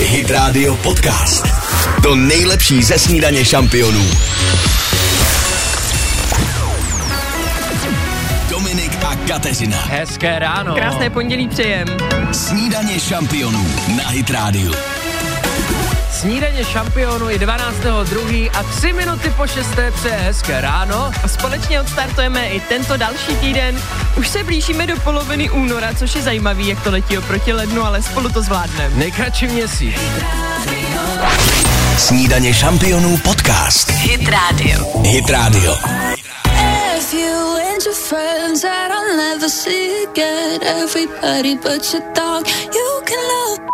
Hit 0.00 0.30
Radio 0.30 0.76
Podcast. 0.76 1.46
To 2.02 2.14
nejlepší 2.14 2.82
ze 2.82 2.98
snídaně 2.98 3.44
šampionů. 3.44 4.04
Dominik 8.50 8.92
a 9.04 9.16
Kateřina. 9.28 9.78
Hezké 9.86 10.38
ráno. 10.38 10.74
Krásné 10.74 11.10
pondělí 11.10 11.48
přejem. 11.48 11.88
Snídaně 12.32 13.00
šampionů 13.00 13.66
na 13.96 14.08
Hit 14.08 14.30
Radio. 14.30 14.72
Snídaně 16.20 16.64
šampionu 16.64 17.28
je 17.28 17.38
12.2. 17.38 18.50
a 18.54 18.62
3 18.62 18.92
minuty 18.92 19.30
po 19.36 19.46
6. 19.46 19.68
přeje 19.94 20.14
hezké 20.14 20.60
ráno. 20.60 21.12
A 21.24 21.28
společně 21.28 21.80
odstartujeme 21.80 22.48
i 22.48 22.60
tento 22.60 22.96
další 22.96 23.36
týden. 23.36 23.82
Už 24.16 24.28
se 24.28 24.44
blížíme 24.44 24.86
do 24.86 24.96
poloviny 24.96 25.50
února, 25.50 25.94
což 25.94 26.14
je 26.14 26.22
zajímavý, 26.22 26.68
jak 26.68 26.82
to 26.84 26.90
letí 26.90 27.18
oproti 27.18 27.52
lednu, 27.52 27.82
ale 27.82 28.02
spolu 28.02 28.28
to 28.28 28.42
zvládneme. 28.42 28.96
Nejkratší 28.96 29.46
měsíc. 29.46 29.94
Snídaně 31.98 32.54
šampionů 32.54 33.16
podcast. 33.16 33.90
Hit 33.90 34.28
Radio. 34.28 35.02
Hit 35.02 35.30
Radio. 35.30 35.76
If 36.98 37.14
you 37.14 37.56
and 37.72 37.84
your 37.86 37.94
friends 37.94 38.62
that 38.62 38.90
I'll 38.90 39.16
never 39.16 39.50
see 39.50 40.06
again, 40.10 40.60
everybody 40.62 41.54
but 41.54 41.92
your 41.94 42.02
dog, 42.14 42.48
you 42.48 43.02
can 43.04 43.18
love. 43.18 43.67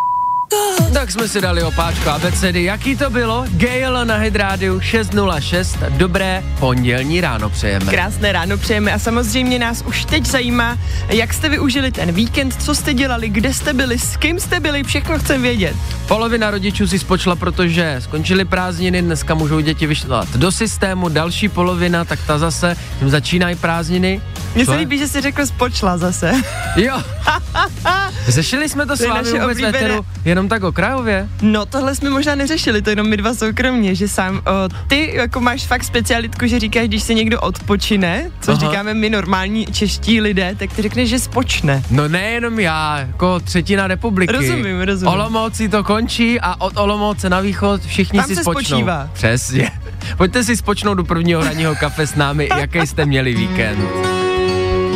Tak 0.93 1.11
jsme 1.11 1.27
si 1.27 1.41
dali 1.41 1.63
opáčko 1.63 2.09
abecedy. 2.09 2.63
Jaký 2.63 2.95
to 2.95 3.09
bylo? 3.09 3.45
Gale 3.49 4.05
na 4.05 4.15
Hit 4.17 4.35
Radio 4.35 4.79
606. 4.79 5.77
Dobré 5.89 6.43
pondělní 6.59 7.21
ráno 7.21 7.49
přejeme. 7.49 7.85
Krásné 7.91 8.31
ráno 8.31 8.57
přejeme 8.57 8.93
a 8.93 8.99
samozřejmě 8.99 9.59
nás 9.59 9.83
už 9.87 10.05
teď 10.05 10.25
zajímá, 10.25 10.77
jak 11.09 11.33
jste 11.33 11.49
využili 11.49 11.91
ten 11.91 12.11
víkend, 12.11 12.63
co 12.63 12.75
jste 12.75 12.93
dělali, 12.93 13.29
kde 13.29 13.53
jste 13.53 13.73
byli, 13.73 13.99
s 13.99 14.17
kým 14.17 14.39
jste 14.39 14.59
byli, 14.59 14.83
všechno 14.83 15.19
chcem 15.19 15.41
vědět. 15.41 15.75
Polovina 16.07 16.51
rodičů 16.51 16.87
si 16.87 16.99
spočla, 16.99 17.35
protože 17.35 17.95
skončily 17.99 18.45
prázdniny, 18.45 19.01
dneska 19.01 19.33
můžou 19.33 19.59
děti 19.59 19.87
vyšlat 19.87 20.35
do 20.35 20.51
systému, 20.51 21.09
další 21.09 21.49
polovina, 21.49 22.05
tak 22.05 22.19
ta 22.27 22.37
zase, 22.37 22.75
jim 23.01 23.09
začínají 23.09 23.55
prázdniny. 23.55 24.21
Mně 24.55 24.65
se 24.65 24.75
líbí, 24.75 24.97
že 24.97 25.07
jsi 25.07 25.21
řekl 25.21 25.45
spočla 25.45 25.97
zase. 25.97 26.31
Jo. 26.75 27.01
Řešili 28.27 28.69
jsme 28.69 28.85
to 28.85 28.97
s 28.97 29.05
vámi 29.07 29.31
vůbec 29.31 29.57
oblíbené- 29.57 29.71
veteru, 29.71 30.05
jenom 30.25 30.44
tak 30.49 30.63
okrajově? 30.63 31.29
No 31.41 31.65
tohle 31.65 31.95
jsme 31.95 32.09
možná 32.09 32.35
neřešili, 32.35 32.81
to 32.81 32.89
jenom 32.89 33.09
my 33.09 33.17
dva 33.17 33.33
soukromně, 33.33 33.95
že 33.95 34.07
sám, 34.07 34.37
o, 34.37 34.41
ty 34.87 35.11
jako 35.15 35.41
máš 35.41 35.65
fakt 35.65 35.83
specialitku, 35.83 36.47
že 36.47 36.59
říkáš, 36.59 36.87
když 36.87 37.03
se 37.03 37.13
někdo 37.13 37.41
odpočine, 37.41 38.31
což 38.41 38.55
Aha. 38.61 38.69
říkáme 38.71 38.93
my 38.93 39.09
normální 39.09 39.65
čeští 39.65 40.21
lidé, 40.21 40.55
tak 40.59 40.73
ty 40.73 40.81
řekneš, 40.81 41.09
že 41.09 41.19
spočne. 41.19 41.83
No 41.91 42.07
nejenom 42.07 42.59
já, 42.59 42.97
jako 42.99 43.39
třetina 43.39 43.87
republiky. 43.87 44.33
Rozumím, 44.33 44.81
rozumím. 44.81 45.13
Olomouci 45.13 45.69
to 45.69 45.83
končí 45.83 46.39
a 46.41 46.61
od 46.61 46.77
Olomouce 46.77 47.29
na 47.29 47.39
východ 47.39 47.81
všichni 47.81 48.19
Tam 48.19 48.27
si 48.27 48.35
se 48.35 48.41
spočnou. 48.41 48.61
spočívá. 48.77 49.09
Přesně. 49.13 49.71
Pojďte 50.17 50.43
si 50.43 50.57
spočnout 50.57 50.97
do 50.97 51.03
prvního 51.03 51.43
ranního 51.43 51.75
kafe 51.75 52.07
s 52.07 52.15
námi, 52.15 52.49
jaký 52.57 52.87
jste 52.87 53.05
měli 53.05 53.33
víkend. 53.33 53.79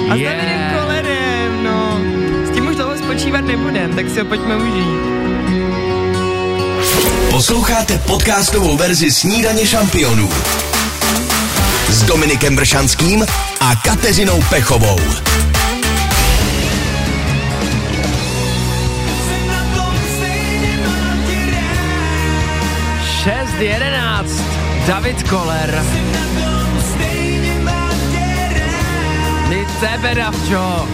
A 0.09 0.16
s 0.16 0.20
Davidem 0.22 0.80
Kolerem, 0.80 1.64
no. 1.64 2.00
S 2.47 2.50
tím 2.53 2.67
už 2.67 2.75
dlouho 2.75 2.97
spočívat 2.97 3.42
nebudem, 3.45 3.95
tak 3.95 4.09
si 4.09 4.20
ho 4.20 4.25
pojďme 4.25 4.55
užít. 4.55 5.08
Posloucháte 7.31 7.97
podcastovou 7.97 8.77
verzi 8.77 9.11
Snídaně 9.11 9.67
šampionů 9.67 10.30
s 11.89 12.03
Dominikem 12.03 12.55
Bršanským 12.55 13.25
a 13.59 13.75
Kateřinou 13.75 14.41
Pechovou. 14.49 14.99
Šest 23.23 23.59
jedenáct. 23.59 24.41
David 24.88 25.30
Koller. 25.30 25.86
My 29.49 29.65
tebe, 29.80 30.15
Davčo. 30.15 30.87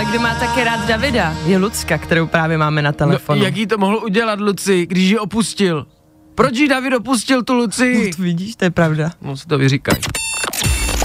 Ale 0.00 0.08
kdo 0.08 0.20
má 0.20 0.34
také 0.34 0.64
rád 0.64 0.88
Davida, 0.88 1.34
je 1.46 1.58
Lucka, 1.58 1.98
kterou 1.98 2.26
právě 2.26 2.58
máme 2.58 2.82
na 2.82 2.92
telefonu. 2.92 3.38
No, 3.38 3.44
jak 3.44 3.56
jí 3.56 3.66
to 3.66 3.78
mohl 3.78 4.00
udělat 4.04 4.40
Luci, 4.40 4.86
když 4.86 5.10
ji 5.10 5.18
opustil? 5.18 5.86
Proč 6.34 6.58
jí 6.58 6.68
David 6.68 6.94
opustil 6.94 7.42
tu 7.42 7.54
Luci? 7.54 8.04
No, 8.04 8.16
to 8.16 8.22
vidíš, 8.22 8.56
to 8.56 8.64
je 8.64 8.70
pravda. 8.70 9.10
No 9.22 9.36
si 9.36 9.46
to 9.46 9.58
vyříkaj. 9.58 9.94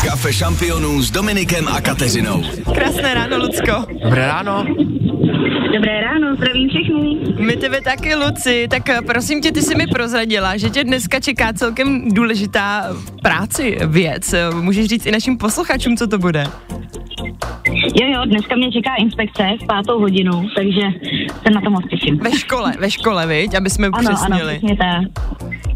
Kafe 0.08 0.34
šampionů 0.34 1.02
s 1.02 1.12
Dominikem 1.12 1.68
a 1.68 1.82
Kateřinou. 1.82 2.44
Krásné 2.76 3.14
ráno, 3.14 3.38
Lucko. 3.38 3.86
Dobré 4.04 4.28
ráno. 4.28 4.66
Dobré 5.74 6.02
ráno, 6.02 6.36
zdravím 6.36 6.70
všechny. 6.70 7.36
My 7.46 7.56
tebe 7.56 7.82
taky, 7.82 8.16
Luci. 8.16 8.68
Tak 8.70 8.90
eh, 8.90 9.02
prosím 9.02 9.42
tě, 9.42 9.52
ty 9.52 9.62
jsi 9.62 9.76
mi 9.76 9.88
prozradila, 9.88 10.58
že 10.58 10.70
tě 10.70 10.84
dneska 10.84 11.20
čeká 11.20 11.54
celkem 11.54 12.12
důležitá 12.14 12.96
práci 13.22 13.78
věc. 13.88 14.34
Eh, 14.34 14.52
Můžeš 14.52 14.86
říct 14.86 15.06
i 15.06 15.12
našim 15.12 15.38
posluchačům, 15.38 15.98
co 15.98 16.08
to 16.08 16.18
bude? 16.18 16.48
Jo, 17.84 18.08
jo, 18.14 18.26
dneska 18.26 18.56
mě 18.56 18.72
čeká 18.72 18.96
inspekce 18.96 19.44
v 19.64 19.68
pátou 19.68 20.00
hodinu, 20.00 20.48
takže 20.56 20.82
se 21.44 21.50
na 21.54 21.62
to 21.62 21.70
moc 21.70 21.84
těším. 21.90 22.18
Ve 22.18 22.32
škole, 22.32 22.74
ve 22.80 22.92
škole, 22.92 23.28
viď? 23.28 23.54
Aby 23.56 23.70
jsme 23.70 23.88
Ano, 23.88 23.98
ano, 23.98 24.10
upřesnili. 24.10 24.58
přesně 24.58 24.78
tak. 24.78 25.26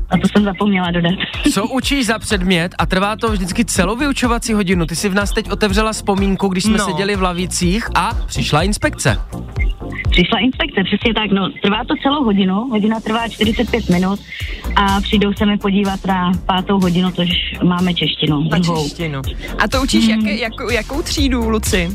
A 0.09 0.17
to 0.17 0.27
jsem 0.27 0.43
zapomněla 0.43 0.91
dodat. 0.91 1.13
Co 1.53 1.67
učíš 1.67 2.05
za 2.05 2.19
předmět 2.19 2.75
a 2.77 2.85
trvá 2.85 3.15
to 3.15 3.27
vždycky 3.31 3.65
celou 3.65 3.95
vyučovací 3.95 4.53
hodinu? 4.53 4.85
Ty 4.85 4.95
si 4.95 5.09
v 5.09 5.13
nás 5.13 5.31
teď 5.31 5.51
otevřela 5.51 5.91
vzpomínku, 5.91 6.47
když 6.47 6.63
jsme 6.63 6.77
No. 6.77 6.85
seděli 6.85 7.15
v 7.15 7.21
lavicích 7.21 7.87
a 7.95 8.11
přišla 8.27 8.61
inspekce. 8.63 9.17
Přišla 10.19 10.39
inspekce, 10.39 10.83
přesně 10.83 11.13
tak, 11.13 11.31
no, 11.31 11.49
trvá 11.63 11.83
to 11.83 11.93
celou 12.03 12.23
hodinu, 12.23 12.53
hodina 12.53 12.99
trvá 12.99 13.27
45 13.27 13.89
minut 13.89 14.19
a 14.75 15.01
přijdou 15.01 15.33
se 15.33 15.45
mi 15.45 15.57
podívat 15.57 16.05
na 16.07 16.31
pátou 16.45 16.79
hodinu, 16.79 17.11
což 17.11 17.27
máme 17.63 17.93
češtinu, 17.93 18.43
Na 18.49 18.59
češtinu. 18.59 19.21
A 19.59 19.67
to 19.67 19.81
učíš 19.83 20.07
Mhm. 20.07 20.19
jaké, 20.19 20.35
jakou, 20.41 20.69
jakou 20.69 21.01
třídu, 21.01 21.49
Luci? 21.49 21.89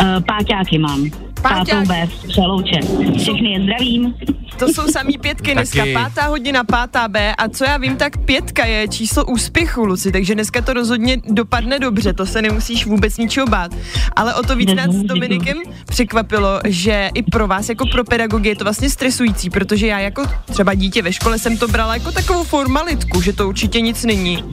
Uh, 0.00 0.06
páťáky 0.26 0.78
mám. 0.78 1.10
Pátou 1.42 1.82
B, 1.88 2.08
Přelouče. 2.28 2.80
Všechny 3.18 3.52
je 3.52 3.62
zdravím. 3.62 4.14
To 4.58 4.68
jsou 4.68 4.86
samý 4.88 5.18
pětky 5.18 5.54
dneska, 5.54 5.78
Taky. 5.78 5.92
pátá 5.92 6.26
hodina, 6.26 6.64
pátá 6.64 7.08
B 7.08 7.34
a 7.34 7.48
co 7.48 7.64
já 7.64 7.76
vím, 7.76 7.96
tak 7.96 8.24
pětka 8.24 8.64
je 8.66 8.88
číslo 8.88 9.24
úspěchu, 9.24 9.84
Luci, 9.84 10.12
takže 10.12 10.34
dneska 10.34 10.62
to 10.62 10.72
rozhodně 10.72 11.16
dopadne 11.30 11.78
dobře, 11.78 12.12
to 12.12 12.26
se 12.26 12.42
nemusíš 12.42 12.86
vůbec 12.86 13.16
ničeho 13.16 13.46
bát. 13.46 13.70
Ale 14.16 14.34
o 14.34 14.42
to 14.42 14.56
víc 14.56 14.74
nás 14.74 14.90
s 14.90 15.02
Dominikem 15.02 15.56
překvapilo, 15.88 16.60
že 16.66 17.10
i 17.14 17.22
pro 17.22 17.46
vás 17.46 17.68
jako 17.68 17.86
pro 17.86 18.04
pedagogy 18.04 18.48
je 18.48 18.56
to 18.56 18.64
vlastně 18.64 18.90
stresující, 18.90 19.50
protože 19.50 19.86
já 19.86 19.98
jako 19.98 20.22
třeba 20.52 20.74
dítě 20.74 21.02
ve 21.02 21.12
škole 21.12 21.38
jsem 21.38 21.56
to 21.56 21.68
brala 21.68 21.94
jako 21.94 22.12
takovou 22.12 22.44
formalitku, 22.44 23.20
že 23.20 23.32
to 23.32 23.48
určitě 23.48 23.80
nic 23.80 24.04
není. 24.04 24.44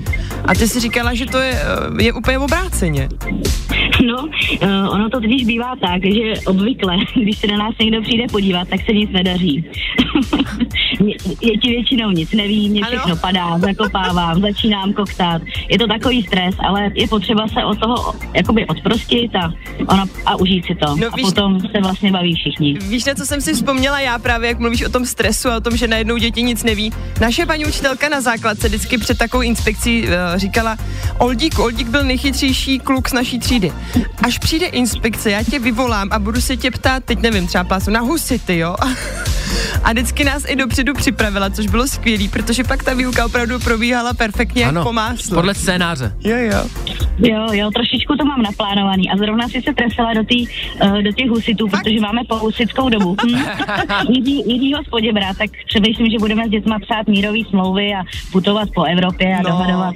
A 0.45 0.55
ty 0.55 0.67
si 0.67 0.79
říkala, 0.79 1.13
že 1.13 1.25
to 1.25 1.37
je, 1.37 1.51
eh, 1.99 2.03
je 2.03 2.13
úplně 2.13 2.39
obráceně. 2.39 3.09
No, 4.05 4.23
uh, 4.63 4.93
ono 4.93 5.09
to 5.09 5.21
totiž 5.21 5.43
bývá 5.45 5.75
tak, 5.81 6.01
že 6.03 6.41
obvykle, 6.45 6.74
když 7.21 7.37
se 7.37 7.47
na 7.47 7.57
nás 7.57 7.75
někdo 7.81 8.01
přijde 8.01 8.23
podívat, 8.31 8.67
tak 8.67 8.79
se 8.85 8.93
nic 8.93 9.09
nedaří. 9.11 9.65
Je 11.41 11.57
ti 11.57 11.69
většinou 11.69 12.11
nic 12.11 12.31
neví, 12.31 12.69
mě 12.69 12.81
Ano. 12.81 12.89
všechno 12.89 13.15
padá, 13.15 13.59
zakopávám, 13.59 14.41
začínám 14.41 14.93
koktát. 14.93 15.41
Je 15.69 15.79
to 15.79 15.87
takový 15.87 16.23
stres, 16.23 16.55
ale 16.67 16.91
je 16.93 17.07
potřeba 17.07 17.47
se 17.47 17.65
od 17.65 17.79
toho 17.79 18.15
jakoby 18.33 18.65
odprostit 18.65 19.35
a, 19.35 19.53
ona, 19.87 20.05
a 20.25 20.35
užít 20.35 20.65
si 20.65 20.75
to. 20.75 20.95
No, 20.95 21.07
a 21.11 21.15
víš- 21.15 21.25
potom 21.25 21.59
se 21.59 21.81
vlastně 21.81 22.11
baví 22.11 22.35
všichni. 22.35 22.73
Víš, 22.73 23.05
na 23.05 23.13
co 23.13 23.25
jsem 23.25 23.41
si 23.41 23.53
vzpomněla 23.53 23.99
já 23.99 24.19
právě, 24.19 24.47
jak 24.47 24.59
mluvíš 24.59 24.81
o 24.83 24.89
tom 24.89 25.05
stresu 25.05 25.49
a 25.49 25.57
o 25.57 25.61
tom, 25.61 25.77
že 25.77 25.87
najednou 25.87 26.17
děti 26.17 26.43
nic 26.43 26.63
neví. 26.63 26.91
Naše 27.21 27.45
paní 27.45 27.65
učitelka 27.65 28.09
na 28.09 28.21
základce 28.21 28.67
vždycky 28.67 28.97
před 28.97 29.17
takovou 29.17 29.43
inspekcí 29.43 30.03
uh, 30.03 30.09
říkala, 30.35 30.77
Oldík, 31.19 31.59
Oldík 31.59 31.87
byl 31.87 32.03
nejchytřejší 32.03 32.79
kluk 32.79 33.09
z 33.09 33.13
naší 33.13 33.39
třídy. 33.39 33.71
Až 34.23 34.37
přijde 34.37 34.65
inspekce, 34.65 35.31
já 35.31 35.43
tě 35.43 35.59
vyvolám 35.59 36.07
a 36.11 36.19
budu 36.19 36.41
se 36.41 36.57
tě 36.57 36.64
ptát, 36.71 37.03
teď 37.05 37.19
nevím, 37.21 37.47
třeba 37.47 37.63
pásu, 37.63 37.91
na 37.91 37.99
husity, 37.99 38.57
jo? 38.57 38.75
A 39.83 39.91
vždycky 39.91 40.23
nás 40.23 40.43
i 40.47 40.55
dopředu 40.55 40.93
připravila, 40.93 41.49
což 41.49 41.67
bylo 41.67 41.87
skvělé, 41.87 42.23
protože 42.31 42.63
pak 42.63 42.83
ta 42.83 42.93
výuka 42.93 43.25
opravdu 43.25 43.59
probíhala 43.59 44.13
perfektně 44.13 44.63
jak 44.63 44.83
po 44.83 44.93
máslu. 44.93 45.35
podle 45.35 45.53
scénáře. 45.55 46.13
Jo, 46.23 46.37
jo. 46.37 46.65
Jo, 47.17 47.47
jo, 47.51 47.71
trošičku 47.71 48.15
to 48.15 48.25
mám 48.25 48.41
naplánovaný 48.41 49.09
a 49.11 49.17
zrovna 49.17 49.47
si 49.49 49.61
se 49.61 49.73
trefila 49.73 50.13
do, 50.13 50.23
tý, 50.23 50.47
uh, 50.83 51.01
do 51.01 51.11
těch 51.11 51.29
husitů, 51.29 51.67
protože 51.67 51.99
máme 52.01 52.21
po 52.29 52.35
husitskou 52.37 52.89
dobu. 52.89 53.15
Hm? 53.25 53.45
Jiří, 54.09 54.43
Jiřího 54.47 54.83
z 54.83 54.89
Poděbra, 54.89 55.33
tak 55.33 55.49
přemýšlím, 55.67 56.09
že 56.11 56.17
budeme 56.19 56.47
s 56.47 56.49
dětma 56.49 56.79
psát 56.79 57.07
mírový 57.07 57.43
smlouvy 57.49 57.93
a 57.93 58.03
putovat 58.31 58.69
po 58.75 58.83
Evropě 58.83 59.35
a 59.35 59.41
No. 59.41 59.49
dohadovat 59.49 59.93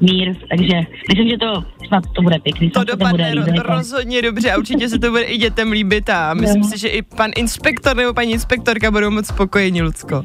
mír, 0.00 0.34
takže 0.50 0.74
myslím, 1.08 1.28
že 1.28 1.38
to 1.38 1.64
snad 1.88 2.04
to 2.16 2.22
bude 2.22 2.38
pěkný. 2.38 2.70
To 2.70 2.84
dopadne 2.84 3.10
bude 3.12 3.24
ro- 3.24 3.38
líbit. 3.38 3.54
jako. 3.56 3.72
rozhodně 3.72 4.22
dobře 4.22 4.52
a 4.52 4.58
určitě 4.58 4.88
se 4.88 4.98
to 4.98 5.10
bude 5.10 5.22
i 5.22 5.38
dětem 5.38 5.72
líbit 5.72 6.09
a 6.10 6.34
myslím 6.34 6.62
Jo. 6.62 6.68
si, 6.68 6.78
že 6.78 6.88
i 6.88 7.02
pan 7.02 7.30
inspektor 7.36 7.96
nebo 7.96 8.14
paní 8.14 8.32
inspektorka 8.32 8.90
budou 8.90 9.10
moc 9.10 9.26
spokojení, 9.26 9.82
Lucko. 9.82 10.22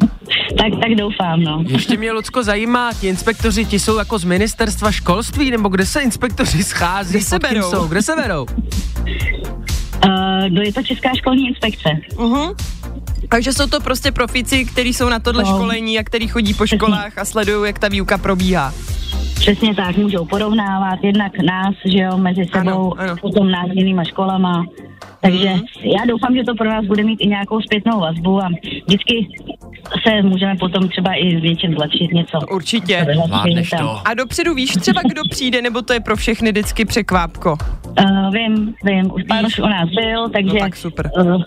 Tak, 0.58 0.80
tak 0.82 0.92
doufám, 0.98 1.42
no. 1.44 1.64
Ještě 1.68 1.98
mě, 1.98 2.12
Lucko, 2.12 2.44
zajímá, 2.44 2.94
ti 2.94 3.08
inspektoři, 3.08 3.66
ti 3.66 3.80
jsou 3.80 3.98
jako 3.98 4.18
z 4.18 4.24
ministerstva 4.24 4.92
školství, 4.92 5.52
nebo 5.52 5.70
kde 5.70 5.86
se 5.86 6.02
inspektoři 6.02 6.64
schází? 6.64 7.10
Kde 7.10 7.22
se 7.22 7.40
berou? 7.40 7.70
Jsou? 7.72 7.88
Kde 7.88 8.02
se 8.02 8.16
berou? 8.16 8.46
Uh, 10.06 10.50
do 10.50 10.62
je 10.62 10.74
to 10.74 10.84
Česká 10.84 11.10
školní 11.18 11.48
inspekce. 11.48 11.90
Uh-huh. 12.16 12.56
Takže 13.30 13.54
jsou 13.54 13.68
to 13.68 13.80
prostě 13.82 14.12
profíci, 14.12 14.66
kteří 14.66 14.94
jsou 14.94 15.10
na 15.10 15.20
tohle 15.20 15.44
No. 15.44 15.50
školení 15.50 16.00
a 16.00 16.04
který 16.04 16.28
chodí 16.28 16.54
po 16.54 16.68
školách 16.68 17.18
a 17.18 17.26
sledují, 17.26 17.68
jak 17.68 17.80
ta 17.80 17.88
výuka 17.88 18.18
probíhá. 18.18 18.74
Přesně 19.36 19.76
tak, 19.76 19.98
můžou 19.98 20.26
porovnávat 20.26 21.00
jednak 21.04 21.32
nás, 21.38 21.76
že 21.86 21.98
jo, 22.00 22.18
mezi 22.18 22.42
Ano, 22.54 22.72
sebou, 22.72 23.00
ano. 23.00 23.16
potom 23.22 23.52
nás 23.52 23.66
s 23.68 23.76
jinýma 23.76 24.04
školama. 24.04 24.66
Takže 25.26 25.50
Mhm. 25.50 25.62
já 25.84 26.06
doufám, 26.08 26.36
že 26.36 26.44
to 26.44 26.56
pro 26.56 26.70
nás 26.70 26.86
bude 26.86 27.04
mít 27.04 27.20
i 27.22 27.28
nějakou 27.28 27.62
zpětnou 27.62 28.00
vazbu 28.00 28.44
a 28.44 28.50
vždycky 28.88 29.28
se 30.08 30.22
můžeme 30.22 30.56
potom 30.60 30.90
třeba 30.90 31.14
i 31.14 31.40
s 31.40 31.44
něčím 31.44 31.74
zlepšit 31.74 32.12
něco. 32.14 32.40
Určitě. 32.54 33.08
To. 33.80 34.08
A 34.08 34.14
dopředu 34.14 34.54
víš 34.54 34.72
třeba, 34.74 35.02
kdo 35.10 35.22
přijde, 35.30 35.62
nebo 35.62 35.82
to 35.82 35.94
je 35.94 36.00
pro 36.00 36.16
všechny 36.16 36.52
vždycky 36.52 36.86
překvápko? 36.86 37.58
Uh, 38.00 38.34
vím, 38.34 38.74
vím, 38.84 39.12
už 39.14 39.24
pán 39.24 39.46
už 39.46 39.60
u 39.60 39.68
nás 39.68 39.90
byl, 39.90 40.30
takže 40.30 40.54
No 40.54 40.60
tak 40.60 40.76
super. 40.76 41.12
Uh, 41.20 41.42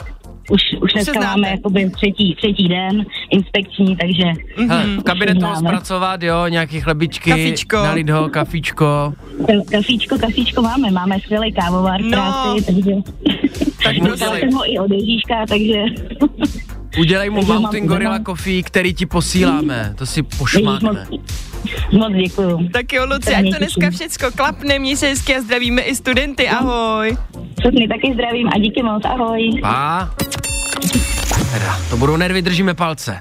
už, 0.51 0.61
už 0.83 0.93
dneska 0.93 1.21
máme 1.21 1.49
jakoby 1.51 1.91
třetí, 1.91 2.35
třetí 2.35 2.69
den 2.69 3.05
inspekční, 3.31 3.97
takže 3.97 4.25
Hele, 4.69 4.85
v 4.97 5.03
kabinetu 5.03 5.47
ho 5.47 5.55
známe. 5.55 5.69
zpracovat, 5.69 6.23
jo, 6.23 6.47
nějaký 6.49 6.81
chlebičky, 6.81 7.31
Kafíčko. 7.31 7.77
nalít 7.77 8.11
ho, 8.11 8.29
kafičko. 8.29 9.13
Ka- 9.43 9.71
kafíčko, 9.71 10.19
kafíčko 10.19 10.63
máme, 10.63 10.91
máme 10.91 11.21
skvělý 11.21 11.53
kávovar 11.53 12.01
No. 12.03 12.11
práci, 12.11 12.65
takže 12.65 12.91
Tak 13.85 13.97
jsem 14.39 14.53
ho 14.53 14.73
i 14.73 14.79
od 14.79 14.91
Ježíška, 14.91 15.47
takže 15.49 15.83
udělej 16.99 17.31
mu 17.31 17.45
Mountain 17.45 17.87
Gorilla 17.87 18.19
Coffee, 18.27 18.63
který 18.63 18.95
ti 18.95 19.07
posíláme. 19.07 19.95
To 19.99 20.07
si 20.07 20.21
Ježíš, 20.21 20.39
moc, 20.39 20.39
pošmákne. 20.39 21.07
moc 21.93 22.13
děkuju. 22.23 22.69
Tak 22.73 22.93
jo, 22.93 23.07
Luci, 23.07 23.35
ať 23.35 23.45
to 23.53 23.59
dneska 23.59 23.91
všecko 23.91 24.27
klapne, 24.37 24.79
měj 24.79 24.97
se 24.97 25.07
hezky 25.07 25.37
a 25.37 25.41
zdravíme 25.41 25.83
i 25.83 25.95
studenty, 25.97 26.49
ahoj. 26.49 27.17
Všechny 27.61 27.89
taky 27.89 28.15
zdravím 28.15 28.49
a 28.55 28.59
díky 28.59 28.83
moc, 28.83 29.05
ahoj. 29.05 29.51
A? 29.63 30.11
Teda, 31.53 31.81
to 31.91 31.97
budou 31.97 32.17
nervy, 32.17 32.43
držíme 32.43 32.75
palce. 32.75 33.21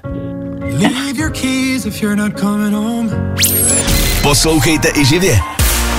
Leave 0.61 1.19
your 1.19 1.31
keys 1.31 1.85
if 1.85 2.01
you're 2.01 2.15
not 2.15 2.39
coming 2.39 2.75
home. 2.75 3.09
Poslouchejte 4.21 4.89
i 4.95 5.05
živě. 5.05 5.39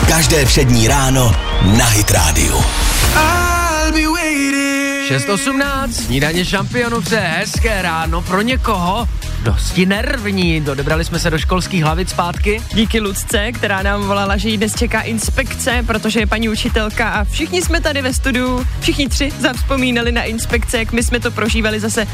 Každé 0.09 0.45
přední 0.45 0.89
ráno 0.89 1.33
na 1.79 1.85
Hit 1.85 2.11
Radio. 2.11 2.59
I'll 2.59 3.93
be 3.93 4.07
waiting. 4.07 5.11
6.18, 5.11 5.91
snídaně 5.91 6.45
šampionů 6.45 7.03
hezké 7.11 7.83
ráno 7.83 8.23
pro 8.23 8.43
někoho 8.43 9.09
dosti 9.43 9.87
nervní. 9.87 10.61
Dodebrali 10.61 11.05
jsme 11.05 11.19
se 11.19 11.31
do 11.31 11.39
školských 11.39 11.85
hlavic 11.85 12.11
zpátky. 12.11 12.63
Díky 12.75 13.01
Lucce, 13.01 13.53
která 13.53 13.83
nám 13.83 14.03
volala, 14.03 14.37
že 14.37 14.49
jí 14.49 14.57
dnes 14.57 14.75
čeká 14.75 15.01
inspekce, 15.01 15.85
protože 15.87 16.21
je 16.21 16.27
paní 16.27 16.49
učitelka 16.49 17.09
a 17.09 17.25
všichni 17.25 17.63
jsme 17.63 17.81
tady 17.81 18.03
ve 18.03 18.15
studiu, 18.15 18.67
všichni 18.81 19.09
tři 19.09 19.33
zavzpomínali 19.39 20.13
na 20.13 20.23
inspekce, 20.23 20.79
jak 20.79 20.93
my 20.93 21.03
jsme 21.03 21.21
to 21.21 21.31
prožívali 21.31 21.81
zase 21.81 22.03
uh, 22.03 22.09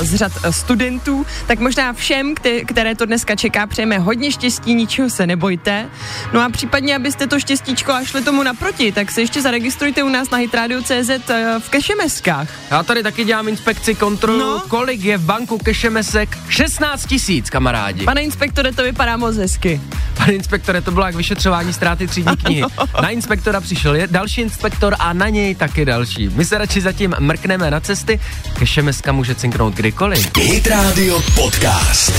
z 0.00 0.14
řad 0.14 0.32
uh, 0.36 0.50
studentů, 0.50 1.26
tak 1.46 1.58
možná 1.58 1.92
všem, 1.92 2.34
kte- 2.34 2.64
které 2.66 2.94
to 2.94 3.06
dneska 3.06 3.36
čeká, 3.36 3.66
přejeme 3.66 3.98
hodně 3.98 4.32
štěstí, 4.32 4.74
ničeho 4.74 5.10
se 5.10 5.26
nebojte. 5.26 5.86
No 6.32 6.40
a 6.40 6.48
případně, 6.48 6.96
abyste 6.96 7.26
to 7.26 7.40
štěstíčko 7.40 7.92
a 7.92 8.04
šli 8.04 8.22
tomu 8.22 8.42
naproti, 8.42 8.92
tak 8.92 9.10
se 9.10 9.20
ještě 9.20 9.42
zaregistrujte 9.42 10.02
u 10.02 10.08
nás 10.08 10.30
na 10.30 10.38
hitradio.cz 10.38 11.10
uh, 11.10 11.36
v 11.58 11.70
Kešemeskách. 11.70 12.48
Já 12.70 12.82
tady 12.82 13.02
taky 13.02 13.24
dělám 13.24 13.48
inspekci, 13.48 13.94
kontrolu, 13.94 14.38
no. 14.38 14.62
kolik 14.68 15.04
je 15.04 15.18
v 15.18 15.24
banku 15.24 15.58
kešemesek. 15.58 16.38
16 16.62 17.06
tisíc, 17.06 17.50
kamarádi. 17.50 18.04
Pane 18.04 18.22
inspektore, 18.22 18.72
to 18.72 18.82
vypadá 18.82 19.16
moc 19.16 19.36
hezky. 19.36 19.80
Pane 20.16 20.32
inspektore, 20.32 20.80
to 20.80 20.90
bylo 20.90 21.06
jak 21.06 21.14
vyšetřování 21.14 21.72
ztráty 21.72 22.06
třídní 22.06 22.36
knihy. 22.36 22.62
Na 23.02 23.08
inspektora 23.08 23.60
přišel 23.60 23.94
je 23.94 24.06
další 24.06 24.40
inspektor 24.40 24.96
a 24.98 25.12
na 25.12 25.28
něj 25.28 25.54
taky 25.54 25.84
další. 25.84 26.28
My 26.28 26.44
se 26.44 26.58
radši 26.58 26.80
zatím 26.80 27.14
mrkneme 27.18 27.70
na 27.70 27.80
cesty, 27.80 28.20
kešemeska 28.58 29.12
může 29.12 29.34
cinknout 29.34 29.74
kdykoliv. 29.74 30.30
Hit 30.38 30.66
Radio 30.66 31.22
Podcast. 31.34 32.12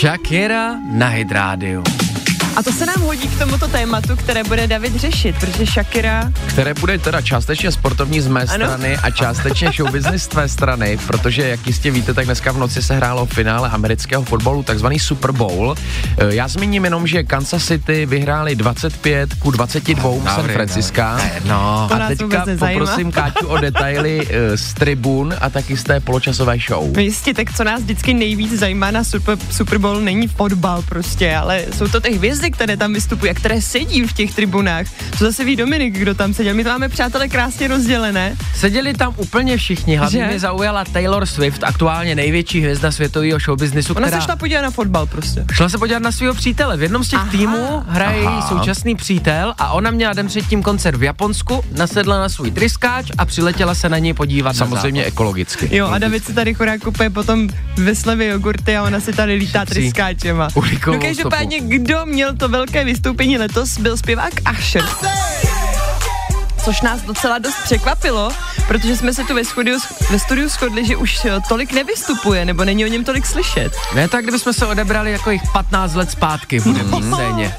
Shakira 0.00 0.74
na 0.92 1.08
Hit 1.08 1.32
Radio. 1.32 2.09
A 2.56 2.62
to 2.62 2.72
se 2.72 2.86
nám 2.86 3.00
hodí 3.00 3.28
k 3.28 3.38
tomuto 3.38 3.68
tématu, 3.68 4.16
které 4.16 4.44
bude 4.44 4.66
David 4.66 4.96
řešit, 4.96 5.36
protože 5.40 5.66
Shakira 5.66 6.32
které 6.46 6.74
bude 6.74 6.98
teda 6.98 7.20
částečně 7.22 7.72
sportovní 7.72 8.20
z 8.20 8.26
mé 8.28 8.40
Ano. 8.40 8.66
strany 8.66 8.96
a 8.96 9.10
částečně 9.10 9.70
showbusiness 9.72 10.22
z 10.22 10.26
tvé 10.28 10.48
strany, 10.48 10.98
protože 11.06 11.48
jak 11.48 11.66
jistě 11.66 11.90
víte, 11.90 12.14
tak 12.14 12.24
dneska 12.24 12.52
v 12.52 12.58
noci 12.58 12.82
se 12.82 12.96
hrálo 12.96 13.26
finále 13.26 13.68
amerického 13.68 14.22
fotbalu, 14.24 14.62
takzvaný 14.62 14.98
Super 14.98 15.32
Bowl. 15.32 15.74
Eh, 16.18 16.34
Já 16.34 16.48
zmíním 16.48 16.84
jenom, 16.84 17.06
že 17.06 17.22
Kansas 17.22 17.64
City 17.64 18.06
vyhráli 18.06 18.54
25 18.54 19.34
ku 19.34 19.50
22 19.50 20.24
San 20.24 20.36
Dobrý, 20.36 20.52
Francisca. 20.52 21.20
dobrý. 21.22 21.48
No, 21.48 21.86
To 21.88 21.94
A 21.94 22.08
teďka 22.08 22.44
poprosím 22.58 23.12
Káťu 23.12 23.46
o 23.46 23.56
detaily 23.58 24.26
eh, 24.30 24.56
z 24.56 24.74
tribun 24.74 25.34
a 25.40 25.50
taky 25.50 25.76
z 25.76 25.82
té 25.82 26.00
poločasové 26.00 26.58
show. 26.68 26.92
No 26.96 27.00
jistě, 27.02 27.34
tak 27.34 27.52
co 27.56 27.64
nás 27.64 27.80
vždycky 27.82 28.14
nejvíc 28.14 28.58
zajímá 28.58 28.90
na 28.90 29.04
Super, 29.04 29.38
Super 29.50 29.78
Bowl 29.78 30.00
není 30.00 30.28
fotbal 30.28 30.82
prostě, 30.82 31.36
ale 31.36 31.64
jsou 31.76 31.88
to 31.88 32.00
ty 32.00 32.12
hvězdy, 32.14 32.39
které 32.50 32.76
tam 32.76 32.92
vystupují 32.92 33.30
a 33.30 33.34
které 33.34 33.62
sedí 33.62 34.02
v 34.02 34.12
těch 34.12 34.34
tribunách. 34.34 34.86
To 35.18 35.24
zase 35.24 35.44
ví 35.44 35.56
Dominik, 35.56 35.98
kdo 35.98 36.14
tam 36.14 36.34
seděl. 36.34 36.54
My 36.54 36.64
to 36.64 36.70
máme, 36.70 36.88
přátelé, 36.88 37.28
krásně 37.28 37.68
rozdělené. 37.68 38.36
Seděli 38.56 38.94
tam 38.94 39.14
úplně 39.16 39.56
všichni, 39.56 39.96
hlavně 39.96 40.20
Že? 40.20 40.26
mě 40.26 40.40
zaujala 40.40 40.84
Taylor 40.84 41.26
Swift, 41.26 41.64
aktuálně 41.64 42.14
největší 42.14 42.60
hvězda 42.60 42.92
světového 42.92 43.38
showbiznisu, 43.38 43.92
Ona 43.94 44.06
která 44.06 44.20
se 44.20 44.24
šla 44.24 44.36
podívat 44.36 44.62
na 44.62 44.70
fotbal 44.70 45.06
prostě. 45.06 45.44
šla 45.52 45.68
se 45.68 45.78
podívat 45.78 46.02
na 46.02 46.12
svého 46.12 46.34
přítele. 46.34 46.76
V 46.76 46.82
jednom 46.82 47.04
z 47.04 47.08
těch 47.08 47.18
Aha. 47.20 47.30
týmů 47.30 47.82
hraje 47.88 48.18
její 48.22 48.42
současný 48.48 48.94
přítel 48.96 49.54
a 49.58 49.72
ona 49.72 49.90
měla 49.90 50.12
den 50.12 50.26
předtím 50.26 50.62
koncert 50.62 50.96
v 50.96 51.02
Japonsku, 51.02 51.64
nasedla 51.76 52.18
na 52.20 52.28
svůj 52.28 52.50
tryskáč 52.50 53.06
a 53.18 53.24
přiletěla 53.24 53.74
se 53.74 53.88
na 53.88 53.98
něj 53.98 54.14
podívat 54.14 54.56
Samozřejmě 54.56 55.04
ekologicky. 55.04 55.76
Jo, 55.76 55.86
a 55.88 55.98
David 55.98 56.24
si 56.24 56.32
tady 56.34 56.54
chorák 56.54 56.80
kupuje 56.80 57.10
potom 57.10 57.48
ve 57.76 57.94
slevě 57.94 58.28
jogurty 58.28 58.76
a 58.76 58.82
ona 58.82 59.00
si 59.00 59.12
tady 59.12 59.34
lítá 59.34 59.64
tryskáčema. 59.64 60.48
No 60.86 60.98
každopádně, 61.00 61.60
kdo 61.60 62.06
měl 62.06 62.29
to 62.36 62.48
velké 62.48 62.84
vystoupení 62.84 63.38
letos, 63.38 63.78
byl 63.78 63.96
zpěvák 63.96 64.32
Asher. 64.44 64.84
Což 66.64 66.80
nás 66.80 67.02
docela 67.02 67.38
dost 67.38 67.56
překvapilo, 67.64 68.30
protože 68.68 68.96
jsme 68.96 69.14
se 69.14 69.24
tu 69.24 69.34
ve 69.34 69.44
studiu, 69.44 69.78
ve 70.10 70.18
studiu 70.18 70.48
shodli, 70.48 70.86
že 70.86 70.96
už 70.96 71.24
eh, 71.24 71.40
tolik 71.48 71.72
nevystupuje, 71.72 72.44
nebo 72.44 72.64
není 72.64 72.84
o 72.84 72.88
něm 72.88 73.04
tolik 73.04 73.26
slyšet. 73.26 73.72
Ne 73.94 74.08
tak, 74.08 74.22
kdybychom 74.24 74.52
se 74.52 74.66
odebrali 74.66 75.12
jako 75.12 75.30
jich 75.30 75.42
15 75.52 75.94
let 75.94 76.10
zpátky 76.10 76.60
v 76.60 76.66
hudební 76.66 77.12
scéně. 77.12 77.54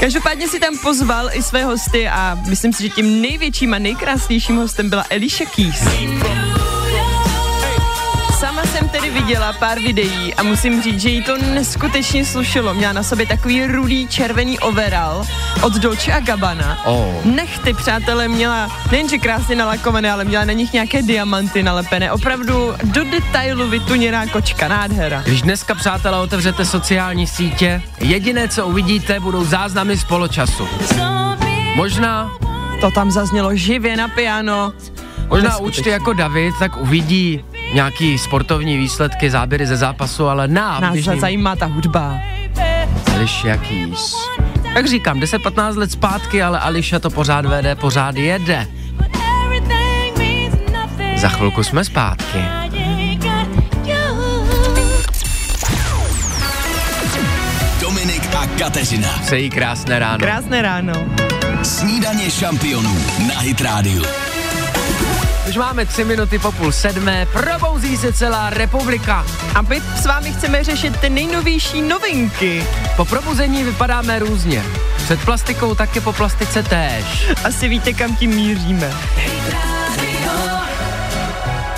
Každopádně 0.00 0.48
si 0.48 0.60
tam 0.60 0.78
pozval 0.78 1.30
i 1.32 1.42
své 1.42 1.64
hosty 1.64 2.08
a 2.08 2.38
myslím 2.48 2.72
si, 2.72 2.82
že 2.82 2.88
tím 2.88 3.20
největším 3.20 3.74
a 3.74 3.78
nejkrásnějším 3.78 4.56
hostem 4.56 4.90
byla 4.90 5.04
Alicia 5.10 5.50
Keys. 5.56 5.84
Jsem 8.86 9.00
tedy 9.00 9.10
viděla 9.10 9.52
pár 9.52 9.78
videí 9.78 10.34
a 10.34 10.42
musím 10.42 10.82
říct, 10.82 11.00
že 11.00 11.08
jí 11.08 11.22
to 11.22 11.36
neskutečně 11.36 12.24
slušelo. 12.24 12.74
Měla 12.74 12.92
na 12.92 13.02
sobě 13.02 13.26
takový 13.26 13.66
rudý 13.66 14.06
červený 14.08 14.58
overall 14.58 15.26
od 15.62 15.72
Dolce 15.72 16.12
a 16.12 16.20
Gabbana. 16.20 16.78
Oh. 16.84 17.24
Nechty, 17.24 17.74
přátelé, 17.74 18.28
měla 18.28 18.70
nejenže 18.90 19.18
krásně 19.18 19.56
nalakované, 19.56 20.12
ale 20.12 20.24
měla 20.24 20.44
na 20.44 20.52
nich 20.52 20.72
nějaké 20.72 21.02
diamanty 21.02 21.62
nalepené. 21.62 22.12
Opravdu 22.12 22.74
do 22.84 23.04
detailu 23.04 23.68
vytuněná 23.68 24.26
kočka, 24.26 24.68
nádhera. 24.68 25.22
Když 25.22 25.42
dneska, 25.42 25.74
přátelé, 25.74 26.20
otevřete 26.20 26.64
sociální 26.64 27.26
sítě, 27.26 27.82
jediné, 28.00 28.48
co 28.48 28.66
uvidíte, 28.66 29.20
budou 29.20 29.44
záznamy 29.44 29.96
z 29.96 30.04
poločasu. 30.04 30.68
Možná, 31.76 32.30
To 32.80 32.90
tam 32.90 33.10
zaznělo 33.10 33.56
živě 33.56 33.96
na 33.96 34.08
piano. 34.08 34.72
možná 35.28 35.56
účty 35.56 35.90
jako 35.90 36.12
David, 36.12 36.54
tak 36.58 36.76
uvidí 36.76 37.44
nějaký 37.76 38.18
sportovní 38.18 38.76
výsledky, 38.76 39.30
záběry 39.30 39.66
ze 39.66 39.76
zápasu, 39.76 40.26
ale 40.28 40.48
nám, 40.48 40.82
Nás 40.82 40.92
běžným, 40.92 41.20
zajímá 41.20 41.56
ta 41.56 41.66
hudba. 41.66 42.18
Alicia 43.14 43.56
Keys. 43.56 44.14
Jak 44.74 44.86
říkám, 44.86 45.20
10-15 45.20 45.76
let 45.78 45.92
zpátky, 45.92 46.42
ale 46.42 46.60
Alicia 46.60 46.98
to 46.98 47.10
pořád 47.10 47.46
vede, 47.46 47.74
pořád 47.74 48.16
jede. 48.16 48.66
Za 51.16 51.28
chvilku 51.28 51.62
jsme 51.62 51.84
zpátky. 51.84 52.38
a 58.36 58.46
Kateřina. 58.58 59.08
Přeji 59.22 59.50
krásné 59.50 59.98
ráno. 59.98 60.18
Krásné 60.18 60.62
ráno. 60.62 60.92
Snídaně 61.62 62.30
šampionů 62.30 62.96
na 63.28 63.38
Hit 63.40 63.60
Radio. 63.60 64.25
Už 65.48 65.56
máme 65.56 65.86
tři 65.86 66.04
minuty 66.04 66.38
po 66.38 66.52
půl 66.52 66.72
sedmé, 66.72 67.26
probouzí 67.32 67.96
se 67.96 68.12
celá 68.12 68.50
republika. 68.50 69.26
A 69.54 69.62
my 69.62 69.82
s 69.96 70.06
vámi 70.06 70.32
chceme 70.32 70.64
řešit 70.64 70.96
ty 71.00 71.10
nejnovější 71.10 71.82
novinky. 71.82 72.64
Po 72.96 73.04
probuzení 73.04 73.64
vypadáme 73.64 74.18
různě. 74.18 74.62
Před 75.04 75.24
plastikou 75.24 75.74
taky 75.74 76.00
po 76.00 76.12
plastice 76.12 76.62
též. 76.62 77.30
Asi 77.44 77.68
víte, 77.68 77.92
kam 77.92 78.16
tím 78.16 78.30
míříme. 78.30 78.90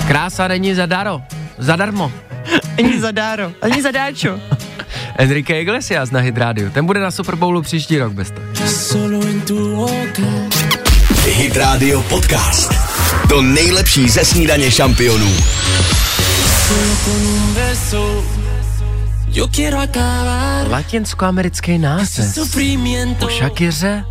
Krása 0.07 0.49
není 0.49 0.75
zadaro. 0.75 1.23
Zadarmo. 1.59 2.13
Ani 2.79 3.01
zadáro, 3.01 3.53
ani 3.63 3.83
zadáčo. 3.83 4.41
Enrique 5.19 5.61
Iglesias 5.61 6.11
na 6.11 6.21
Hit 6.21 6.39
Radio. 6.39 6.71
Ten 6.71 6.87
bude 6.87 7.01
na 7.01 7.11
Super 7.11 7.37
Bowlu 7.37 7.63
příští 7.63 7.99
rok 7.99 8.13
bez 8.13 8.31
toho. 8.31 8.47
Hit 11.25 11.57
Radio 11.57 12.03
Podcast. 12.03 12.78
To 13.29 13.43
nejlepší 13.43 14.09
ze 14.09 14.25
snídaně 14.25 14.71
šampionů. 14.71 15.37
Latinskoamerický 20.71 21.79
název. 21.79 22.35
Po 23.19 23.29
Shakiře 23.29 24.05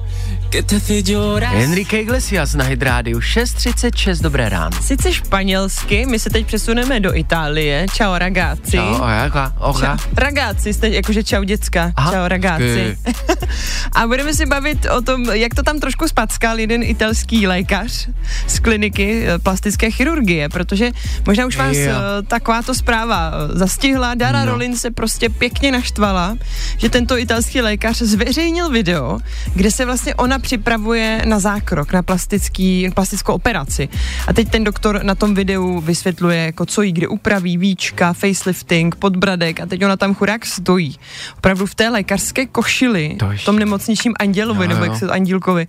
Enrique 1.54 2.02
Iglesias 2.02 2.54
na 2.56 2.64
Hit 2.64 2.84
Radio 2.84 3.20
6.36, 3.20 4.22
dobré 4.22 4.50
ráno. 4.50 4.78
Sice 4.82 5.14
španělsky, 5.14 6.06
my 6.06 6.20
se 6.20 6.30
teď 6.30 6.46
přesuneme 6.46 7.00
do 7.00 7.16
Itálie. 7.16 7.86
Čau 7.94 8.18
ragazzi. 8.18 8.72
Čau, 8.72 8.96
oja, 9.02 9.52
oja. 9.60 9.98
Ragazzi, 10.18 10.74
jste 10.74 10.90
jakože 10.90 11.24
čau 11.24 11.44
děcka. 11.44 11.92
Aha, 11.96 12.12
čau 12.12 12.28
ragazzi. 12.28 12.98
A 13.92 14.08
budeme 14.08 14.34
si 14.34 14.46
bavit 14.46 14.86
o 14.98 15.02
tom, 15.02 15.26
jak 15.26 15.56
to 15.56 15.64
tam 15.64 15.80
trošku 15.80 16.08
spackal 16.08 16.60
jeden 16.60 16.84
italský 16.84 17.48
lékař 17.48 18.08
z 18.48 18.60
kliniky 18.60 19.24
eh, 19.28 19.40
plastické 19.40 19.92
chirurgie, 19.92 20.50
protože 20.50 20.92
možná 21.28 21.46
už 21.46 21.58
vás 21.58 21.76
Jo. 21.78 21.92
eh, 21.92 22.24
takováto 22.24 22.74
zpráva 22.76 23.32
eh, 23.32 23.58
zastihla. 23.58 24.16
Dara 24.16 24.46
No. 24.46 24.52
Rolin 24.52 24.78
se 24.78 24.92
prostě 24.92 25.30
pěkně 25.30 25.72
naštvala, 25.72 26.38
že 26.78 26.90
tento 26.90 27.18
italský 27.18 27.62
lékař 27.62 27.98
zveřejnil 28.02 28.70
video, 28.70 29.20
kde 29.56 29.72
se 29.72 29.86
vlastně 29.86 30.16
ona 30.16 30.37
připravuje 30.40 31.22
na 31.26 31.40
zákrok, 31.40 31.94
na 31.94 32.04
plastický, 32.04 32.90
plastickou 32.94 33.34
operaci. 33.34 33.90
A 34.28 34.34
teď 34.34 34.50
ten 34.50 34.64
doktor 34.64 35.04
na 35.04 35.16
tom 35.16 35.34
videu 35.36 35.80
vysvětluje, 35.82 36.38
jako 36.38 36.66
co 36.66 36.82
jí 36.82 36.92
kde 36.92 37.08
upraví, 37.08 37.58
víčka, 37.58 38.14
facelifting, 38.14 38.96
podbradek 38.96 39.60
a 39.60 39.66
teď 39.66 39.86
ona 39.86 39.98
tam 39.98 40.16
chudák 40.16 40.46
stojí. 40.46 40.98
Opravdu 41.38 41.66
v 41.66 41.76
té 41.76 41.90
lékařské 41.90 42.46
košili, 42.46 43.16
To 43.20 43.30
v 43.38 43.46
tom 43.46 43.60
nemocničním 43.60 44.14
andělovi, 44.20 44.64
Jo, 44.66 44.70
nebo 44.70 44.84
jak 44.84 44.96
se 44.96 45.06
to 45.08 45.14
andílkovi. 45.14 45.68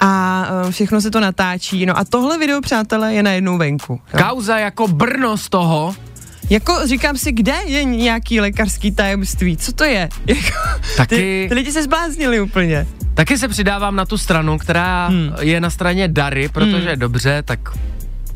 A 0.00 0.44
eh, 0.68 0.72
všechno 0.72 1.00
se 1.00 1.10
to 1.10 1.20
natáčí. 1.20 1.86
No 1.86 1.98
a 1.98 2.04
tohle 2.04 2.38
video, 2.38 2.60
přátelé, 2.60 3.14
je 3.14 3.22
najednou 3.22 3.58
venku. 3.58 4.00
Jo. 4.14 4.20
Kauza 4.28 4.58
jako 4.58 4.88
Brno 4.88 5.36
z 5.36 5.48
toho. 5.48 5.94
Jako 6.50 6.86
říkám 6.86 7.16
si, 7.16 7.32
kde 7.32 7.54
je 7.66 7.84
nějaký 7.84 8.40
lékařský 8.40 8.92
tajemství? 8.92 9.56
Co 9.56 9.72
to 9.72 9.84
je? 9.84 10.08
Jako, 10.26 10.58
Taky- 10.96 11.16
ty, 11.16 11.46
ty 11.48 11.54
lidi 11.54 11.72
se 11.72 11.82
zbláznili 11.82 12.40
úplně. 12.40 12.86
Taky 13.18 13.38
se 13.38 13.48
přidávám 13.48 13.96
na 13.96 14.04
tu 14.06 14.18
stranu, 14.18 14.58
která 14.58 15.06
Hmm. 15.06 15.32
je 15.40 15.60
na 15.60 15.70
straně 15.70 16.08
Dary, 16.08 16.48
protože 16.48 16.88
Hmm. 16.90 16.98
dobře, 16.98 17.42
tak 17.42 17.58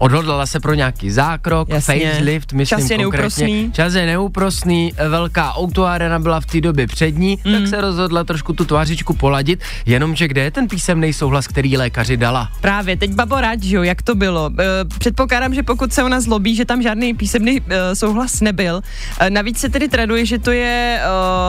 odhodlala 0.02 0.47
se 0.47 0.61
pro 0.61 0.75
nějaký 0.75 1.11
zákrok, 1.11 1.68
Jasně. 1.68 2.00
facelift, 2.11 2.52
myslím 2.52 2.78
Čas 2.80 2.90
je 2.90 2.97
konkrétně. 2.99 3.47
neúprosný. 3.47 3.73
Čas 3.73 3.94
je 3.94 4.06
neúprosný, 4.06 4.92
velká 5.09 5.54
autoarena 5.54 6.18
byla 6.18 6.40
v 6.40 6.47
té 6.47 6.61
době 6.61 6.87
před 6.87 7.11
ní, 7.18 7.38
Hmm. 7.44 7.54
tak 7.54 7.66
se 7.68 7.80
rozhodla 7.80 8.25
trošku 8.25 8.52
tu 8.52 8.64
tvářičku 8.64 9.14
poladit, 9.14 9.61
jenomže 9.87 10.28
kde 10.28 10.40
je 10.42 10.50
ten 10.50 10.68
písemný 10.68 11.12
souhlas, 11.12 11.47
který 11.47 11.76
lékaři 11.76 12.16
dala? 12.16 12.49
Právě, 12.61 12.97
teď 12.97 13.11
babo 13.11 13.40
rád, 13.40 13.62
že 13.62 13.76
jo, 13.76 13.82
jak 13.82 14.02
to 14.02 14.14
bylo. 14.14 14.50
E, 14.59 14.85
předpokládám, 14.99 15.54
že 15.54 15.62
pokud 15.62 15.92
se 15.92 16.02
ona 16.02 16.21
zlobí, 16.21 16.56
že 16.56 16.64
tam 16.64 16.82
žádný 16.82 17.14
písemný 17.14 17.61
e, 17.68 17.94
souhlas 17.97 18.40
nebyl. 18.40 18.80
E, 19.21 19.30
navíc 19.30 19.59
se 19.59 19.68
tedy 19.68 19.88
traduje, 19.88 20.26
že 20.26 20.38
to 20.38 20.50
je 20.50 21.00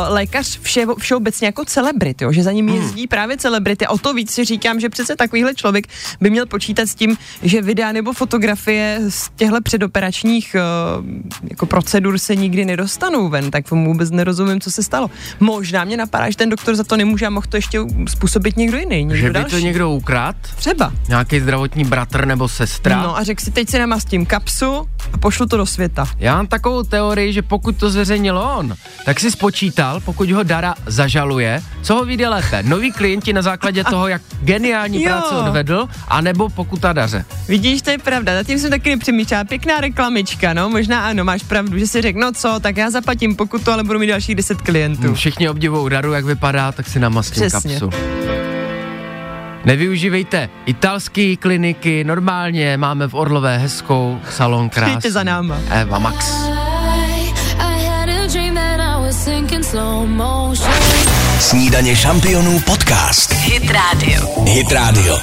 lékař 0.10 0.60
vše, 0.62 0.86
všeobecně 1.00 1.46
jako 1.48 1.66
celebrit, 1.66 2.22
jo, 2.22 2.32
že 2.32 2.44
za 2.44 2.52
ním 2.52 2.70
jezdí 2.70 3.08
právě 3.08 3.38
celebrity. 3.38 3.88
O 3.88 3.98
to 3.98 4.14
víc 4.14 4.32
si 4.32 4.46
říkám, 4.46 4.80
že 4.80 4.90
přece 4.90 5.16
takovýhle 5.16 5.56
člověk 5.56 5.88
by 6.22 6.30
měl 6.30 6.46
počítat 6.46 6.86
s 6.88 6.96
tím, 6.96 7.18
že 7.44 7.62
videa 7.62 7.92
nebo 7.92 8.14
fotografie 8.14 8.43
z 9.10 9.30
těchto 9.36 9.62
předoperačních 9.62 10.56
e, 10.56 10.60
jako 11.50 11.66
procedur 11.66 12.18
se 12.18 12.36
nikdy 12.36 12.66
nedostanou 12.66 13.30
ven, 13.30 13.52
tak 13.52 13.70
tomu 13.70 13.86
vůbec 13.94 14.12
nerozumím, 14.12 14.62
co 14.62 14.72
se 14.72 14.84
stalo. 14.84 15.10
Možná 15.40 15.84
mě 15.84 15.98
napadá, 15.98 16.30
že 16.30 16.38
ten 16.38 16.50
doktor 16.50 16.76
za 16.76 16.84
to 16.84 16.98
nemůže 16.98 17.26
a 17.26 17.30
mohl 17.30 17.46
to 17.50 17.58
ještě 17.58 17.80
způsobit 18.10 18.58
někdo 18.58 18.78
jiný, 18.78 18.96
někdo 19.04 19.16
Že 19.16 19.28
by 19.28 19.34
další. 19.34 19.52
to 19.52 19.60
někdo 19.60 19.90
ukrad? 19.92 20.36
Třeba. 20.56 20.94
Nějaký 21.10 21.40
zdravotní 21.40 21.84
bratr 21.84 22.26
nebo 22.26 22.48
sestra? 22.48 23.04
No 23.04 23.18
a 23.18 23.24
řekl 23.24 23.44
si, 23.44 23.52
teď 23.52 23.70
si 23.70 23.80
namastím 23.80 24.26
kapsu 24.26 24.88
a 25.14 25.18
pošlu 25.18 25.46
to 25.46 25.58
do 25.58 25.66
světa. 25.66 26.06
Já 26.20 26.36
mám 26.36 26.48
takovou 26.48 26.84
teorii, 26.84 27.34
že 27.34 27.42
pokud 27.42 27.78
to 27.78 27.90
zveřejnil 27.90 28.38
on, 28.38 28.76
tak 29.06 29.20
si 29.20 29.32
spočítal, 29.32 30.00
pokud 30.00 30.32
ho 30.32 30.44
Dara 30.44 30.76
zažaluje, 30.86 31.62
co 31.82 31.96
ho 31.96 32.06
vyjde 32.06 32.30
lépe. 32.30 32.64
Noví 32.64 32.92
klienti 32.92 33.34
na 33.34 33.42
základě 33.42 33.84
toho, 33.90 34.08
jak 34.08 34.22
geniální 34.42 35.04
práci 35.04 35.36
odvedl, 35.36 35.88
anebo 36.08 36.50
pokuta 36.50 36.94
Daře. 36.94 37.26
Vidíš, 37.48 37.82
to 37.82 37.90
je 37.90 37.98
pravda, 37.98 38.23
zatím 38.32 38.60
jsem 38.60 38.70
taky 38.70 38.90
nepřemýšlela. 38.90 39.44
Pěkná 39.44 39.82
reklamička, 39.82 40.54
no, 40.54 40.70
možná 40.70 41.06
ano, 41.06 41.24
máš 41.24 41.44
pravdu, 41.44 41.78
že 41.78 41.88
si 41.88 42.02
řekl, 42.02 42.20
no 42.20 42.32
co, 42.32 42.60
tak 42.60 42.78
já 42.78 42.90
zaplatím 42.90 43.36
pokutu, 43.36 43.72
ale 43.72 43.84
budu 43.84 44.00
mít 44.00 44.08
dalších 44.08 44.36
10 44.36 44.62
klientů. 44.62 45.14
Všichni 45.14 45.50
obdivují 45.50 45.90
Daru, 45.90 46.14
jak 46.14 46.26
vypadá, 46.26 46.72
tak 46.72 46.88
si 46.88 47.00
namastím 47.00 47.48
Přesně. 47.48 47.80
kapsu. 47.80 47.90
Nevyužívejte 49.66 50.50
italské 50.66 51.36
kliniky, 51.36 52.04
normálně 52.04 52.78
máme 52.78 53.08
v 53.08 53.14
Orlové 53.14 53.58
hezkou 53.58 54.20
salon 54.30 54.70
krásy. 54.70 54.90
Přijďte 54.92 55.12
za 55.12 55.24
náma. 55.24 55.58
Eva 55.70 56.00
Max. 56.00 56.34
Snídaně 61.40 61.96
šampionů 61.96 62.60
podcast. 62.60 63.34
Hit 63.34 63.72
Radio. 63.72 64.44
Hit 64.46 64.72
Radio. 64.72 65.18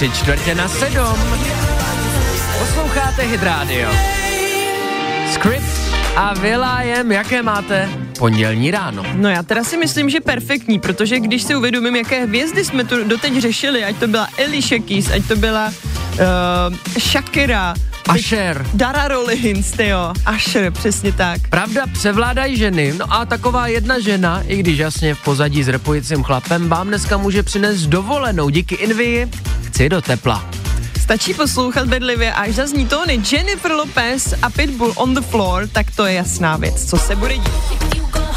Tři 0.00 0.10
čtvrtě 0.10 0.54
na 0.54 0.68
sedm. 0.68 1.18
Posloucháte 2.58 3.22
Hit 3.22 3.42
Radio. 3.42 3.88
Script 5.32 5.94
a 6.16 6.34
Will.i.am, 6.34 7.12
jaké 7.12 7.42
máte? 7.42 7.88
Pondělní 8.18 8.70
ráno. 8.70 9.04
No 9.14 9.28
já 9.28 9.42
teda 9.42 9.64
si 9.64 9.76
myslím, 9.76 10.10
že 10.10 10.20
perfektní, 10.20 10.78
protože 10.78 11.20
když 11.20 11.42
si 11.42 11.56
uvědomím, 11.56 11.96
jaké 11.96 12.24
hvězdy 12.24 12.64
jsme 12.64 12.84
tu 12.84 13.04
doteď 13.04 13.38
řešili, 13.38 13.84
ať 13.84 13.96
to 13.96 14.06
byla 14.06 14.28
Alicia 14.44 14.82
Keys, 14.88 15.10
ať 15.10 15.28
to 15.28 15.36
byla 15.36 15.72
uh, 16.20 17.00
Shakira, 17.00 17.74
Asher. 18.08 18.66
Dara 18.74 19.08
Rollins, 19.08 19.78
jo, 19.78 20.12
Asher, 20.26 20.72
přesně 20.72 21.12
tak. 21.12 21.48
Pravda, 21.48 21.86
převládají 21.92 22.56
ženy, 22.56 22.94
no 22.98 23.12
a 23.12 23.24
taková 23.24 23.66
jedna 23.66 24.00
žena, 24.00 24.42
i 24.46 24.56
když 24.56 24.78
jasně 24.78 25.14
v 25.14 25.24
pozadí 25.24 25.62
s 25.62 25.68
repujícím 25.68 26.22
chlapem, 26.22 26.68
vám 26.68 26.88
dneska 26.88 27.16
může 27.16 27.42
přinést 27.42 27.86
dovolenou. 27.86 28.48
Díky 28.48 28.74
Invii 28.74 29.28
chci 29.62 29.88
do 29.88 30.00
tepla. 30.00 30.50
Stačí 31.00 31.34
poslouchat 31.34 31.86
bedlivě, 31.86 32.32
až 32.32 32.54
zazní 32.54 32.86
tóny 32.86 33.20
Jennifer 33.32 33.72
Lopez 33.72 34.34
a 34.42 34.50
Pitbull 34.50 34.92
on 34.96 35.14
the 35.14 35.20
floor, 35.20 35.68
tak 35.72 35.86
to 35.96 36.06
je 36.06 36.14
jasná 36.14 36.56
věc, 36.56 36.90
co 36.90 36.98
se 36.98 37.16
bude 37.16 37.34
dít. 37.34 37.50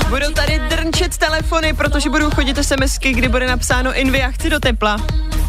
Budou 0.10 0.32
tady 0.32 0.60
drnčet 0.70 1.18
telefony, 1.18 1.74
protože 1.74 2.10
budou 2.10 2.30
chodit 2.30 2.58
SMSky, 2.62 3.13
kdy 3.13 3.30
bude 3.30 3.48
napsáno 3.48 3.94
Invia, 3.94 4.32
chci 4.32 4.50
do 4.50 4.60
tepla. 4.60 4.98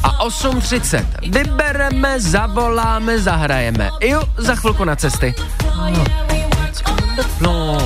A 0.04 0.28
8.30 0.28 1.04
vybereme, 1.32 2.20
zavoláme, 2.20 3.18
zahrajeme. 3.18 3.90
Jo, 4.00 4.22
za 4.36 4.54
chvilku 4.54 4.84
na 4.84 4.96
cesty. 4.96 5.34
No. 7.40 7.78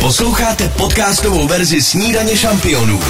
Posloucháte 0.00 0.68
podcastovou 0.68 1.48
verzi 1.48 1.82
Snídaně 1.82 2.36
šampionů 2.36 3.00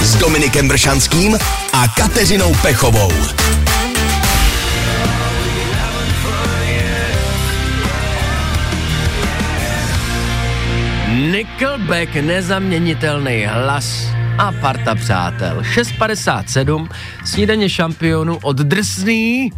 s 0.00 0.14
Dominikem 0.14 0.68
Bršanským 0.68 1.38
a 1.72 1.88
Kateřinou 1.88 2.54
Pechovou. 2.62 3.12
Nickelback, 11.30 12.14
nezaměnitelný 12.14 13.46
hlas 13.46 14.09
a 14.40 14.52
parta 14.52 14.94
přátel. 14.94 15.60
6.57, 15.60 16.88
snídaně 17.24 17.68
šampionů 17.68 18.38
od 18.42 18.56
drsný 18.56 19.50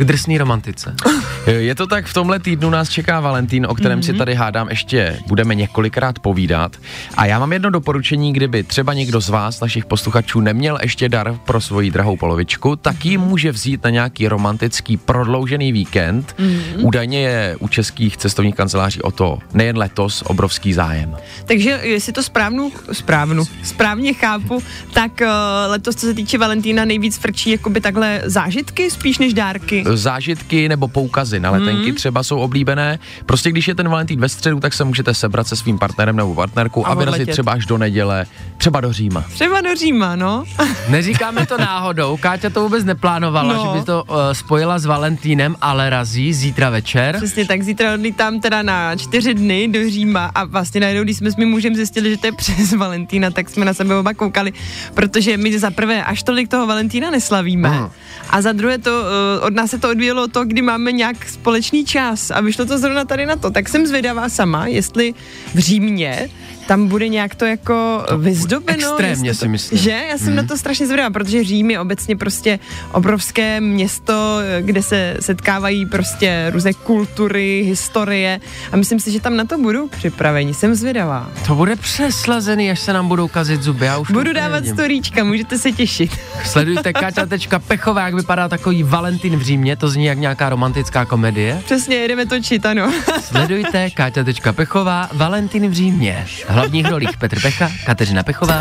k 0.00 0.04
drsný 0.04 0.38
romantice. 0.38 0.94
Je 1.46 1.74
to 1.74 1.86
tak, 1.86 2.06
v 2.06 2.14
tomhle 2.14 2.38
týdnu 2.38 2.70
nás 2.70 2.88
čeká 2.88 3.20
Valentín, 3.20 3.66
o 3.66 3.74
kterém 3.74 4.00
mm-hmm. 4.00 4.12
si 4.12 4.12
tady 4.14 4.34
hádám 4.34 4.68
ještě 4.68 5.18
budeme 5.26 5.54
několikrát 5.54 6.18
povídat. 6.18 6.76
A 7.16 7.26
já 7.26 7.38
mám 7.38 7.52
jedno 7.52 7.70
doporučení, 7.70 8.32
kdyby 8.32 8.62
třeba 8.62 8.94
někdo 8.94 9.20
z 9.20 9.28
vás, 9.28 9.60
našich 9.60 9.84
posluchačů, 9.84 10.40
neměl 10.40 10.78
ještě 10.82 11.08
dar 11.08 11.38
pro 11.44 11.60
svoji 11.60 11.90
drahou 11.90 12.16
polovičku, 12.16 12.76
tak 12.76 13.04
ji 13.04 13.18
může 13.18 13.52
vzít 13.52 13.84
na 13.84 13.90
nějaký 13.90 14.28
romantický 14.28 14.96
prodloužený 14.96 15.72
víkend. 15.72 16.34
Mm-hmm. 16.38 16.76
Údajně 16.78 17.20
je 17.20 17.56
u 17.60 17.68
českých 17.68 18.16
cestovních 18.16 18.54
kanceláří 18.54 19.02
o 19.02 19.10
to 19.10 19.38
nejen 19.54 19.78
letos 19.78 20.22
obrovský 20.26 20.72
zájem. 20.72 21.16
Takže 21.44 21.80
jestli 21.82 22.12
to 22.12 22.22
správnu, 22.22 22.72
správnu, 22.92 23.44
správně 23.62 24.12
chápu, 24.12 24.62
tak 24.92 25.20
uh, 25.20 25.26
letos, 25.70 25.96
co 25.96 26.06
se 26.06 26.14
týče 26.14 26.38
Valentína, 26.38 26.84
nejvíc 26.84 27.18
frčí 27.18 27.50
jakoby 27.50 27.80
takhle 27.80 28.22
zážitky 28.24 28.90
spíš 28.90 29.18
než 29.18 29.34
dárky. 29.34 29.84
Zážitky 29.96 30.68
nebo 30.68 30.88
poukazy 30.88 31.40
na 31.40 31.50
letenky 31.50 31.90
mm. 31.90 31.96
třeba 31.96 32.22
jsou 32.22 32.38
oblíbené. 32.38 32.98
Prostě 33.26 33.50
když 33.50 33.68
je 33.68 33.74
ten 33.74 33.88
Valentín 33.88 34.20
ve 34.20 34.28
středu, 34.28 34.60
tak 34.60 34.74
se 34.74 34.84
můžete 34.84 35.14
sebrat 35.14 35.46
se 35.46 35.56
svým 35.56 35.78
partnerem 35.78 36.16
nebo 36.16 36.34
partnerkou 36.34 36.86
a, 36.86 36.88
a 36.88 36.94
vyrazit 36.94 37.30
třeba 37.30 37.52
až 37.52 37.66
do 37.66 37.78
neděle, 37.78 38.26
třeba 38.58 38.80
do 38.80 38.92
Říma. 38.92 39.24
Třeba 39.34 39.60
do 39.60 39.74
Říma, 39.74 40.16
no. 40.16 40.44
Neříkáme 40.88 41.46
to 41.46 41.58
náhodou, 41.58 42.16
Káťa 42.16 42.50
to 42.50 42.62
vůbec 42.62 42.84
neplánovala, 42.84 43.54
no. 43.54 43.62
že 43.62 43.80
by 43.80 43.86
to 43.86 44.04
uh, 44.08 44.16
spojila 44.32 44.78
s 44.78 44.84
Valentínem, 44.84 45.56
ale 45.60 45.90
razí 45.90 46.34
zítra 46.34 46.70
večer. 46.70 47.16
Přesně 47.16 47.46
tak, 47.46 47.62
zítra 47.62 47.94
odlítám 47.94 48.40
teda 48.40 48.62
na 48.62 48.96
čtyři 48.96 49.34
dny 49.34 49.68
do 49.68 49.90
Říma 49.90 50.30
a 50.34 50.44
vlastně 50.44 50.80
najednou, 50.80 51.04
když 51.04 51.16
jsme 51.16 51.30
s 51.30 51.36
mým 51.36 51.48
mužem 51.48 51.74
zjistili, 51.74 52.10
že 52.10 52.16
to 52.16 52.26
je 52.26 52.32
přes 52.32 52.72
Valentína, 52.72 53.30
tak 53.30 53.50
jsme 53.50 53.64
na 53.64 53.74
sebe 53.74 53.96
oba 53.96 54.14
koukali, 54.14 54.52
protože 54.94 55.36
my 55.36 55.58
za 55.58 55.70
prvé 55.70 56.04
až 56.04 56.22
tolik 56.22 56.48
toho 56.48 56.66
Valentína 56.66 57.10
neslavíme. 57.10 57.70
Mm. 57.70 57.88
A 58.30 58.42
za 58.42 58.52
druhé 58.52 58.78
to, 58.78 58.90
uh, 58.90 59.46
od 59.46 59.54
nás 59.54 59.70
se 59.70 59.78
to 59.80 59.90
odvíjelo 59.90 60.28
to, 60.28 60.44
kdy 60.44 60.62
máme 60.62 60.92
nějak 60.92 61.28
společný 61.28 61.84
čas 61.84 62.30
a 62.30 62.40
vyšlo 62.40 62.64
to 62.66 62.78
zrovna 62.78 63.04
tady 63.04 63.26
na 63.26 63.36
to. 63.36 63.50
Tak 63.50 63.68
jsem 63.68 63.86
zvědavá 63.86 64.28
sama, 64.28 64.66
jestli 64.66 65.14
v 65.54 65.58
Římě 65.58 66.30
tam 66.70 66.88
bude 66.88 67.08
nějak 67.08 67.34
to 67.34 67.44
jako 67.44 68.04
to 68.08 68.18
vyzdobeno. 68.18 68.88
Extrémně 68.88 69.30
to, 69.30 69.38
si 69.38 69.48
myslím. 69.48 69.78
Že? 69.78 69.90
Já 70.10 70.18
jsem 70.18 70.26
hmm. 70.26 70.36
na 70.36 70.42
to 70.42 70.58
strašně 70.58 70.86
zvědavá, 70.86 71.10
protože 71.10 71.44
Řím 71.44 71.70
je 71.70 71.80
obecně 71.80 72.16
prostě 72.16 72.58
obrovské 72.92 73.60
město, 73.60 74.38
kde 74.60 74.82
se 74.82 75.16
setkávají 75.20 75.86
prostě 75.86 76.46
různé 76.50 76.72
kultury, 76.72 77.62
historie 77.66 78.40
a 78.72 78.76
myslím 78.76 79.00
si, 79.00 79.10
že 79.10 79.20
tam 79.20 79.36
na 79.36 79.44
to 79.44 79.58
budou 79.58 79.88
připraveni. 79.88 80.54
Jsem 80.54 80.74
zvědavá. 80.74 81.30
To 81.46 81.54
bude 81.54 81.76
přeslazený, 81.76 82.70
až 82.70 82.80
se 82.80 82.92
nám 82.92 83.08
budou 83.08 83.28
kazit 83.28 83.62
zuby. 83.62 83.86
Já 83.86 83.98
už 83.98 84.10
Budu 84.10 84.32
dávat 84.32 84.60
vidím. 84.60 84.74
storíčka, 84.74 85.24
můžete 85.24 85.58
se 85.58 85.72
těšit. 85.72 86.10
Sledujte 86.44 86.92
Kaťa 86.92 87.26
Pechová, 87.66 88.04
jak 88.04 88.14
vypadá 88.14 88.48
takový 88.48 88.82
Valentín 88.82 89.36
v 89.36 89.42
Římě, 89.42 89.76
to 89.76 89.88
zní 89.88 90.04
jak 90.04 90.18
nějaká 90.18 90.48
romantická 90.48 91.04
komedie. 91.04 91.62
Přesně, 91.64 91.96
jedeme 91.96 92.26
točit, 92.26 92.66
ano. 92.66 92.92
Sledujte 93.20 93.90
Kaťa 93.90 94.52
Pechová, 94.52 95.08
Valentín 95.12 95.68
v 95.68 95.72
Římě 95.72 96.26
hlavních 96.60 96.88
rolích 96.88 97.16
Petr 97.16 97.40
Pecha, 97.40 97.70
Kateřina 97.84 98.22
Pechová. 98.22 98.60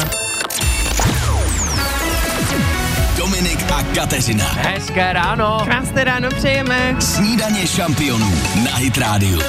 Dominik 3.18 3.72
a 3.72 3.84
Kateřina. 3.96 4.46
Hezké 4.46 5.14
ráno. 5.14 5.62
Krásné 5.64 6.04
ráno 6.04 6.30
přejeme. 6.30 6.96
Snídaně 7.00 7.68
šampionů 7.68 8.34
na 8.64 8.76
Hit 8.76 8.98
Radio. 8.98 9.42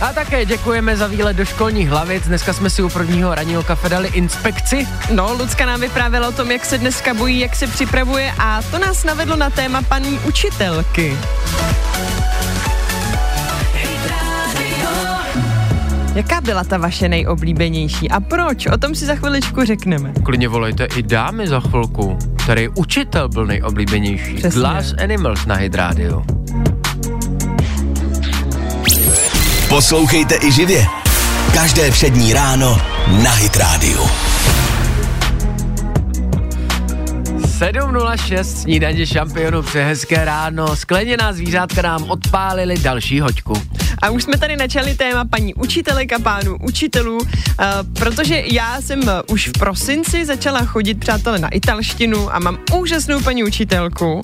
A 0.00 0.12
také 0.12 0.44
děkujeme 0.44 0.96
za 0.96 1.06
výlet 1.06 1.36
do 1.36 1.44
školních 1.44 1.88
hlavic. 1.88 2.26
Dneska 2.26 2.52
jsme 2.52 2.70
si 2.70 2.82
u 2.82 2.88
prvního 2.88 3.34
ranního 3.34 3.62
kafe 3.62 3.88
dali 3.88 4.08
inspekci. 4.08 4.88
No, 5.10 5.32
Lucka 5.32 5.66
nám 5.66 5.80
vyprávěla 5.80 6.28
o 6.28 6.32
tom, 6.32 6.50
jak 6.50 6.64
se 6.64 6.78
dneska 6.78 7.14
bojí, 7.14 7.40
jak 7.40 7.56
se 7.56 7.66
připravuje 7.66 8.32
a 8.38 8.62
to 8.70 8.78
nás 8.78 9.04
navedlo 9.04 9.36
na 9.36 9.50
téma 9.50 9.82
paní 9.82 10.18
učitelky. 10.18 11.16
Jaká 16.14 16.40
byla 16.40 16.64
ta 16.64 16.78
vaše 16.78 17.08
nejoblíbenější 17.08 18.10
a 18.10 18.20
proč? 18.20 18.66
O 18.66 18.78
tom 18.78 18.94
si 18.94 19.06
za 19.06 19.14
chviličku 19.14 19.64
řekneme. 19.64 20.12
Klidně 20.24 20.48
volejte 20.48 20.84
i 20.84 21.02
dámy 21.02 21.48
za 21.48 21.60
chvilku, 21.60 22.18
který 22.42 22.68
učitel 22.68 23.28
byl 23.28 23.46
nejoblíbenější. 23.46 24.34
Přesně. 24.34 24.60
Glass 24.60 24.94
Animals 25.02 25.46
na 25.46 25.54
Hit 25.54 25.74
Radio. 25.74 26.22
Poslouchejte 29.68 30.34
i 30.42 30.52
živě. 30.52 30.86
Každé 31.54 31.90
přední 31.90 32.32
ráno 32.32 32.80
na 33.22 33.30
Hit 33.30 33.56
Radio. 33.56 34.06
7.06 37.60 38.42
snídaně 38.42 39.06
šampionu 39.06 39.62
pře 39.62 39.84
hezké 39.84 40.24
ráno. 40.24 40.76
Skleněná 40.76 41.32
zvířátka 41.32 41.82
nám 41.82 42.10
odpálili 42.10 42.78
další 42.78 43.20
hoďku. 43.20 43.79
A 44.02 44.10
už 44.10 44.22
jsme 44.22 44.38
tady 44.38 44.56
načali 44.56 44.94
téma 44.94 45.24
paní 45.24 45.54
učitelek 45.54 46.12
a 46.12 46.18
pánů 46.18 46.56
učitelů, 46.60 47.18
uh, 47.18 47.26
protože 47.92 48.42
já 48.52 48.80
jsem 48.80 49.00
uh, 49.00 49.08
už 49.28 49.48
v 49.48 49.52
prosinci 49.58 50.24
začala 50.24 50.64
chodit, 50.64 51.00
přátelé, 51.00 51.38
na 51.38 51.48
italštinu 51.48 52.34
a 52.34 52.38
mám 52.38 52.58
úžasnou 52.74 53.20
paní 53.20 53.44
učitelku. 53.44 54.20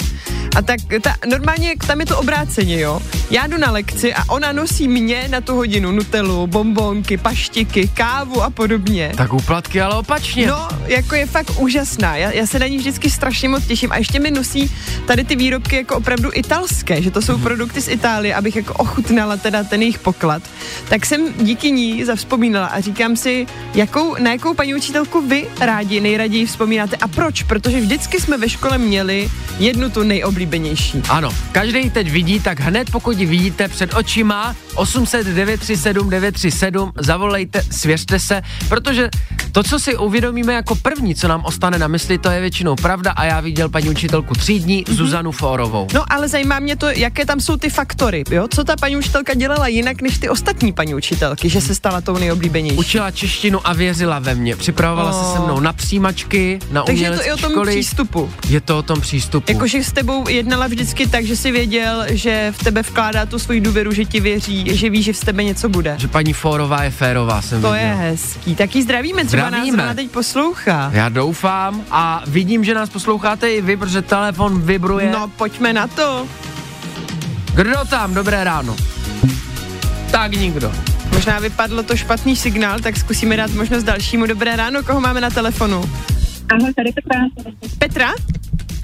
A 0.57 0.63
tak 0.63 0.81
ta, 1.03 1.15
normálně 1.29 1.75
tam 1.87 2.01
je 2.01 2.07
to 2.07 2.19
obráceně, 2.19 2.81
jo. 2.81 3.01
Já 3.31 3.47
jdu 3.47 3.59
na 3.59 3.71
lekci 3.71 4.15
a 4.15 4.23
ona 4.29 4.53
nosí 4.53 4.89
mě 4.89 5.29
na 5.29 5.41
tu 5.41 5.55
hodinu 5.55 5.93
nutelu, 5.93 6.47
bombonky, 6.47 7.17
paštiky, 7.17 7.89
kávu 7.95 8.43
a 8.43 8.51
podobně. 8.51 9.13
Tak 9.17 9.33
úplatky, 9.33 9.81
ale 9.81 9.95
opačně. 9.95 10.47
No, 10.47 10.69
jako 10.87 11.15
je 11.15 11.27
fakt 11.27 11.51
úžasná. 11.59 12.17
Já, 12.17 12.31
já 12.31 12.47
se 12.47 12.59
na 12.59 12.67
ní 12.67 12.79
vždycky 12.79 13.11
strašně 13.11 13.49
moc 13.49 13.67
těším. 13.67 13.93
A 13.93 13.97
ještě 13.97 14.21
mi 14.21 14.31
nosí 14.31 14.73
tady 15.07 15.25
ty 15.25 15.37
výrobky 15.37 15.77
jako 15.77 15.97
opravdu 15.97 16.31
italské, 16.35 17.03
že 17.03 17.11
to 17.11 17.23
jsou 17.23 17.39
produkty 17.39 17.83
z 17.83 17.89
Itálie, 17.89 18.35
abych 18.35 18.57
jako 18.57 18.75
ochutnala 18.75 19.37
teda 19.37 19.65
ten 19.67 19.83
jejich 19.83 19.99
poklad. 19.99 20.43
Tak 20.89 21.07
jsem 21.07 21.33
díky 21.33 21.71
ní 21.71 22.05
zavzpomínala 22.05 22.67
a 22.67 22.81
říkám 22.81 23.17
si, 23.17 23.47
jakou, 23.75 24.17
na 24.19 24.33
jakou 24.33 24.55
paní 24.55 24.75
učitelku 24.75 25.21
vy 25.21 25.47
rádi 25.61 26.01
nejraději 26.01 26.47
vzpomínáte 26.47 26.97
a 26.97 27.09
proč? 27.09 27.43
Protože 27.43 27.81
vždycky 27.81 28.21
jsme 28.21 28.39
ve 28.39 28.49
škole 28.49 28.79
měli 28.79 29.31
jednu 29.59 29.91
tu 29.91 30.03
nejoblíbenější. 30.03 31.03
Ano, 31.09 31.31
každý 31.53 31.91
teď 31.91 32.11
vidí, 32.11 32.41
tak 32.41 32.61
hned 32.61 32.91
pokud 32.91 33.19
ji 33.19 33.27
vidíte 33.27 33.69
před 33.69 33.95
očima 33.95 34.57
800 34.75 35.27
937 35.27 36.11
937, 36.11 36.93
zavolejte, 36.99 37.63
svěřte 37.71 38.19
se, 38.19 38.43
protože 38.69 39.11
to, 39.57 39.63
co 39.63 39.79
si 39.79 39.97
uvědomíme 39.97 40.53
jako 40.53 40.75
první, 40.75 41.15
co 41.15 41.29
nám 41.29 41.45
ostane 41.45 41.79
na 41.79 41.89
mysli, 41.89 42.19
to 42.19 42.31
je 42.31 42.41
většinou 42.41 42.77
pravda 42.77 43.11
a 43.11 43.25
já 43.25 43.41
viděl 43.41 43.69
paní 43.69 43.91
učitelku 43.91 44.35
třídní 44.35 44.85
mm-hmm. 44.85 44.95
Zuzanu 44.95 45.33
Fórovou. 45.33 45.87
No 45.95 46.05
ale 46.13 46.29
zajímá 46.29 46.59
mě 46.59 46.77
to, 46.77 46.87
jaké 46.91 47.27
tam 47.27 47.41
jsou 47.41 47.57
ty 47.57 47.71
faktory, 47.71 48.25
jo? 48.31 48.49
Co 48.55 48.65
ta 48.65 48.77
paní 48.81 48.97
učitelka 48.97 49.35
dělala 49.35 49.69
jinak 49.69 50.03
než 50.03 50.19
ty 50.19 50.29
ostatní 50.29 50.73
paní 50.73 50.95
učitelky, 50.95 51.49
že 51.49 51.61
se 51.61 51.75
stala 51.75 52.01
tou 52.01 52.19
nejoblíbenější? 52.19 52.77
Učila 52.77 53.11
češtinu 53.11 53.69
a 53.69 53.73
věřila 53.73 54.19
ve 54.19 54.35
mě. 54.35 54.57
Připravovala 54.57 55.11
oh. 55.11 55.25
se 55.25 55.33
se 55.33 55.45
mnou 55.45 55.61
na 55.61 55.73
přijímačky, 55.73 56.59
na 56.71 56.83
Takže 56.83 57.05
je 57.05 57.11
to 57.11 57.27
i 57.27 57.33
o 57.33 57.37
tom 57.37 57.51
školy. 57.51 57.73
přístupu. 57.73 58.31
Je 58.49 58.61
to 58.61 58.79
o 58.79 58.83
tom 58.83 59.01
přístupu. 59.01 59.53
Jakože 59.53 59.85
s 59.85 59.93
tebou 59.93 60.29
jednala 60.29 60.67
vždycky 60.67 61.07
tak, 61.07 61.25
že 61.25 61.37
si 61.37 61.51
věděl, 61.51 62.05
že 62.11 62.53
v 62.57 62.65
tebe 62.65 62.83
vkládá 62.83 63.27
tu 63.27 63.39
svoji 63.39 63.61
důvěru, 63.61 63.93
že 63.93 64.05
ti 64.05 64.21
věří, 64.21 64.77
že 64.77 64.91
ví, 64.91 65.03
že 65.03 65.15
z 65.15 65.21
tebe 65.21 65.45
něco 65.45 65.69
bude. 65.69 65.95
Že 65.99 66.09
paní 66.09 66.33
Fórová 66.33 66.83
je 66.83 66.91
férová, 66.91 67.43
jsem 67.43 67.63
To 67.63 67.73
viděl. 67.73 67.89
je 67.89 67.95
hezký. 67.95 68.55
Tak 68.55 68.77
ji 68.77 68.83
zdravíme, 68.83 69.25
třeba 69.25 69.46
Zdravíme. 69.49 69.77
nás 69.77 69.85
zrovna 69.87 69.95
teď 69.95 70.11
poslouchá. 70.11 70.91
Já 70.95 71.09
doufám 71.09 71.85
a 71.91 72.23
vidím, 72.27 72.65
že 72.65 72.75
nás 72.75 72.91
posloucháte 72.91 73.51
i 73.55 73.61
vy, 73.61 73.77
protože 73.77 74.03
telefon 74.03 74.61
vibruje. 74.61 75.11
No, 75.13 75.29
pojďme 75.37 75.73
na 75.73 75.87
to. 75.87 76.27
Kdo 77.55 77.85
tam? 77.91 78.15
Dobré 78.15 78.45
ráno. 78.45 78.77
Tak 80.11 80.33
nikdo. 80.33 80.73
Možná 81.13 81.39
vypadlo 81.39 81.83
to 81.83 81.97
špatný 81.97 82.37
signál, 82.37 82.81
tak 82.81 82.97
zkusíme 82.97 83.37
dát 83.37 83.51
možnost 83.51 83.83
dalšímu. 83.83 84.27
Dobré 84.27 84.57
ráno, 84.57 84.83
koho 84.83 85.01
máme 85.01 85.21
na 85.21 85.31
telefonu? 85.31 85.91
Ahoj, 86.49 86.75
tady 86.77 86.93
Petra. 86.93 87.21
Petra? 87.79 88.09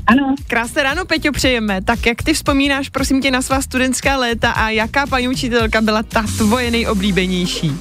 Ano, 0.07 0.35
Krásné 0.49 0.83
ráno, 0.83 1.05
Peťo, 1.05 1.33
přejeme. 1.33 1.83
Tak 1.83 2.07
jak 2.07 2.23
ty 2.23 2.35
vzpomínáš, 2.35 2.89
prosím 2.89 3.23
tě, 3.23 3.31
na 3.31 3.43
svá 3.43 3.63
studentská 3.63 4.17
léta 4.17 4.51
a 4.51 4.69
jaká 4.71 5.07
paní 5.07 5.29
učitelka 5.29 5.81
byla 5.81 6.03
ta 6.03 6.25
tvoje 6.39 6.71
nejoblíbenější? 6.71 7.73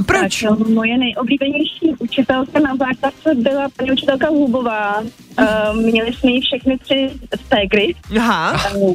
A 0.00 0.02
proč? 0.02 0.40
Tak, 0.48 0.58
moje 0.58 0.98
nejoblíbenější 0.98 1.94
učitelka 1.98 2.60
na 2.60 2.76
základce 2.76 3.34
byla 3.34 3.68
paní 3.76 3.92
učitelka 3.92 4.28
Hubová. 4.28 5.00
Uh, 5.00 5.76
měli 5.76 6.12
jsme 6.12 6.30
ji 6.30 6.40
všechny 6.40 6.78
tři 6.78 7.10
stégry. 7.46 7.94
Aha, 8.18 8.70
Uh, 8.76 8.94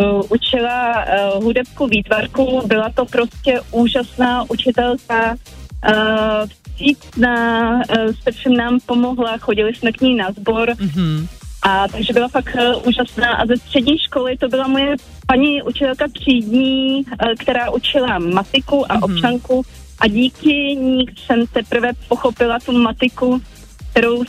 uh, 0.00 0.22
učila 0.28 1.04
uh, 1.36 1.44
hudebku 1.44 1.86
výtvarku, 1.86 2.62
byla 2.66 2.88
to 2.94 3.04
prostě 3.04 3.60
úžasná 3.70 4.50
učitelka. 4.50 5.34
Uh, 5.88 6.48
vstřícná, 6.48 7.70
uh, 7.76 8.12
se 8.22 8.30
všem 8.32 8.54
nám 8.56 8.78
pomohla, 8.86 9.38
chodili 9.38 9.74
jsme 9.74 9.92
k 9.92 10.00
ní 10.00 10.14
na 10.16 10.32
sbor. 10.32 10.74
mhm. 10.80 11.26
A 11.62 11.88
takže 11.88 12.12
byla 12.12 12.28
fakt 12.28 12.56
uh, 12.56 12.88
úžasná. 12.88 13.32
A 13.34 13.46
ze 13.46 13.56
střední 13.56 13.98
školy 13.98 14.36
to 14.36 14.48
byla 14.48 14.68
moje 14.68 14.96
paní 15.26 15.62
učitelka 15.62 16.04
třídní, 16.08 17.02
uh, 17.04 17.34
která 17.38 17.70
učila 17.70 18.18
matiku 18.18 18.92
a 18.92 18.94
Mhm. 18.94 19.02
občanku. 19.02 19.62
A 20.02 20.08
díky 20.08 20.74
ní 20.74 21.06
jsem 21.26 21.46
teprve 21.46 21.92
pochopila 22.08 22.58
tu 22.58 22.72
matiku 22.72 23.42
kterou 23.92 24.24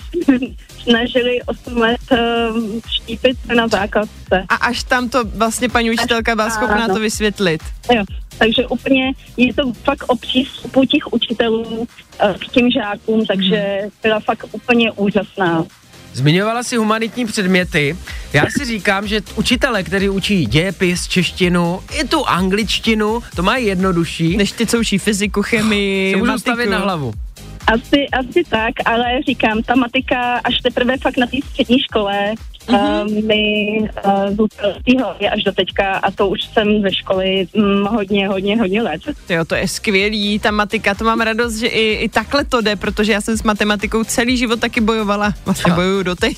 snažili 0.84 1.40
8 1.46 1.78
let 1.78 2.02
um, 2.12 2.82
štípit 2.92 3.38
na 3.56 3.68
základce. 3.68 4.46
A 4.50 4.56
až 4.56 4.84
tam 4.84 5.10
to 5.10 5.24
vlastně 5.24 5.70
paní 5.70 5.92
učitelka 5.92 6.36
byla 6.36 6.50
schopná 6.50 6.88
to 6.88 7.00
vysvětlit. 7.00 7.62
Jo. 7.94 8.04
Takže 8.38 8.68
úplně 8.68 9.14
je 9.38 9.54
to 9.54 9.74
fakt 9.74 10.04
o 10.08 10.16
přístupu 10.16 10.86
těch 10.86 11.14
učitelů 11.14 11.88
eh, 12.20 12.34
k 12.40 12.48
těm 12.48 12.72
žákům, 12.72 13.26
takže 13.26 13.80
byla 14.04 14.20
fakt 14.20 14.46
úplně 14.52 14.92
úžasná. 14.92 15.66
Zmiňovala 16.14 16.64
si 16.64 16.76
humanitní 16.76 17.26
předměty. 17.26 17.98
Já 18.34 18.46
si 18.58 18.66
říkám, 18.66 19.08
že 19.08 19.22
učitele, 19.36 19.84
kteří 19.84 20.10
učí 20.10 20.46
dějepis, 20.46 21.08
češtinu, 21.08 21.80
i 22.00 22.08
tu 22.08 22.26
angličtinu, 22.26 23.24
to 23.36 23.44
mají 23.44 23.66
jednodušší. 23.66 24.38
Než 24.38 24.52
ty, 24.52 24.66
co 24.66 24.80
učí 24.80 24.98
fyziku, 24.98 25.42
chemii, 25.42 26.12
se 26.14 26.18
můžou 26.18 26.32
matiku. 26.32 26.42
stavit 26.42 26.70
na 26.70 26.78
hlavu. 26.78 27.14
Asi, 27.68 28.08
asi 28.20 28.44
tak, 28.50 28.74
ale 28.86 29.06
říkám, 29.28 29.64
ta 29.64 29.76
matika 29.76 30.34
až 30.44 30.58
teprve 30.64 30.98
fakt 30.98 31.18
na 31.18 31.28
té 31.28 31.38
střední 31.50 31.80
škole 31.80 32.34
mm-hmm. 32.68 33.18
uh, 33.18 33.24
mi 33.26 33.44
uh, 34.06 34.36
zůstala 34.38 34.74
v 34.74 34.84
té 34.84 35.04
hlavě 35.04 35.30
až 35.30 35.44
do 35.44 35.52
teďka 35.52 35.94
a 35.94 36.12
to 36.12 36.28
už 36.28 36.44
jsem 36.44 36.82
ze 36.82 36.94
školy 36.94 37.48
mm, 37.56 37.86
hodně, 37.86 38.28
hodně, 38.28 38.58
hodně 38.58 38.82
let. 38.82 39.02
Jo, 39.30 39.46
to 39.46 39.56
je 39.56 39.68
skvělý, 39.68 40.40
ta 40.40 40.52
matika, 40.52 40.96
to 40.96 41.04
mám 41.04 41.22
radost, 41.22 41.56
že 41.56 41.68
i, 41.68 41.94
i 41.94 42.10
takhle 42.10 42.46
to 42.46 42.62
jde, 42.62 42.76
protože 42.76 43.12
já 43.12 43.22
jsem 43.22 43.38
s 43.38 43.44
matematikou 43.44 44.04
celý 44.04 44.38
život 44.38 44.60
taky 44.60 44.82
bojovala. 44.82 45.34
Vlastně 45.46 45.72
Ha. 45.72 45.76
bojuju 45.76 46.04
doteď. 46.04 46.38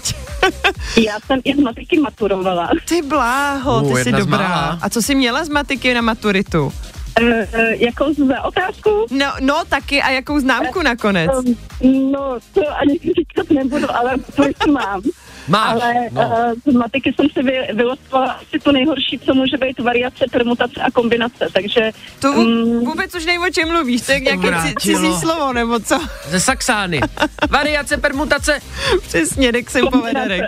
Já 1.05 1.19
jsem 1.25 1.39
i 1.43 1.55
z 1.55 1.59
matiky 1.59 1.99
maturovala. 1.99 2.69
Ty 2.87 3.01
bláho, 3.01 3.81
Uh, 3.81 3.87
ty 3.89 3.93
jsi 3.93 4.09
jedna 4.09 4.19
z 4.19 4.25
dobrá. 4.25 4.79
A 4.81 4.89
co 4.89 5.01
jsi 5.01 5.15
měla 5.15 5.45
z 5.45 5.49
matiky 5.49 5.93
na 5.93 6.01
maturitu? 6.01 6.63
Uh, 6.63 7.27
uh, 7.27 7.59
jako 7.77 8.13
za 8.27 8.43
otázku? 8.43 8.89
No, 9.11 9.25
no 9.39 9.63
taky 9.69 10.01
a 10.01 10.09
jakou 10.09 10.39
známku 10.39 10.81
nakonec? 10.81 11.31
Um, 11.81 12.11
no, 12.11 12.37
to 12.53 12.61
ani 12.77 12.99
říkat 12.99 13.49
nebudu, 13.49 13.95
ale 13.95 14.15
to 14.35 14.43
jsem 14.43 14.73
mám. 14.73 15.01
Máš, 15.47 15.71
Ale 15.73 15.93
no. 16.11 16.21
uh, 16.65 16.71
z 16.71 16.75
matiky 16.75 17.13
jsem 17.13 17.29
si 17.29 17.43
vy, 17.43 17.59
vylosovala 17.73 18.31
asi 18.31 18.59
to 18.63 18.71
nejhorší, 18.71 19.19
co 19.25 19.33
může 19.33 19.57
být 19.57 19.79
variace, 19.79 20.25
permutace 20.31 20.81
a 20.81 20.91
kombinace, 20.91 21.47
takže 21.53 21.91
To 22.19 22.33
vů- 22.33 22.45
mm, 22.79 22.85
vůbec 22.85 23.15
už 23.15 23.25
nevím, 23.25 23.41
o 23.41 23.49
čem 23.49 23.67
mluvíš, 23.69 24.01
to 24.01 24.11
je 24.11 24.19
nějaké 24.19 24.73
cizí 24.79 25.13
slovo, 25.19 25.53
nebo 25.53 25.79
co? 25.79 25.99
Ze 26.29 26.39
Saxány. 26.39 27.01
Variace, 27.49 27.97
permutace. 27.97 28.59
Přesně, 29.07 29.51
jsem 29.69 29.87
povede 29.87 30.27
Rex. 30.27 30.43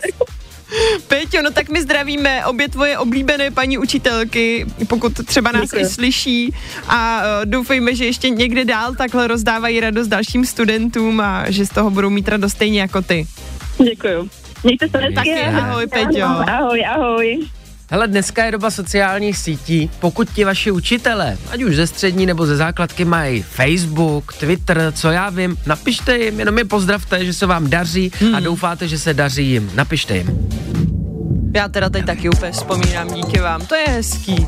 Peťo, 1.08 1.42
no 1.42 1.52
tak 1.52 1.70
my 1.70 1.82
zdravíme 1.82 2.46
obě 2.46 2.70
tvoje 2.70 2.98
oblíbené 2.98 3.52
paní 3.52 3.78
učitelky, 3.78 4.66
pokud 4.88 5.14
třeba 5.26 5.52
nás 5.52 5.64
Děkuji. 5.64 5.82
i 5.82 5.86
slyší 5.86 6.54
a 6.88 7.18
uh, 7.22 7.46
doufejme, 7.46 7.96
že 7.96 8.06
ještě 8.06 8.30
někde 8.30 8.66
dál 8.66 8.96
takhle 8.96 9.28
rozdávají 9.28 9.80
radost 9.80 10.08
dalším 10.08 10.46
studentům 10.46 11.22
a 11.22 11.52
že 11.52 11.66
z 11.66 11.70
toho 11.70 11.90
budou 11.90 12.10
mít 12.10 12.28
radost 12.28 12.52
stejně 12.52 12.82
jako 12.82 13.02
ty. 13.02 13.28
děkuju. 13.84 14.30
Mějte 14.64 14.90
se 14.90 14.98
hezky. 14.98 15.16
Taky 15.16 15.42
ahoj, 15.44 15.88
Peťo. 15.88 16.26
Ahoj, 16.26 16.86
ahoj. 16.86 17.40
Hele, 17.92 18.08
dneska 18.08 18.46
je 18.46 18.52
doba 18.52 18.72
sociálních 18.72 19.38
sítí. 19.38 19.92
Pokud 20.00 20.30
ti 20.30 20.44
vaši 20.44 20.72
učitele, 20.72 21.38
ať 21.52 21.64
už 21.64 21.76
ze 21.76 21.88
střední 21.88 22.26
nebo 22.26 22.46
ze 22.46 22.58
základky, 22.58 23.06
mají 23.06 23.42
Facebook, 23.42 24.34
Twitter, 24.34 24.92
co 24.96 25.12
já 25.12 25.30
vím, 25.30 25.58
napište 25.66 26.18
jim, 26.18 26.40
jenom 26.40 26.58
je 26.58 26.66
pozdravte, 26.66 27.26
že 27.26 27.34
se 27.34 27.46
vám 27.46 27.70
daří 27.70 28.12
Hmm. 28.20 28.36
a 28.36 28.40
doufáte, 28.40 28.88
že 28.88 29.00
se 29.00 29.14
daří 29.14 29.48
jim. 29.48 29.72
Napište 29.76 30.18
jim. 30.18 30.50
Já 31.56 31.68
teda 31.68 31.90
teď 31.90 32.06
taky 32.06 32.30
úplně 32.30 32.52
vzpomínám, 32.52 33.08
díky 33.14 33.40
vám, 33.40 33.66
to 33.66 33.76
je 33.76 33.86
hezký. 33.88 34.48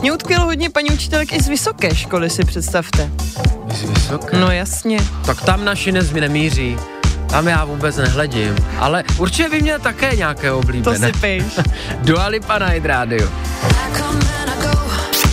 Mě 0.00 0.12
utkvělo 0.12 0.44
hodně 0.44 0.70
paní 0.70 0.90
učitelek 0.90 1.32
i 1.32 1.42
z 1.42 1.48
vysoké 1.48 1.94
školy, 1.94 2.30
si 2.30 2.44
představte. 2.44 3.10
Vysoké. 3.94 4.36
No 4.36 4.50
jasně. 4.50 4.98
Tak 5.26 5.42
tam 5.42 5.64
naši 5.64 5.92
nezmi 5.92 6.20
nemíří. 6.20 6.76
Tam 7.34 7.48
já 7.48 7.64
vůbec 7.64 7.96
nehledím. 7.96 8.56
Ale 8.78 9.04
určitě 9.18 9.48
by 9.48 9.62
měl 9.62 9.78
také 9.78 10.16
nějaké 10.16 10.48
To 10.50 10.58
oblíbené. 10.58 11.06
si 11.06 11.12
píš. 11.20 11.44
Dua 11.98 12.26
Lipa 12.26 12.58
na 12.58 12.66
Hit 12.66 12.84
Radio. 12.86 13.28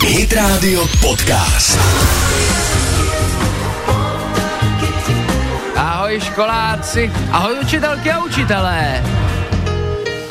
Hit 0.06 0.32
Radio 0.32 0.86
Podcast. 1.00 1.78
Ahoj 5.76 6.20
školáci, 6.20 7.12
ahoj 7.32 7.54
učitelky 7.62 8.10
a 8.10 8.24
učitelé. 8.24 9.02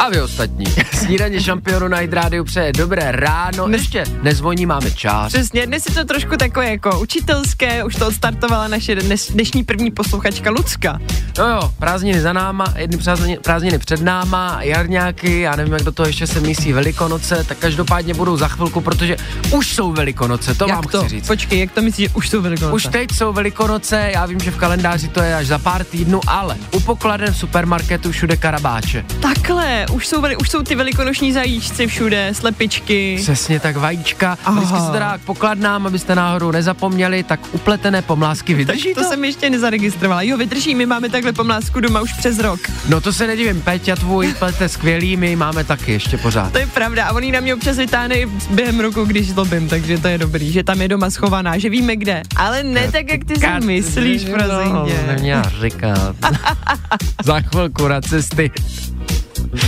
A 0.01 0.09
vy 0.09 0.21
ostatní. 0.21 0.65
Snídaně 0.93 1.41
šampionu 1.41 1.87
na 1.87 1.97
Hit 1.97 2.13
Radio 2.13 2.43
přeje 2.43 2.73
dobré 2.73 3.11
ráno. 3.11 3.67
Ještě 3.67 4.03
nezvoní, 4.21 4.65
máme 4.65 4.91
čas. 4.91 5.33
Přesně, 5.33 5.67
dnes 5.67 5.85
je 5.85 5.95
to 5.95 6.05
trošku 6.05 6.37
takové 6.37 6.69
jako 6.69 6.99
učitelské, 6.99 7.83
už 7.83 7.95
to 7.95 8.07
odstartovala 8.07 8.67
naše 8.67 8.95
dnes, 8.95 9.31
dnešní 9.31 9.63
první 9.63 9.91
posluchačka 9.91 10.49
Lucka. 10.49 10.99
No 11.37 11.47
jo, 11.47 11.73
prázdniny 11.79 12.21
za 12.21 12.33
náma, 12.33 12.65
jedny 12.77 12.97
prázdniny, 12.97 13.39
prázdniny 13.39 13.79
před 13.79 14.01
náma, 14.01 14.57
jarňáky, 14.61 15.39
já 15.39 15.55
nevím, 15.55 15.73
jak 15.73 15.83
do 15.83 15.91
toho 15.91 16.07
ještě 16.07 16.27
se 16.27 16.39
mísí 16.39 16.73
velikonoce, 16.73 17.45
tak 17.47 17.57
každopádně 17.57 18.13
budou 18.13 18.37
za 18.37 18.47
chvilku, 18.47 18.81
protože 18.81 19.17
už 19.51 19.75
jsou 19.75 19.91
velikonoce, 19.91 20.55
to 20.55 20.67
jak 20.67 20.75
vám 20.75 20.83
to? 20.83 20.99
chci 20.99 21.09
říct. 21.09 21.27
Počkej, 21.27 21.59
jak 21.59 21.71
to 21.71 21.81
myslíš, 21.81 22.09
že 22.09 22.15
už 22.15 22.29
jsou 22.29 22.41
velikonoce? 22.41 22.75
Už 22.75 22.83
teď 22.91 23.11
jsou 23.11 23.33
velikonoce, 23.33 24.09
já 24.13 24.25
vím, 24.25 24.39
že 24.39 24.51
v 24.51 24.57
kalendáři 24.57 25.07
to 25.07 25.21
je 25.21 25.35
až 25.35 25.47
za 25.47 25.57
pár 25.57 25.83
týdnů, 25.83 26.21
ale 26.27 26.57
u 26.71 26.79
pokladen 26.79 27.33
v 27.33 27.37
supermarketu 27.37 28.11
všude 28.11 28.37
karabáče. 28.37 29.05
Takhle, 29.21 29.85
už 29.91 30.07
jsou, 30.07 30.21
už 30.39 30.49
jsou 30.49 30.61
ty 30.63 30.75
velikonoční 30.75 31.33
zajíčci 31.33 31.87
všude, 31.87 32.29
slepičky. 32.33 33.17
Přesně 33.21 33.59
tak 33.59 33.77
vajíčka. 33.77 34.37
Aha. 34.45 34.59
Vždycky 34.61 34.85
se 34.85 34.91
teda 34.91 35.17
k 35.17 35.21
pokladnám, 35.21 35.87
abyste 35.87 36.15
náhodou 36.15 36.51
nezapomněli, 36.51 37.23
tak 37.23 37.39
upletené 37.51 38.01
pomlásky 38.01 38.53
vydrží 38.53 38.93
to, 38.93 39.03
to 39.03 39.09
jsem 39.09 39.23
ještě 39.25 39.49
nezaregistrovala. 39.49 40.21
Jo, 40.21 40.37
vydrží, 40.37 40.75
my 40.75 40.85
máme 40.85 41.09
takhle 41.09 41.33
pomlásku 41.33 41.79
doma 41.79 42.01
už 42.01 42.13
přes 42.13 42.39
rok. 42.39 42.59
No 42.89 43.01
to 43.01 43.13
se 43.13 43.27
nedivím, 43.27 43.61
Peťa 43.61 43.95
tvůj 43.95 44.33
plete 44.39 44.69
skvělý, 44.69 45.17
my 45.17 45.35
máme 45.35 45.63
taky 45.63 45.91
ještě 45.91 46.17
pořád. 46.17 46.51
To 46.51 46.57
je 46.57 46.67
pravda 46.67 47.05
a 47.05 47.11
on 47.13 47.23
ji 47.23 47.31
na 47.31 47.39
mě 47.39 47.53
občas 47.55 47.77
vytáhne 47.77 48.15
i 48.15 48.25
během 48.49 48.79
roku, 48.79 49.05
když 49.05 49.31
zlobím, 49.33 49.67
takže 49.69 49.97
to 49.97 50.07
je 50.07 50.17
dobrý, 50.17 50.51
že 50.51 50.63
tam 50.63 50.81
je 50.81 50.87
doma 50.87 51.09
schovaná, 51.09 51.57
že 51.57 51.69
víme 51.69 51.95
kde. 51.95 52.21
Ale 52.35 52.63
ne 52.63 52.91
tak, 52.91 53.11
jak 53.11 53.23
ty 53.25 53.35
si 53.35 53.65
myslíš, 53.65 54.25
No, 54.25 54.31
prosím 54.33 54.75
tě. 54.85 55.07
neměla 55.07 55.51
říkat. 55.61 56.15
Za 57.23 57.39
chvilku 57.41 57.87
na 57.87 58.01
cesty, 58.01 58.51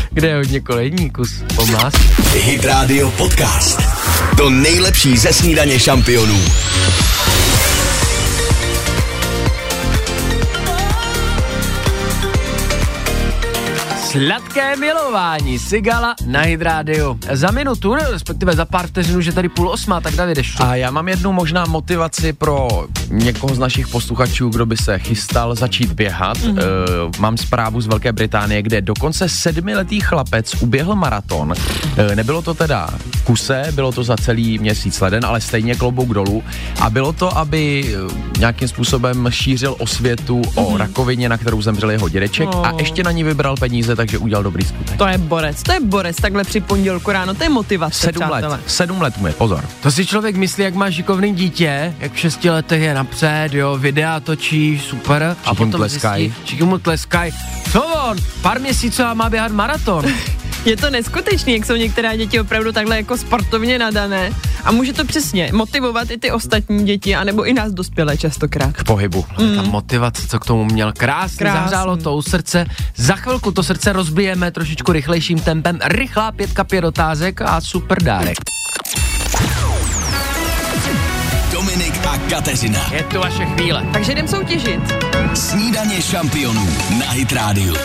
kde 0.10 0.28
je 0.28 0.36
hodně 0.36 0.60
koledníků 0.60 1.26
z 1.26 1.44
pomlásky. 1.56 2.40
Hit 2.40 2.66
Radio 2.66 3.12
Podcast. 3.12 3.82
To 4.38 4.50
nejlepší 4.50 5.18
ze 5.18 5.34
snídaně 5.34 5.80
šampionů. 5.80 6.40
Sladké 14.14 14.76
milování, 14.76 15.60
Sigala 15.60 16.16
na 16.26 16.42
Hydrádiu. 16.42 17.20
Za 17.32 17.52
minutu, 17.52 17.94
respektive 17.94 18.56
za 18.56 18.66
pár 18.66 18.88
vteřin, 18.88 19.18
už 19.18 19.26
je 19.26 19.34
tady 19.34 19.50
půl 19.50 19.70
osma, 19.70 20.02
tak 20.02 20.16
Davideš. 20.16 20.56
A 20.60 20.76
já 20.76 20.92
mám 20.92 21.08
jednu 21.08 21.32
možná 21.32 21.66
motivaci 21.66 22.34
pro 22.34 22.68
někoho 23.10 23.56
z 23.56 23.60
našich 23.60 23.88
posluchačů, 23.88 24.50
kdo 24.50 24.66
by 24.66 24.78
se 24.78 25.00
chystal 25.00 25.56
začít 25.56 25.92
běhat. 25.92 26.38
Mhm. 26.44 26.56
Mm-hmm. 26.56 26.62
E, 27.18 27.22
mám 27.22 27.38
zprávu 27.38 27.82
z 27.82 27.88
Velké 27.88 28.12
Británie, 28.12 28.62
kde 28.62 28.82
dokonce 28.82 29.30
sedmiletý 29.30 30.00
chlapec 30.00 30.62
uběhl 30.62 30.96
maraton. 30.96 31.54
E, 31.98 32.16
nebylo 32.16 32.42
to 32.42 32.54
teda 32.54 32.90
v 33.16 33.24
kuse, 33.24 33.66
bylo 33.72 33.92
to 33.92 34.04
za 34.04 34.18
celý 34.18 34.60
měsíc 34.60 35.02
leden, 35.02 35.26
ale 35.26 35.42
stejně 35.42 35.76
klobouk 35.76 36.10
dolů. 36.10 36.44
A 36.82 36.90
bylo 36.90 37.14
to, 37.14 37.38
aby 37.38 37.94
e, 37.96 38.40
nějakým 38.40 38.68
způsobem 38.68 39.28
šířil 39.30 39.76
osvětu 39.80 40.42
mm-hmm. 40.42 40.74
o 40.74 40.78
rakovině, 40.78 41.30
na 41.30 41.38
kterou 41.38 41.62
zemřel 41.62 41.92
jeho 41.92 42.10
dědeček 42.10 42.50
Oh. 42.54 42.68
a 42.68 42.74
ještě 42.80 43.04
na 43.04 43.12
ní 43.12 43.24
vybral 43.24 43.56
peníze, 43.58 43.96
takže 44.04 44.18
udělal 44.18 44.44
dobrý 44.44 44.66
skutek. 44.66 44.98
To 44.98 45.08
je 45.08 45.18
borec, 45.18 45.64
to 45.64 45.72
je 45.72 45.80
borec, 45.80 46.16
takhle 46.16 46.44
při 46.44 46.60
pondělku 46.60 47.12
ráno, 47.12 47.34
to 47.34 47.44
je 47.44 47.50
motivace, 47.50 48.00
Sedm 48.00 48.30
let, 48.30 48.46
sedm 48.68 49.02
let 49.02 49.18
mu 49.18 49.28
je, 49.28 49.34
pozor. 49.34 49.66
To 49.84 49.92
si 49.92 50.06
člověk 50.06 50.36
myslí, 50.36 50.64
jak 50.64 50.76
má 50.76 50.92
šikovný 50.92 51.36
dítě, 51.36 51.96
jak 52.00 52.14
v 52.14 52.20
šesti 52.20 52.50
letech 52.50 52.82
je 52.82 52.94
napřed, 52.94 53.50
jo, 53.54 53.78
videa 53.78 54.20
točí, 54.20 54.80
super. 54.80 55.24
a 55.24 55.34
Všichni 55.34 55.56
potom 55.56 55.72
tleskají. 55.72 56.34
Všichni 56.44 56.66
mu 56.66 56.78
tleskají. 56.78 57.32
Co 57.72 57.84
on? 57.84 58.18
Pár 58.42 58.60
měsíců 58.62 59.04
a 59.04 59.14
má 59.14 59.30
běhat 59.30 59.52
maraton. 59.52 60.06
Je 60.66 60.78
to 60.78 60.90
neskutečný, 60.90 61.54
jak 61.54 61.66
jsou 61.66 61.76
některé 61.76 62.18
děti 62.18 62.40
opravdu 62.40 62.72
takhle 62.72 62.98
jako 62.98 63.18
sportovně 63.18 63.80
nadané 63.80 64.32
a 64.64 64.72
může 64.72 64.94
to 64.94 65.06
přesně 65.06 65.50
motivovat 65.54 66.12
i 66.12 66.18
ty 66.18 66.32
ostatní 66.32 66.86
děti, 66.86 67.16
anebo 67.16 67.46
i 67.46 67.54
nás 67.54 67.72
dospělé 67.72 68.18
častokrát. 68.18 68.76
K 68.76 68.84
pohybu. 68.84 69.26
Ta 69.56 69.62
motivace, 69.62 70.28
co 70.28 70.40
k 70.40 70.46
tomu 70.46 70.66
měl, 70.66 70.94
krásně, 70.98 71.38
Krásný. 71.38 71.60
zahřálo 71.60 71.98
to 71.98 72.16
u 72.16 72.22
srdce. 72.22 72.66
Za 72.96 73.16
chvilku 73.16 73.52
to 73.52 73.64
srdce 73.64 73.94
rozbijeme 73.94 74.52
trošičku 74.52 74.92
rychlejším 74.92 75.40
tempem. 75.40 75.80
Rychlá 75.84 76.32
pětka, 76.32 76.64
pět 76.64 76.84
otázek 76.84 77.42
a 77.42 77.62
super 77.62 78.04
dárek. 78.04 78.38
Dominik 81.52 82.06
a 82.06 82.18
Kateřina. 82.30 82.90
Je 82.92 83.04
tu 83.04 83.20
vaše 83.20 83.46
chvíle. 83.46 83.84
Takže 83.94 84.12
jdem 84.12 84.28
soutěžit. 84.28 84.96
Snídaně 85.34 86.02
šampionů 86.02 86.68
na 87.00 87.12
Hit 87.12 87.32
Radio. 87.32 87.76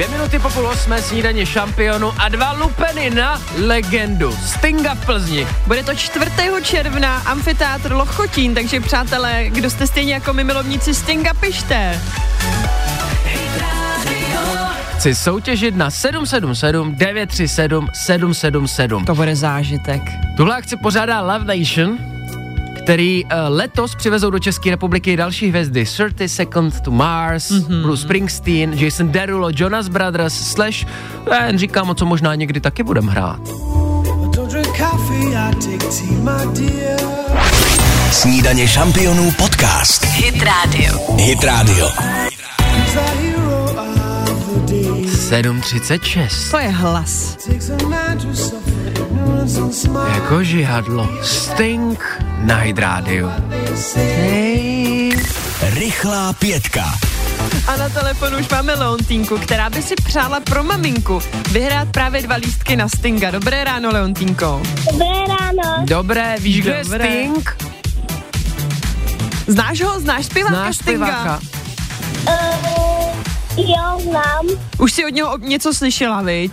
Dvě 0.00 0.08
minuty 0.08 0.38
po 0.38 0.50
půl 0.50 0.66
osmé 0.66 1.02
snídaně 1.02 1.46
šampionu 1.46 2.12
a 2.18 2.28
dva 2.28 2.52
lupeny 2.52 3.10
na 3.10 3.42
legendu. 3.66 4.36
Stinga 4.46 4.94
v 4.94 5.06
Plzni. 5.06 5.46
Bude 5.66 5.82
to 5.82 5.94
4. 5.94 6.30
června, 6.62 7.16
amfiteátr 7.16 7.92
Lochotín, 7.92 8.54
takže 8.54 8.80
přátelé, 8.80 9.44
kdo 9.48 9.70
jste 9.70 9.86
stejně 9.86 10.14
jako 10.14 10.32
my 10.32 10.44
milovníci 10.44 10.94
Stinga, 10.94 11.34
pište. 11.34 12.00
chci 14.96 15.14
soutěžit 15.14 15.76
na 15.76 15.90
777 15.90 16.94
937 16.94 17.88
777. 17.92 19.04
To 19.04 19.14
bude 19.14 19.36
zážitek. 19.36 20.02
Tuhle 20.36 20.56
akci 20.56 20.76
pořádá 20.76 21.20
Love 21.20 21.58
Nation, 21.58 21.98
který 22.82 23.24
uh, 23.24 23.30
letos 23.48 23.94
přivezou 23.94 24.30
do 24.30 24.38
České 24.38 24.70
republiky 24.70 25.16
další 25.16 25.48
hvězdy 25.48 25.84
30 25.84 26.28
Seconds 26.28 26.80
to 26.80 26.90
Mars, 26.90 27.50
mm-hmm. 27.50 27.82
Bruce 27.82 28.02
Springsteen, 28.02 28.72
Jason 28.72 29.08
Derulo, 29.08 29.48
Jonas 29.56 29.88
Brothers, 29.88 30.34
Slash, 30.34 30.86
já 31.30 31.46
jen 31.46 31.58
říkám, 31.58 31.90
o 31.90 31.94
co 31.94 32.06
možná 32.06 32.34
někdy 32.34 32.60
taky 32.60 32.82
budem 32.82 33.06
hrát. 33.06 33.40
Snídaně 38.10 38.68
šampionů 38.68 39.30
podcast. 39.30 40.04
Hit 40.04 40.42
Radio. 40.42 41.16
Hit 41.16 41.44
Radio. 41.44 41.88
He's 42.58 42.94
the 42.94 43.00
hero 43.00 43.64
of 44.32 44.66
the 44.66 44.72
day. 44.72 45.04
7.36. 45.42 46.50
To 46.50 46.58
je 46.58 46.68
hlas. 46.68 47.36
Jako 50.14 50.44
žihadlo. 50.44 51.08
Sting 51.22 52.04
na 52.38 52.56
Hit 52.56 52.78
Radio. 52.78 53.30
Rychlá 55.62 56.32
pětka. 56.32 56.84
A 57.66 57.76
na 57.76 57.88
telefonu 57.88 58.38
už 58.38 58.48
máme 58.48 58.74
Leontínku, 58.74 59.38
která 59.38 59.70
by 59.70 59.82
si 59.82 59.94
přála 59.94 60.40
pro 60.40 60.64
maminku 60.64 61.20
vyhrát 61.52 61.88
právě 61.88 62.22
dva 62.22 62.34
lístky 62.36 62.76
na 62.76 62.88
Stinga. 62.88 63.30
Dobré 63.30 63.64
ráno, 63.64 63.90
Leontínko. 63.92 64.62
Dobré 64.92 65.06
ráno. 65.28 65.84
Dobré, 65.84 66.36
víš, 66.40 66.60
kdo 66.60 66.70
je. 66.70 66.84
Sting? 66.84 67.56
Znáš 69.46 69.82
ho? 69.82 70.00
Znáš 70.00 70.26
zpěváka 70.26 70.54
Znáš 70.56 70.76
Stinga? 70.76 71.06
zpěváka? 71.06 71.40
Uh, 72.28 73.70
jo, 73.70 74.00
znám. 74.10 74.46
Už 74.78 74.92
si 74.92 75.04
od 75.04 75.14
něho 75.14 75.38
něco 75.38 75.74
slyšela, 75.74 76.22
viď? 76.22 76.50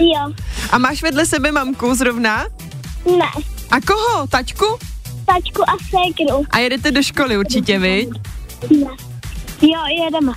Jo. 0.00 0.32
A 0.70 0.78
máš 0.78 1.02
vedle 1.02 1.26
sebe 1.26 1.52
mamku 1.52 1.94
zrovna? 1.94 2.44
Ne. 3.18 3.30
A 3.70 3.80
koho? 3.80 4.26
Taťku? 4.26 4.78
Tačku 5.26 5.62
a 5.62 5.76
ségru. 5.90 6.44
A 6.50 6.58
jedete 6.58 6.90
do 6.90 7.02
školy 7.02 7.38
určitě, 7.38 7.78
viď? 7.78 8.08
Ne. 8.70 8.90
Jo, 9.62 9.80
jedeme. 10.04 10.32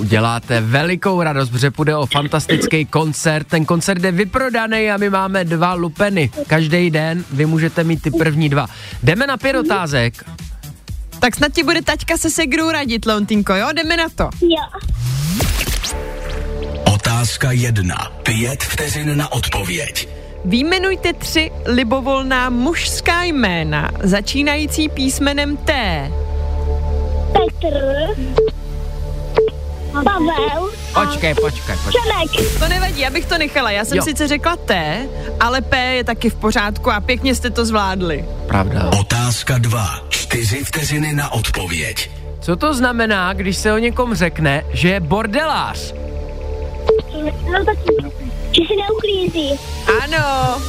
Uděláte 0.00 0.60
velikou 0.60 1.22
radost, 1.22 1.48
protože 1.50 1.70
půjde 1.70 1.96
o 1.96 2.06
fantastický 2.06 2.84
koncert. 2.84 3.46
Ten 3.46 3.64
koncert 3.64 4.04
je 4.04 4.12
vyprodaný 4.12 4.90
a 4.90 4.96
my 4.96 5.10
máme 5.10 5.44
dva 5.44 5.74
lupeny. 5.74 6.30
Každý 6.46 6.90
den 6.90 7.24
vy 7.30 7.46
můžete 7.46 7.84
mít 7.84 8.02
ty 8.02 8.10
první 8.10 8.48
dva. 8.48 8.66
Jdeme 9.02 9.26
na 9.26 9.36
pět 9.36 9.56
otázek. 9.56 10.24
Tak 11.18 11.36
snad 11.36 11.52
ti 11.52 11.62
bude 11.62 11.82
taťka 11.82 12.16
se 12.16 12.30
segrou 12.30 12.70
radit, 12.70 13.06
Leontínko, 13.06 13.54
jo? 13.54 13.68
Jdeme 13.72 13.96
na 13.96 14.08
to. 14.14 14.30
Jo. 14.42 14.62
Otázka 17.06 17.52
jedna. 17.52 18.12
Pět 18.22 18.62
vteřin 18.62 19.16
na 19.18 19.32
odpověď. 19.32 20.08
Výjmenujte 20.44 21.12
tři 21.12 21.50
libovolná 21.66 22.50
mužská 22.50 23.22
jména, 23.22 23.90
začínající 24.02 24.88
písmenem 24.88 25.56
T. 25.56 25.72
Petr. 27.32 27.74
Pavel. 29.92 30.70
Počkej, 30.94 31.34
počkej, 31.34 31.76
počkej. 31.84 32.48
To 32.58 32.68
nevadí, 32.68 33.00
já 33.00 33.10
bych 33.10 33.26
to 33.26 33.38
nechala. 33.38 33.70
Já 33.70 33.84
jsem 33.84 33.96
Jo. 33.96 34.02
jo. 34.02 34.04
sice 34.04 34.28
řekla 34.28 34.56
T, 34.56 35.02
ale 35.40 35.60
P 35.60 35.94
je 35.94 36.04
taky 36.04 36.30
v 36.30 36.34
pořádku 36.34 36.90
a 36.90 37.00
pěkně 37.00 37.34
jste 37.34 37.50
to 37.50 37.64
zvládli. 37.64 38.24
Pravda. 38.46 38.90
Otázka 39.00 39.58
dva. 39.58 40.00
Čtyři 40.08 40.64
vteřiny 40.64 41.12
na 41.12 41.32
odpověď. 41.32 42.10
Co 42.40 42.56
to 42.56 42.74
znamená, 42.74 43.32
když 43.32 43.56
se 43.56 43.72
o 43.72 43.78
někom 43.78 44.14
řekne, 44.14 44.64
že 44.72 44.88
je 44.88 45.00
bordelář? 45.00 45.94
No 47.52 47.64
tak, 47.64 47.78
že 48.52 48.62
si 48.68 48.76
neuklízí. 48.76 49.58
Ano. 50.02 50.60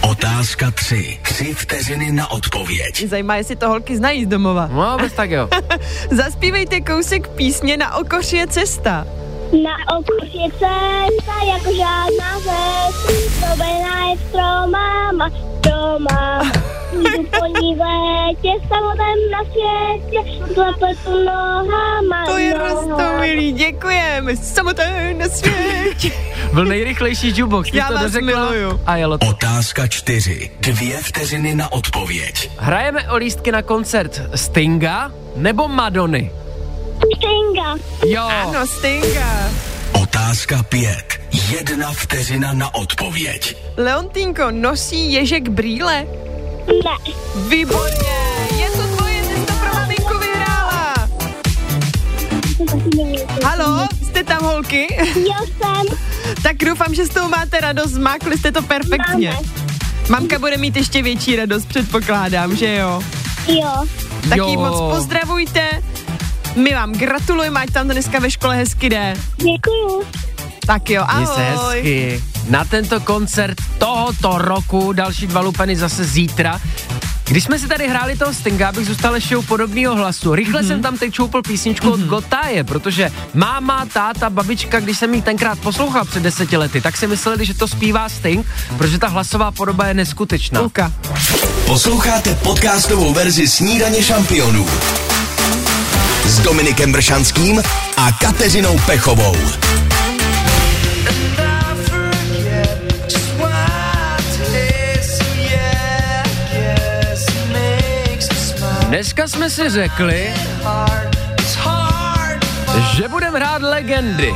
Otázka 0.10 0.70
tři. 0.70 1.18
Tři 1.22 1.54
vteřiny 1.54 2.12
na 2.12 2.30
odpověď. 2.30 3.06
Zajímá, 3.08 3.36
jestli 3.36 3.56
to 3.56 3.68
holky 3.68 3.96
znají 3.96 4.24
z 4.24 4.28
domova. 4.28 4.68
No, 4.72 4.96
bez 5.00 5.12
tak 5.12 5.30
jo. 5.30 5.48
Zaspívejte 6.10 6.80
kousek 6.80 7.28
písně 7.28 7.76
Na 7.76 7.94
okoř 7.96 8.32
je 8.32 8.46
cesta. 8.46 9.06
Na 9.52 9.96
okoř 9.98 10.34
je 10.34 10.50
cesta, 10.50 11.32
jako 11.46 11.74
žádná 11.76 12.38
cesta. 12.40 13.50
Dobená 13.50 14.08
je 14.10 14.16
stromama, 14.28 15.30
stromama. 15.58 16.52
Jdu 16.92 17.24
po 17.38 17.46
ní 17.60 17.74
v 17.74 17.78
létě, 17.78 18.66
samotném 18.68 19.18
na 19.30 19.38
světě, 19.44 20.44
nohama, 21.24 22.26
To 22.26 22.38
je 22.38 22.58
rostomilý, 22.58 23.52
děkujeme. 23.52 24.36
Samotné 24.36 25.14
na 25.14 25.28
světě. 25.28 26.12
Byl 26.52 26.64
nejrychlejší 26.64 27.28
jukebox. 27.36 27.70
ty 27.70 27.76
Já 27.76 27.88
to 27.88 27.94
vás 27.94 28.02
dořekla 28.02 28.50
miluju. 28.50 28.80
A 28.86 28.96
jelo 28.96 29.18
to. 29.18 29.26
Otázka 29.26 29.86
čtyři. 29.86 30.50
Dvě 30.60 30.96
vteřiny 30.96 31.54
na 31.54 31.72
odpověď. 31.72 32.50
Hrajeme 32.58 33.10
o 33.10 33.16
lístky 33.16 33.52
na 33.52 33.62
koncert 33.62 34.20
Stinga 34.34 35.12
nebo 35.36 35.68
Madony? 35.68 36.30
Stinga. 37.16 37.76
Jo. 38.06 38.22
Ano, 38.22 38.66
Stinga. 38.66 39.50
Otázka 40.02 40.62
pět. 40.62 41.20
Jedna 41.50 41.92
vteřina 41.92 42.52
na 42.52 42.74
odpověď. 42.74 43.56
Leontínko, 43.76 44.50
nosí 44.50 45.12
ježek 45.12 45.48
brýle? 45.48 46.06
Ne. 46.68 47.12
Výborně, 47.48 48.16
je 48.58 48.70
to 48.70 48.96
tvoje, 48.96 49.22
ty 49.22 49.34
jsi 49.34 49.46
to 49.46 49.52
pro 49.52 49.74
maminku 49.74 50.18
vyhrála. 50.18 50.94
Halo, 53.44 53.86
jste 54.08 54.24
tam 54.24 54.42
holky? 54.42 54.86
Jo, 55.14 55.34
jsem. 55.46 55.98
tak 56.42 56.56
doufám, 56.56 56.94
že 56.94 57.06
z 57.06 57.08
toho 57.08 57.28
máte 57.28 57.60
radost, 57.60 57.90
zmákli 57.90 58.38
jste 58.38 58.52
to 58.52 58.62
perfektně. 58.62 59.30
Máme. 59.30 59.48
Mamka 60.10 60.38
bude 60.38 60.56
mít 60.56 60.76
ještě 60.76 61.02
větší 61.02 61.36
radost, 61.36 61.66
předpokládám, 61.68 62.56
že 62.56 62.74
jo? 62.76 63.02
Jo. 63.48 63.84
Tak 64.28 64.38
Jo. 64.38 64.48
ji 64.48 64.56
moc 64.56 64.94
pozdravujte. 64.96 65.68
My 66.56 66.74
vám 66.74 66.92
gratulujeme, 66.92 67.60
ať 67.60 67.70
tam 67.70 67.86
to 67.86 67.92
dneska 67.92 68.18
ve 68.18 68.30
škole 68.30 68.56
hezky 68.56 68.88
jde. 68.88 69.14
Děkuju. 69.36 70.02
Tak 70.66 70.90
jo, 70.90 71.04
Měj 71.14 71.26
se 71.26 71.48
ahoj. 71.48 71.74
hezky. 71.76 72.22
Na 72.48 72.64
tento 72.64 73.00
koncert 73.00 73.58
tohoto 73.78 74.38
roku, 74.38 74.92
další 74.92 75.26
dva 75.26 75.40
lupeny 75.40 75.76
zase 75.76 76.04
zítra. 76.04 76.60
Když 77.24 77.44
jsme 77.44 77.58
si 77.58 77.68
tady 77.68 77.88
hráli 77.88 78.16
toho 78.16 78.34
Stinga, 78.34 78.68
abych 78.68 78.86
zůstal 78.86 79.14
ještě 79.14 79.36
u 79.36 79.42
podobného 79.42 79.94
hlasu. 79.94 80.34
Rychle 80.34 80.62
mm-hmm. 80.62 80.66
jsem 80.66 80.82
tam 80.82 80.98
teď 80.98 81.14
čoupil 81.14 81.42
písničku 81.42 81.86
mm-hmm. 81.86 81.92
od 81.92 82.00
Gotaje, 82.00 82.64
protože 82.64 83.12
máma, 83.34 83.86
táta, 83.92 84.30
babička, 84.30 84.80
když 84.80 84.98
jsem 84.98 85.14
ji 85.14 85.22
tenkrát 85.22 85.58
poslouchal 85.58 86.04
před 86.04 86.22
deseti 86.22 86.56
lety, 86.56 86.80
tak 86.80 86.96
si 86.96 87.06
mysleli, 87.06 87.44
že 87.44 87.54
to 87.54 87.68
zpívá 87.68 88.08
Sting, 88.08 88.46
protože 88.78 88.98
ta 88.98 89.08
hlasová 89.08 89.50
podoba 89.50 89.86
je 89.86 89.94
neskutečná. 89.94 90.60
Luka. 90.60 90.92
Posloucháte 91.66 92.34
podcastovou 92.34 93.12
verzi 93.12 93.48
Snídaně 93.48 94.02
šampionů 94.02 94.66
s 96.24 96.38
Dominikem 96.38 96.92
Bršanským 96.92 97.62
a 97.96 98.12
Kateřinou 98.12 98.78
Pechovou. 98.86 99.36
Dneska 108.88 109.28
jsme 109.28 109.50
si 109.50 109.70
řekli, 109.70 110.34
že 112.96 113.08
budeme 113.08 113.38
hrát 113.38 113.62
legendy. 113.62 114.34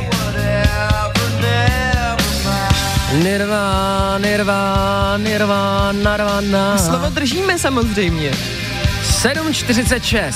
Nirvana, 3.13 4.17
Nirvana, 4.17 5.17
Nirvana, 5.17 5.91
Nirvana. 5.91 6.77
Slovo 6.77 7.09
držíme 7.09 7.59
samozřejmě. 7.59 8.31
7.46. 9.21 10.33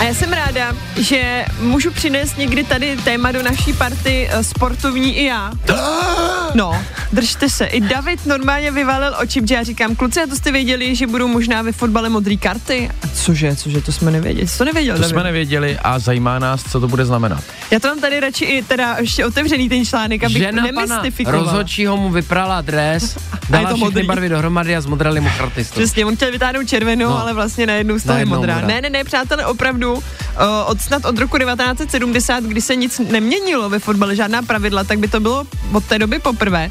A 0.00 0.02
já 0.02 0.14
jsem 0.14 0.32
ráda, 0.32 0.76
že 0.96 1.44
můžu 1.60 1.90
přinést 1.90 2.38
někdy 2.38 2.64
tady 2.64 2.96
téma 2.96 3.32
do 3.32 3.42
naší 3.42 3.72
party 3.72 4.28
eh, 4.30 4.44
sportovní 4.44 5.16
i 5.16 5.24
já. 5.24 5.52
No, 6.54 6.82
držte 7.12 7.48
se. 7.50 7.64
I 7.64 7.80
David 7.80 8.26
normálně 8.26 8.70
vyvalil 8.70 9.14
oči, 9.22 9.42
že 9.48 9.54
já 9.54 9.62
říkám, 9.62 9.96
kluci, 9.96 10.20
a 10.22 10.26
to 10.26 10.36
jste 10.36 10.52
věděli, 10.52 10.94
že 10.94 11.06
budou 11.06 11.28
možná 11.28 11.62
ve 11.62 11.72
fotbale 11.72 12.08
modré 12.08 12.36
karty? 12.36 12.90
A 13.04 13.08
cože, 13.14 13.56
cože, 13.56 13.80
to 13.80 13.92
jsme 13.92 14.10
nevěděli. 14.10 14.46
To 14.58 14.64
nevěděl, 14.64 14.94
To 14.96 15.00
David? 15.02 15.14
jsme 15.14 15.22
nevěděli 15.24 15.78
a 15.82 15.98
zajímá 15.98 16.38
nás, 16.38 16.62
co 16.70 16.80
to 16.80 16.88
bude 16.88 17.04
znamenat. 17.04 17.44
Já 17.70 17.80
to 17.80 17.88
mám 17.88 18.00
tady 18.00 18.20
radši 18.20 18.44
i 18.44 18.62
teda 18.62 18.96
ještě 19.00 19.26
otevřený 19.26 19.68
ten 19.68 19.84
článek, 19.84 20.24
abych 20.24 20.36
Žena 20.36 20.62
pana 20.62 20.86
nemystifikovala. 20.86 21.42
rozhodčího 21.44 21.96
mu 21.96 22.10
vyprala 22.10 22.60
dres, 22.60 23.16
dala 23.50 23.68
to 23.68 23.74
všechny 23.76 23.84
modrý. 23.84 24.06
barvy 24.06 24.28
dohromady 24.28 24.76
a 24.76 24.80
zmodrali 24.80 25.20
mu 25.20 25.28
karty. 25.38 25.64
z 25.64 25.70
toho. 25.70 25.80
Přesně, 25.84 26.04
on 26.06 26.16
chtěl 26.16 26.32
vytáhnout 26.32 26.68
červenou, 26.68 27.08
No. 27.10 27.20
ale 27.20 27.32
vlastně 27.34 27.66
najednou 27.66 27.98
z 27.98 28.02
toho 28.02 28.12
je 28.12 28.16
Najednou 28.16 28.36
modrá. 28.36 28.54
modrá. 28.54 28.68
Ne, 28.68 28.80
ne, 28.80 28.90
ne, 28.90 29.04
přátelé, 29.04 29.46
opravdu, 29.46 29.94
uh, 29.94 30.00
od 30.66 30.80
snad 30.80 31.04
od 31.04 31.18
roku 31.18 31.38
1970, 31.38 32.44
kdy 32.44 32.60
se 32.60 32.76
nic 32.76 32.98
neměnilo 33.10 33.68
ve 33.70 33.78
fotbale, 33.78 34.16
žádná 34.16 34.42
pravidla, 34.42 34.84
tak 34.84 34.98
by 34.98 35.08
to 35.08 35.20
bylo 35.20 35.46
od 35.72 35.84
té 35.84 35.98
doby 35.98 36.18
poprvé. 36.40 36.70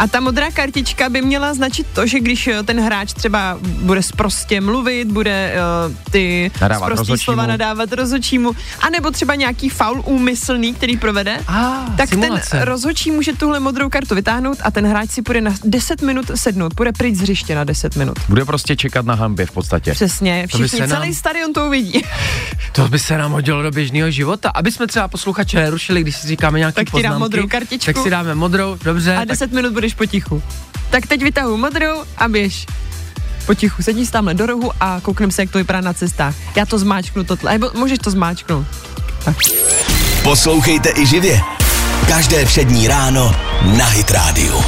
A 0.00 0.06
ta 0.06 0.20
modrá 0.20 0.50
kartička 0.50 1.08
by 1.08 1.22
měla 1.22 1.54
značit 1.54 1.86
to, 1.92 2.06
že 2.06 2.20
když 2.20 2.46
eh, 2.46 2.62
ten 2.62 2.80
hráč 2.80 3.12
třeba 3.12 3.58
bude 3.62 4.02
sprostě 4.02 4.60
mluvit, 4.60 5.08
bude 5.08 5.54
uh, 5.88 5.94
ty 6.10 6.50
Nadávat 6.60 6.86
sprostý 6.92 7.18
slova 7.18 7.46
nadávat 7.46 7.92
rozhodčímu, 7.92 8.52
anebo 8.80 9.10
třeba 9.10 9.34
nějaký 9.34 9.68
faul 9.68 10.02
úmyslný, 10.06 10.74
který 10.74 10.96
provede, 10.96 11.38
Ah, 11.48 11.96
tak 11.96 12.08
simulace. 12.08 12.50
ten 12.50 12.62
rozhodčí 12.62 13.10
může 13.10 13.32
tuhle 13.32 13.60
modrou 13.60 13.88
kartu 13.88 14.14
vytáhnout 14.14 14.58
a 14.64 14.70
ten 14.70 14.86
hráč 14.86 15.10
si 15.10 15.22
půjde 15.22 15.40
na 15.40 15.54
10 15.64 16.02
minut 16.02 16.30
sednout, 16.34 16.74
půjde 16.74 16.92
pryč 16.92 17.14
z 17.16 17.20
hřiště 17.20 17.54
na 17.54 17.64
10 17.64 17.96
minut. 17.96 18.16
Bude 18.28 18.44
prostě 18.44 18.76
čekat 18.76 19.04
na 19.06 19.14
hambě 19.14 19.46
v 19.46 19.50
podstatě. 19.50 19.92
Přesně, 19.92 20.46
všichni, 20.46 20.68
se 20.68 20.78
nám- 20.86 20.88
celý 20.88 21.14
stadion 21.14 21.52
to 21.52 21.66
uvidí. 21.66 22.02
To 22.72 22.88
by 22.88 22.98
se 22.98 23.18
nám 23.18 23.32
hodilo 23.32 23.62
do 23.62 23.70
běžného 23.70 24.10
života. 24.10 24.50
Aby 24.54 24.72
jsme 24.72 24.86
třeba 24.86 25.08
posluchače 25.08 25.56
nerušili, 25.60 26.00
když 26.02 26.16
si 26.16 26.28
říkáme 26.28 26.58
nějaké 26.58 26.74
Tak 26.74 26.84
ti 26.84 27.02
dám 27.02 27.12
poznámky, 27.12 27.20
modrou 27.20 27.48
kartičku. 27.48 27.92
Tak 27.92 28.02
si 28.02 28.10
dáme 28.10 28.34
modrou, 28.34 28.78
dobře. 28.84 29.14
A 29.14 29.18
tak 29.18 29.28
10 29.28 29.52
minut 29.52 29.72
budeš 29.72 29.89
potichu. 29.94 30.42
Tak 30.90 31.06
teď 31.06 31.22
vytahu 31.22 31.56
modrou 31.56 32.04
a 32.16 32.28
běž. 32.28 32.66
Potichu, 33.46 33.82
sedí 33.82 34.06
si 34.06 34.12
tamhle 34.12 34.34
do 34.34 34.46
rohu 34.46 34.72
a 34.80 35.00
koukneme 35.02 35.32
se, 35.32 35.42
jak 35.42 35.50
to 35.50 35.58
vypadá 35.58 35.80
na 35.80 35.92
cestách. 35.92 36.34
Já 36.56 36.66
to 36.66 36.78
zmáčknu, 36.78 37.24
to 37.24 37.36
tle, 37.36 37.52
nebo 37.52 37.70
můžeš 37.74 37.98
to 37.98 38.10
zmáčknout. 38.10 38.66
Poslouchejte 40.22 40.92
i 40.96 41.06
živě. 41.06 41.40
Každé 42.08 42.44
všední 42.44 42.88
ráno 42.88 43.36
na 43.76 43.86
Hit 43.86 44.10
Radio. 44.10 44.64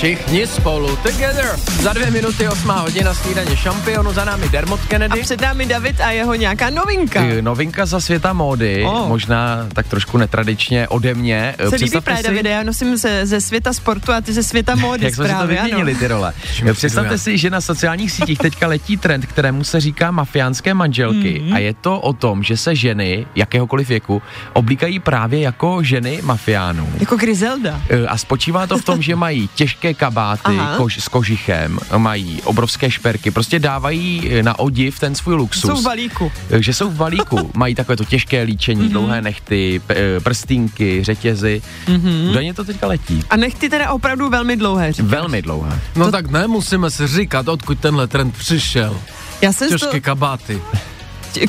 Všichni 0.00 0.46
spolu, 0.46 0.96
together. 0.96 1.46
Za 1.80 1.92
dvě 1.92 2.10
minuty, 2.10 2.48
osmá 2.48 2.74
hodina 2.80 3.14
snídaně 3.14 3.56
šampionu, 3.56 4.12
za 4.12 4.24
námi 4.24 4.48
Dermot 4.48 4.80
A 4.84 4.86
Kennedy. 4.86 5.20
před 5.22 5.40
námi 5.40 5.66
David 5.66 6.00
a 6.00 6.10
jeho 6.10 6.34
nějaká 6.34 6.70
novinka. 6.70 7.20
Eh, 7.22 7.42
Novinka 7.42 7.86
za 7.86 8.00
světa 8.00 8.32
módy, 8.32 8.84
O. 8.84 9.08
možná 9.08 9.66
tak 9.72 9.86
trošku 9.88 10.18
netradičně 10.18 10.88
ode 10.88 11.14
mě. 11.14 11.54
Se 11.56 11.62
líbí 11.64 11.76
představte 11.76 12.04
právě, 12.04 12.22
si- 12.22 12.28
Davide, 12.28 12.50
já 12.50 12.62
nosím 12.62 12.96
ze, 12.96 13.26
ze 13.26 13.40
světa 13.40 13.72
sportu 13.72 14.12
a 14.12 14.20
ty 14.20 14.32
ze 14.32 14.42
světa 14.42 14.74
módy 14.76 15.04
Jak 15.04 15.14
jsme 15.14 15.28
si 15.28 15.34
to 15.34 15.46
vyměnili, 15.46 15.94
ty 15.94 16.06
role. 16.06 16.32
Představte 16.72 17.18
si, 17.18 17.38
že 17.38 17.50
na 17.50 17.60
sociálních 17.60 18.12
sítích 18.12 18.38
teďka 18.38 18.66
letí 18.66 18.96
trend, 18.96 19.26
kterému 19.26 19.64
se 19.64 19.80
říká 19.80 20.10
mafiánské 20.10 20.74
manželky 20.74 21.40
Mhm. 21.44 21.52
a 21.54 21.58
je 21.58 21.74
to 21.74 22.00
o 22.00 22.12
tom, 22.12 22.42
že 22.42 22.56
se 22.56 22.74
ženy 22.74 23.26
jakéhokoliv 23.34 23.88
věku 23.88 24.22
oblíkají 24.52 24.98
právě 24.98 25.40
jako 25.40 25.82
ženy 25.82 26.20
mafiánů. 26.22 26.88
Jako 27.00 27.16
Griselda. 27.16 27.80
E, 27.90 28.06
A 28.06 28.16
spočívá 28.18 28.66
to 28.66 28.78
v 28.78 28.84
tom, 28.84 29.02
že 29.02 29.16
mají 29.16 29.48
těžké 29.54 29.86
kabáty 29.96 30.42
Aha. 30.44 30.76
kož, 30.76 30.98
s 31.02 31.08
kožichem, 31.08 31.78
mají 31.96 32.42
obrovské 32.42 32.90
šperky, 32.90 33.30
prostě 33.30 33.58
dávají 33.58 34.30
e, 34.32 34.42
na 34.42 34.58
odiv 34.58 34.98
ten 35.00 35.14
svůj 35.14 35.34
luxus. 35.34 35.70
Jsou 35.70 35.76
v 35.80 35.84
balíku. 35.84 36.32
E, 36.50 36.62
Že 36.62 36.74
jsou 36.74 36.90
v 36.90 36.94
balíku, 36.96 37.50
mají 37.56 37.74
takové 37.74 37.96
to 37.96 38.04
těžké 38.04 38.42
líčení, 38.42 38.80
Mhm. 38.80 38.88
mm-hmm. 38.88 38.92
dlouhé 38.92 39.22
nechty, 39.22 39.80
p- 39.86 39.94
e, 40.16 40.20
prstínky, 40.20 41.04
řetězy. 41.04 41.62
Mhm. 41.88 41.96
Mm-hmm. 42.00 42.30
Údajně 42.30 42.54
to 42.54 42.64
teďka 42.64 42.86
letí. 42.86 43.22
A 43.30 43.36
nechty 43.36 43.68
teda 43.68 43.90
opravdu 43.90 44.28
velmi 44.30 44.56
dlouhé. 44.56 44.92
říkáš. 44.92 45.10
Velmi 45.10 45.42
dlouhé. 45.42 45.80
No 45.96 46.10
tak 46.12 46.30
nemusíme 46.30 46.90
si 46.90 47.06
říkat, 47.06 47.48
odkud 47.48 47.78
tenhle 47.78 48.06
trend 48.06 48.34
přišel. 48.38 48.96
Já 49.42 49.52
jsem 49.52 49.68
to, 49.68 49.78
Těžké 49.78 50.00
kabáty. 50.00 50.60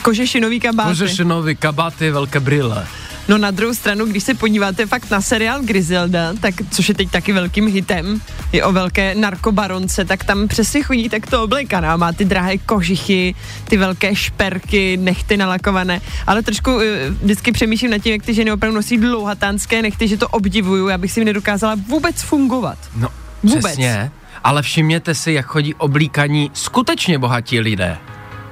kožešinový 0.01 0.59
kabáty. 0.59 0.89
Kožešinový 0.89 1.55
kabáty, 1.55 2.11
velké 2.11 2.39
brýle. 2.39 2.87
No 3.27 3.37
na 3.37 3.51
druhou 3.51 3.73
stranu, 3.73 4.05
když 4.05 4.23
se 4.23 4.33
podíváte 4.33 4.85
fakt 4.85 5.11
na 5.11 5.21
seriál 5.21 5.61
Griselda, 5.63 6.33
tak 6.41 6.53
což 6.71 6.89
je 6.89 6.95
teď 6.95 7.11
taky 7.11 7.33
velkým 7.33 7.67
hitem, 7.67 8.21
je 8.53 8.63
o 8.63 8.71
velké 8.71 9.15
narkobaronce, 9.15 10.05
tak 10.05 10.23
tam 10.23 10.47
přesně 10.47 10.83
chodí 10.83 11.09
tak 11.09 11.27
to 11.27 11.43
oblekaná, 11.43 11.97
má 11.97 12.11
ty 12.11 12.25
drahé 12.25 12.57
kožichy, 12.57 13.35
ty 13.67 13.77
velké 13.77 14.15
šperky, 14.15 14.97
nechty 14.97 15.37
nalakované, 15.37 16.01
ale 16.27 16.43
trošku 16.43 16.75
uh, 16.75 16.81
vždycky 17.21 17.51
přemýšlím 17.51 17.91
nad 17.91 17.97
tím, 17.97 18.11
jak 18.11 18.23
ty 18.23 18.33
ženy 18.33 18.51
opravdu 18.51 18.75
nosí 18.75 18.97
dlouhatánské 18.97 19.81
nechty, 19.81 20.07
že 20.07 20.17
to 20.17 20.27
obdivuju, 20.27 20.87
já 20.87 20.97
bych 20.97 21.11
si 21.11 21.25
nedokázala 21.25 21.75
vůbec 21.87 22.21
fungovat. 22.21 22.77
No, 22.95 23.09
Vůbec. 23.43 23.65
přesně. 23.65 24.11
Ale 24.43 24.61
všimněte 24.61 25.15
si, 25.15 25.31
jak 25.31 25.45
chodí 25.45 25.73
oblíkaní 25.73 26.51
skutečně 26.53 27.19
bohatí 27.19 27.59
lidé. 27.59 27.97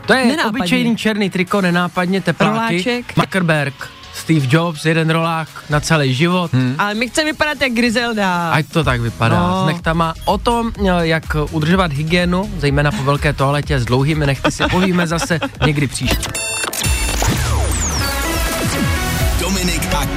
To 0.05 0.13
je 0.13 0.25
Nenápadně. 0.25 0.59
obyčejný 0.59 0.97
černý 0.97 1.29
triko, 1.29 1.61
nenápadně 1.61 2.21
tepláky. 2.21 2.55
Roláček. 2.57 3.13
Zuckerberg, 3.15 3.73
Steve 4.15 4.47
Jobs, 4.49 4.85
jeden 4.85 5.09
rolák 5.09 5.47
na 5.69 5.79
celý 5.79 6.13
život. 6.13 6.53
Hmm. 6.53 6.75
Ale 6.77 6.93
my 6.93 7.09
chceme 7.09 7.31
vypadat 7.31 7.61
jak 7.61 7.71
Griselda. 7.71 8.51
Ať 8.51 8.65
to 8.71 8.83
tak 8.83 9.01
vypadá. 9.01 9.39
No. 9.39 9.63
S 9.63 9.67
nechtama. 9.67 10.13
O 10.25 10.37
tom, 10.37 10.71
eh, 10.79 11.07
jak 11.07 11.23
udržovat 11.51 11.91
hygienu, 11.93 12.51
zejména 12.57 12.91
po 12.91 13.03
velké 13.03 13.33
toaletě 13.33 13.79
s 13.79 13.85
dlouhými 13.85 14.25
nechty, 14.25 14.51
si 14.51 14.63
povíme 14.71 15.07
zase 15.07 15.39
někdy 15.65 15.87
příště. 15.87 16.31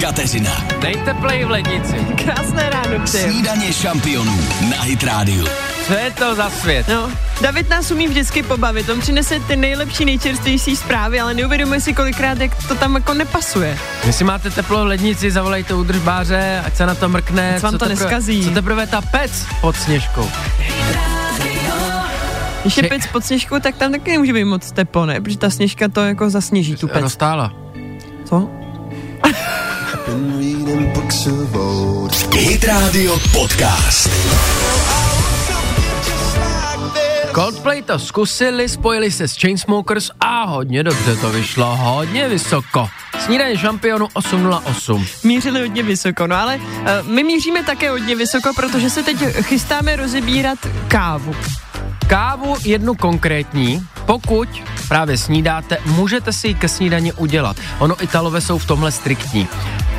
Kateřina. 0.00 0.64
Dejte 0.80 1.14
play 1.14 1.44
v 1.44 1.50
lednici. 1.50 1.94
Krásné 2.24 2.70
ráno, 2.70 2.98
ty. 3.00 3.06
Snídaně 3.08 3.72
šampionů 3.72 4.38
na 4.70 4.82
Hit 4.82 5.02
Radio. 5.04 5.46
Co 5.86 5.92
je 5.92 6.10
to 6.10 6.34
za 6.34 6.50
svět? 6.50 6.88
No, 6.88 7.10
David 7.40 7.70
nás 7.70 7.90
umí 7.90 8.08
vždycky 8.08 8.42
pobavit, 8.42 8.88
on 8.88 9.00
přinese 9.00 9.40
ty 9.40 9.56
nejlepší, 9.56 10.04
nejčerstvější 10.04 10.76
zprávy, 10.76 11.20
ale 11.20 11.34
neuvědomuje 11.34 11.80
si 11.80 11.94
kolikrát, 11.94 12.38
jak 12.38 12.68
to 12.68 12.74
tam 12.74 12.94
jako 12.94 13.14
nepasuje. 13.14 13.78
Jestli 14.06 14.24
máte 14.24 14.50
teplo 14.50 14.84
v 14.84 14.86
lednici, 14.86 15.30
zavolejte 15.30 15.74
údržbáře, 15.74 16.62
ať 16.66 16.76
se 16.76 16.86
na 16.86 16.94
to 16.94 17.08
mrkne. 17.08 17.56
Ať 17.56 17.62
vám 17.62 17.72
to 17.72 17.78
teprve, 17.78 17.94
neskazí. 17.94 18.44
Co 18.44 18.50
teprve 18.50 18.86
ta 18.86 19.00
pec 19.00 19.46
pod 19.60 19.76
sněžkou. 19.76 20.30
Když 22.62 22.76
je 22.76 22.82
pec 22.82 23.06
pod 23.06 23.24
sněžkou, 23.24 23.58
tak 23.60 23.76
tam 23.76 23.92
taky 23.92 24.10
nemůže 24.10 24.32
být 24.32 24.44
moc 24.44 24.72
teplo, 24.72 25.06
ne? 25.06 25.20
Protože 25.20 25.38
ta 25.38 25.50
sněžka 25.50 25.88
to 25.88 26.04
jako 26.04 26.30
zasněží 26.30 26.76
tu 26.76 26.88
pec. 26.88 27.02
Roztála. 27.02 27.52
Co? 28.24 28.50
Hit 32.34 32.64
Radio 32.64 33.16
Podcast. 33.32 34.77
Coldplay 37.38 37.82
to 37.82 37.98
zkusili, 37.98 38.68
spojili 38.68 39.10
se 39.10 39.28
s 39.28 39.36
Chainsmokers 39.36 40.10
a 40.20 40.44
hodně 40.44 40.82
dobře 40.82 41.16
to 41.16 41.30
vyšlo, 41.30 41.76
hodně 41.76 42.28
vysoko. 42.28 42.88
Snídaně 43.18 43.58
šampionu 43.58 44.08
808. 44.12 45.06
Mířili 45.24 45.60
hodně 45.60 45.82
vysoko, 45.82 46.26
no 46.26 46.36
ale 46.36 46.56
uh, 46.56 47.08
my 47.08 47.24
míříme 47.24 47.64
také 47.64 47.90
hodně 47.90 48.16
vysoko, 48.16 48.50
protože 48.56 48.90
se 48.90 49.02
teď 49.02 49.16
chystáme 49.42 49.96
rozebírat 49.96 50.58
kávu. 50.88 51.34
Kávu 52.06 52.56
jednu 52.64 52.94
konkrétní, 52.94 53.86
pokud 54.06 54.48
právě 54.88 55.18
snídáte, 55.18 55.78
můžete 55.86 56.32
si 56.32 56.48
ji 56.48 56.54
ke 56.54 56.68
snídani 56.68 57.12
udělat. 57.12 57.56
Ono 57.78 58.02
Italové 58.02 58.40
jsou 58.40 58.58
v 58.58 58.66
tomhle 58.66 58.92
striktní. 58.92 59.48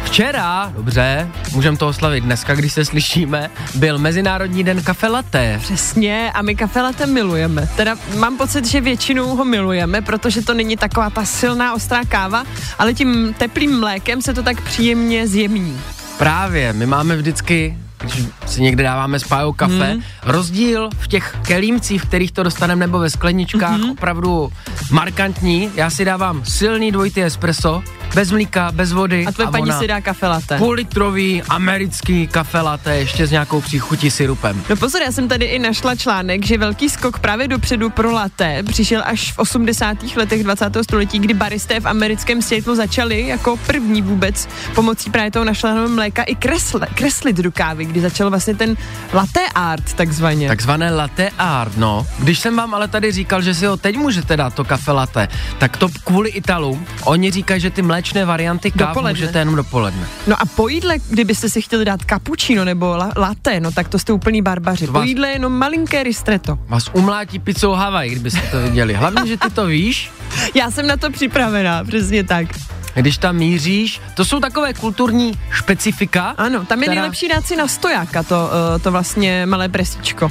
Včera, 0.03 0.73
dobře, 0.75 1.29
můžeme 1.51 1.77
to 1.77 1.87
oslavit 1.87 2.23
dneska, 2.23 2.55
když 2.55 2.73
se 2.73 2.85
slyšíme, 2.85 3.49
byl 3.75 3.97
Mezinárodní 3.97 4.63
den 4.63 4.83
kafe 4.83 5.07
latte. 5.07 5.59
Přesně, 5.61 6.31
a 6.33 6.41
my 6.41 6.55
kafe 6.55 6.81
latte 6.81 7.05
milujeme. 7.05 7.69
Teda 7.75 7.95
mám 8.17 8.37
pocit, 8.37 8.65
že 8.65 8.81
většinou 8.81 9.35
ho 9.35 9.45
milujeme, 9.45 10.01
protože 10.01 10.41
to 10.41 10.53
není 10.53 10.77
taková 10.77 11.09
ta 11.09 11.25
silná 11.25 11.73
ostrá 11.73 12.03
káva, 12.05 12.43
ale 12.79 12.93
tím 12.93 13.33
teplým 13.37 13.79
mlékem 13.79 14.21
se 14.21 14.33
to 14.33 14.43
tak 14.43 14.61
příjemně 14.61 15.27
zjemní. 15.27 15.81
Právě, 16.17 16.73
my 16.73 16.85
máme 16.85 17.15
vždycky, 17.15 17.77
když 18.01 18.23
si 18.45 18.61
někde 18.61 18.83
dáváme 18.83 19.19
spájou 19.19 19.53
kafe, 19.53 19.91
hmm. 19.91 20.03
rozdíl 20.23 20.89
v 20.99 21.07
těch 21.07 21.35
kelímcích, 21.47 22.01
v 22.01 22.07
kterých 22.07 22.31
to 22.31 22.43
dostaneme, 22.43 22.79
nebo 22.79 22.99
ve 22.99 23.09
skleničkách, 23.09 23.79
hmm. 23.79 23.89
opravdu 23.89 24.51
markantní. 24.91 25.71
Já 25.75 25.89
si 25.89 26.05
dávám 26.05 26.45
silný 26.45 26.91
dvojitý 26.91 27.23
espresso, 27.23 27.83
bez 28.15 28.31
mlíka, 28.31 28.71
bez 28.71 28.91
vody. 28.91 29.25
A 29.25 29.31
tvoje 29.31 29.51
paní 29.51 29.63
ona 29.63 29.79
si 29.79 29.87
dá 29.87 30.01
kafe 30.01 30.27
latte. 30.27 30.57
Půl 30.57 30.73
litrový 30.73 31.43
americký 31.49 32.27
kafe 32.27 32.61
latte, 32.61 32.97
ještě 32.97 33.27
s 33.27 33.31
nějakou 33.31 33.61
příchutí 33.61 34.11
syrupem. 34.11 34.63
No 34.69 34.75
pozor, 34.75 35.01
já 35.01 35.11
jsem 35.11 35.27
tady 35.27 35.45
i 35.45 35.59
našla 35.59 35.95
článek, 35.95 36.45
že 36.45 36.57
velký 36.57 36.89
skok 36.89 37.19
právě 37.19 37.47
dopředu 37.47 37.89
pro 37.89 38.11
latte 38.11 38.63
přišel 38.63 39.01
až 39.05 39.33
v 39.33 39.39
80. 39.39 39.97
letech 40.15 40.43
20. 40.43 40.77
století, 40.81 41.19
kdy 41.19 41.33
baristé 41.33 41.79
v 41.79 41.87
americkém 41.87 42.41
Seattle 42.41 42.75
začali 42.75 43.27
jako 43.27 43.57
první 43.57 44.01
vůbec 44.01 44.47
pomocí 44.75 45.09
právě 45.09 45.31
toho 45.31 45.45
našleného 45.45 45.89
mléka 45.89 46.23
i 46.23 46.35
kresle, 46.35 46.87
kreslit 46.93 47.37
do 47.37 47.51
kávy, 47.51 47.85
kdy 47.85 48.01
začal 48.01 48.29
vlastně 48.29 48.55
ten 48.55 48.77
latte 49.13 49.41
art 49.55 49.93
takzvaně. 49.93 50.47
Takzvané 50.47 50.91
latte 50.91 51.29
art, 51.37 51.77
no. 51.77 52.07
Když 52.19 52.39
jsem 52.39 52.55
vám 52.55 52.73
ale 52.73 52.87
tady 52.87 53.11
říkal, 53.11 53.41
že 53.41 53.53
si 53.53 53.65
ho 53.65 53.77
teď 53.77 53.97
můžete 53.97 54.37
dát, 54.37 54.53
to 54.53 54.63
kafe 54.63 54.91
latte, 54.91 55.27
tak 55.57 55.77
to 55.77 55.89
kvůli 56.03 56.29
Italům, 56.29 56.85
oni 57.03 57.31
říkají, 57.31 57.61
že 57.61 57.69
ty 57.69 57.81
mléčné 57.99 58.25
varianty 58.25 58.71
káv 58.71 58.87
Dopoledne. 58.87 59.19
můžete 59.19 59.39
jenom 59.39 59.55
dopoledne. 59.55 60.07
No 60.27 60.35
a 60.41 60.45
po 60.45 60.67
jídle, 60.67 60.95
kdybyste 61.09 61.49
si 61.49 61.61
chtěli 61.61 61.85
dát 61.85 61.99
cappuccino 62.09 62.65
nebo 62.65 62.85
la, 62.97 63.11
latte, 63.17 63.59
no 63.59 63.71
tak 63.71 63.87
to 63.87 63.99
jste 63.99 64.13
úplný 64.13 64.41
barbaři. 64.41 64.85
To 64.85 64.91
Po 64.91 64.99
vás- 64.99 65.07
jídle 65.07 65.29
jenom 65.29 65.53
malinké 65.53 66.03
ristretto. 66.03 66.59
Vás 66.67 66.89
umlátí 66.93 67.39
pizzou 67.39 67.71
Havaj, 67.71 68.09
kdybyste 68.09 68.41
to 68.51 68.61
viděli. 68.61 68.93
Hlavně, 68.93 69.27
že 69.27 69.37
ty 69.37 69.49
to 69.49 69.65
víš, 69.65 70.11
Já 70.55 70.71
jsem 70.71 70.87
na 70.87 70.97
to 70.97 71.09
připravená, 71.11 71.83
přesně 71.83 72.23
tak. 72.23 72.47
když 72.95 73.17
tam 73.17 73.35
míříš, 73.35 74.01
to 74.15 74.25
jsou 74.25 74.39
takové 74.39 74.73
kulturní 74.73 75.33
špecifika. 75.51 76.33
Ano, 76.37 76.65
tam 76.65 76.79
je 76.79 76.83
která- 76.87 77.01
nejlepší 77.01 77.27
dát 77.27 77.45
si 77.45 77.55
na 77.55 77.67
stojáka 77.67 78.23
to, 78.23 78.49
uh, 78.75 78.81
to 78.81 78.91
vlastně 78.91 79.45
malé 79.45 79.69
presíčko. 79.69 80.29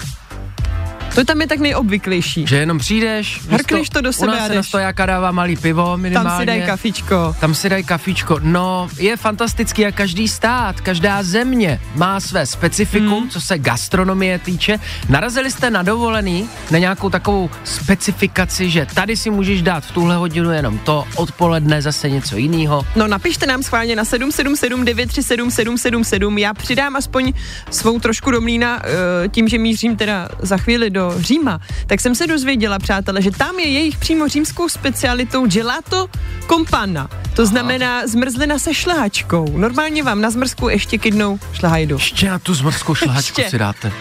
To 1.14 1.24
tam 1.24 1.40
je 1.40 1.46
tak 1.46 1.58
nejobvyklejší. 1.60 2.46
Že 2.48 2.56
jenom 2.56 2.78
přijdeš, 2.78 3.40
Hrkneš 3.48 3.90
to 3.90 4.00
do 4.00 4.10
u 4.10 4.12
sebe 4.12 4.32
nás 4.32 4.40
a 4.44 4.48
jdeš. 4.48 4.56
na 4.56 4.62
stojáka 4.62 5.06
dává 5.06 5.30
malý 5.32 5.56
pivo 5.56 5.96
minimálně. 5.98 6.30
Tam 6.30 6.40
si 6.40 6.46
dají 6.46 6.62
kafičko. 6.62 7.34
Tam 7.40 7.54
si 7.54 7.68
dají 7.68 7.84
kafičko. 7.84 8.38
No, 8.42 8.88
je 8.98 9.16
fantastický 9.16 9.86
a 9.86 9.92
každý 9.92 10.28
stát, 10.28 10.80
každá 10.80 11.22
země 11.22 11.80
má 11.94 12.20
své 12.20 12.46
specifikum, 12.46 13.08
Hmm. 13.20 13.28
co 13.30 13.40
se 13.40 13.58
gastronomie 13.58 14.38
týče. 14.38 14.78
Narazili 15.08 15.50
jste 15.50 15.70
na 15.70 15.82
dovolený, 15.82 16.48
na 16.70 16.78
nějakou 16.78 17.10
takovou 17.10 17.50
specifikaci, 17.64 18.70
že 18.70 18.86
tady 18.94 19.16
si 19.16 19.30
můžeš 19.30 19.62
dát 19.62 19.84
v 19.84 19.92
tuhle 19.92 20.16
hodinu 20.16 20.50
jenom 20.52 20.78
to, 20.78 21.04
odpoledne 21.16 21.82
zase 21.82 22.10
něco 22.10 22.36
jiného. 22.36 22.86
No 22.96 23.06
napište 23.06 23.46
nám 23.46 23.62
schválně 23.62 23.96
na 23.96 24.04
777 24.04 24.84
937 24.84 25.50
777. 25.50 26.38
Já 26.38 26.54
přidám 26.54 26.96
aspoň 26.96 27.32
svou 27.70 28.00
trošku 28.00 28.30
do 28.30 28.40
mlína 28.40 28.82
eh, 28.84 29.28
tím, 29.28 29.48
že 29.48 29.58
mířím 29.58 29.96
teda 29.96 30.28
za 30.42 30.56
chvíli 30.56 30.90
do 30.90 31.07
Říma. 31.18 31.60
Tak 31.86 32.00
jsem 32.00 32.14
se 32.14 32.26
dozvěděla, 32.26 32.78
přátelé, 32.78 33.22
že 33.22 33.30
tam 33.30 33.58
je 33.58 33.68
jejich 33.68 33.98
přímo 33.98 34.28
římskou 34.28 34.68
specialitou 34.68 35.46
gelato 35.46 36.06
compana. 36.48 37.08
To 37.34 37.46
znamená 37.46 38.06
zmrzlina 38.06 38.58
se 38.58 38.74
šlehačkou. 38.74 39.58
Normálně 39.58 40.02
vám 40.02 40.20
na 40.20 40.30
zmrzku 40.30 40.68
ještě 40.68 40.98
kydnou 40.98 41.38
šlehajdu. 41.52 41.94
Ještě 41.94 42.30
na 42.30 42.38
tu 42.38 42.54
zmrzkou 42.54 42.94
šlehačku 42.94 43.42
si 43.48 43.58
dáte. 43.58 43.92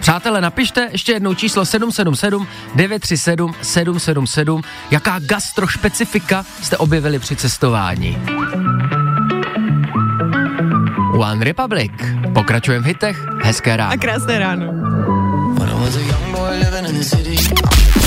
Přátelé, 0.00 0.40
napište 0.40 0.88
ještě 0.92 1.12
jednou 1.12 1.34
číslo 1.34 1.64
777 1.64 2.46
937 2.74 3.54
777. 3.62 4.62
Jaká 4.90 5.18
gastrošpecifika 5.18 6.44
jste 6.62 6.76
objevili 6.76 7.18
při 7.18 7.36
cestování? 7.36 8.18
One 11.18 11.44
Republic. 11.44 11.92
Pokračujeme 12.34 12.84
v 12.84 12.86
hitech. 12.86 13.26
Hezké 13.42 13.76
ráno. 13.76 13.92
A 13.92 13.96
krásné 13.96 14.38
ráno. 14.38 14.66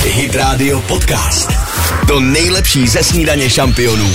Hit 0.03 0.35
Radio 0.35 0.81
Podcast. 0.81 1.51
To 2.07 2.19
nejlepší 2.19 2.87
ze 2.87 3.03
snídaně 3.03 3.49
šampionů. 3.49 4.09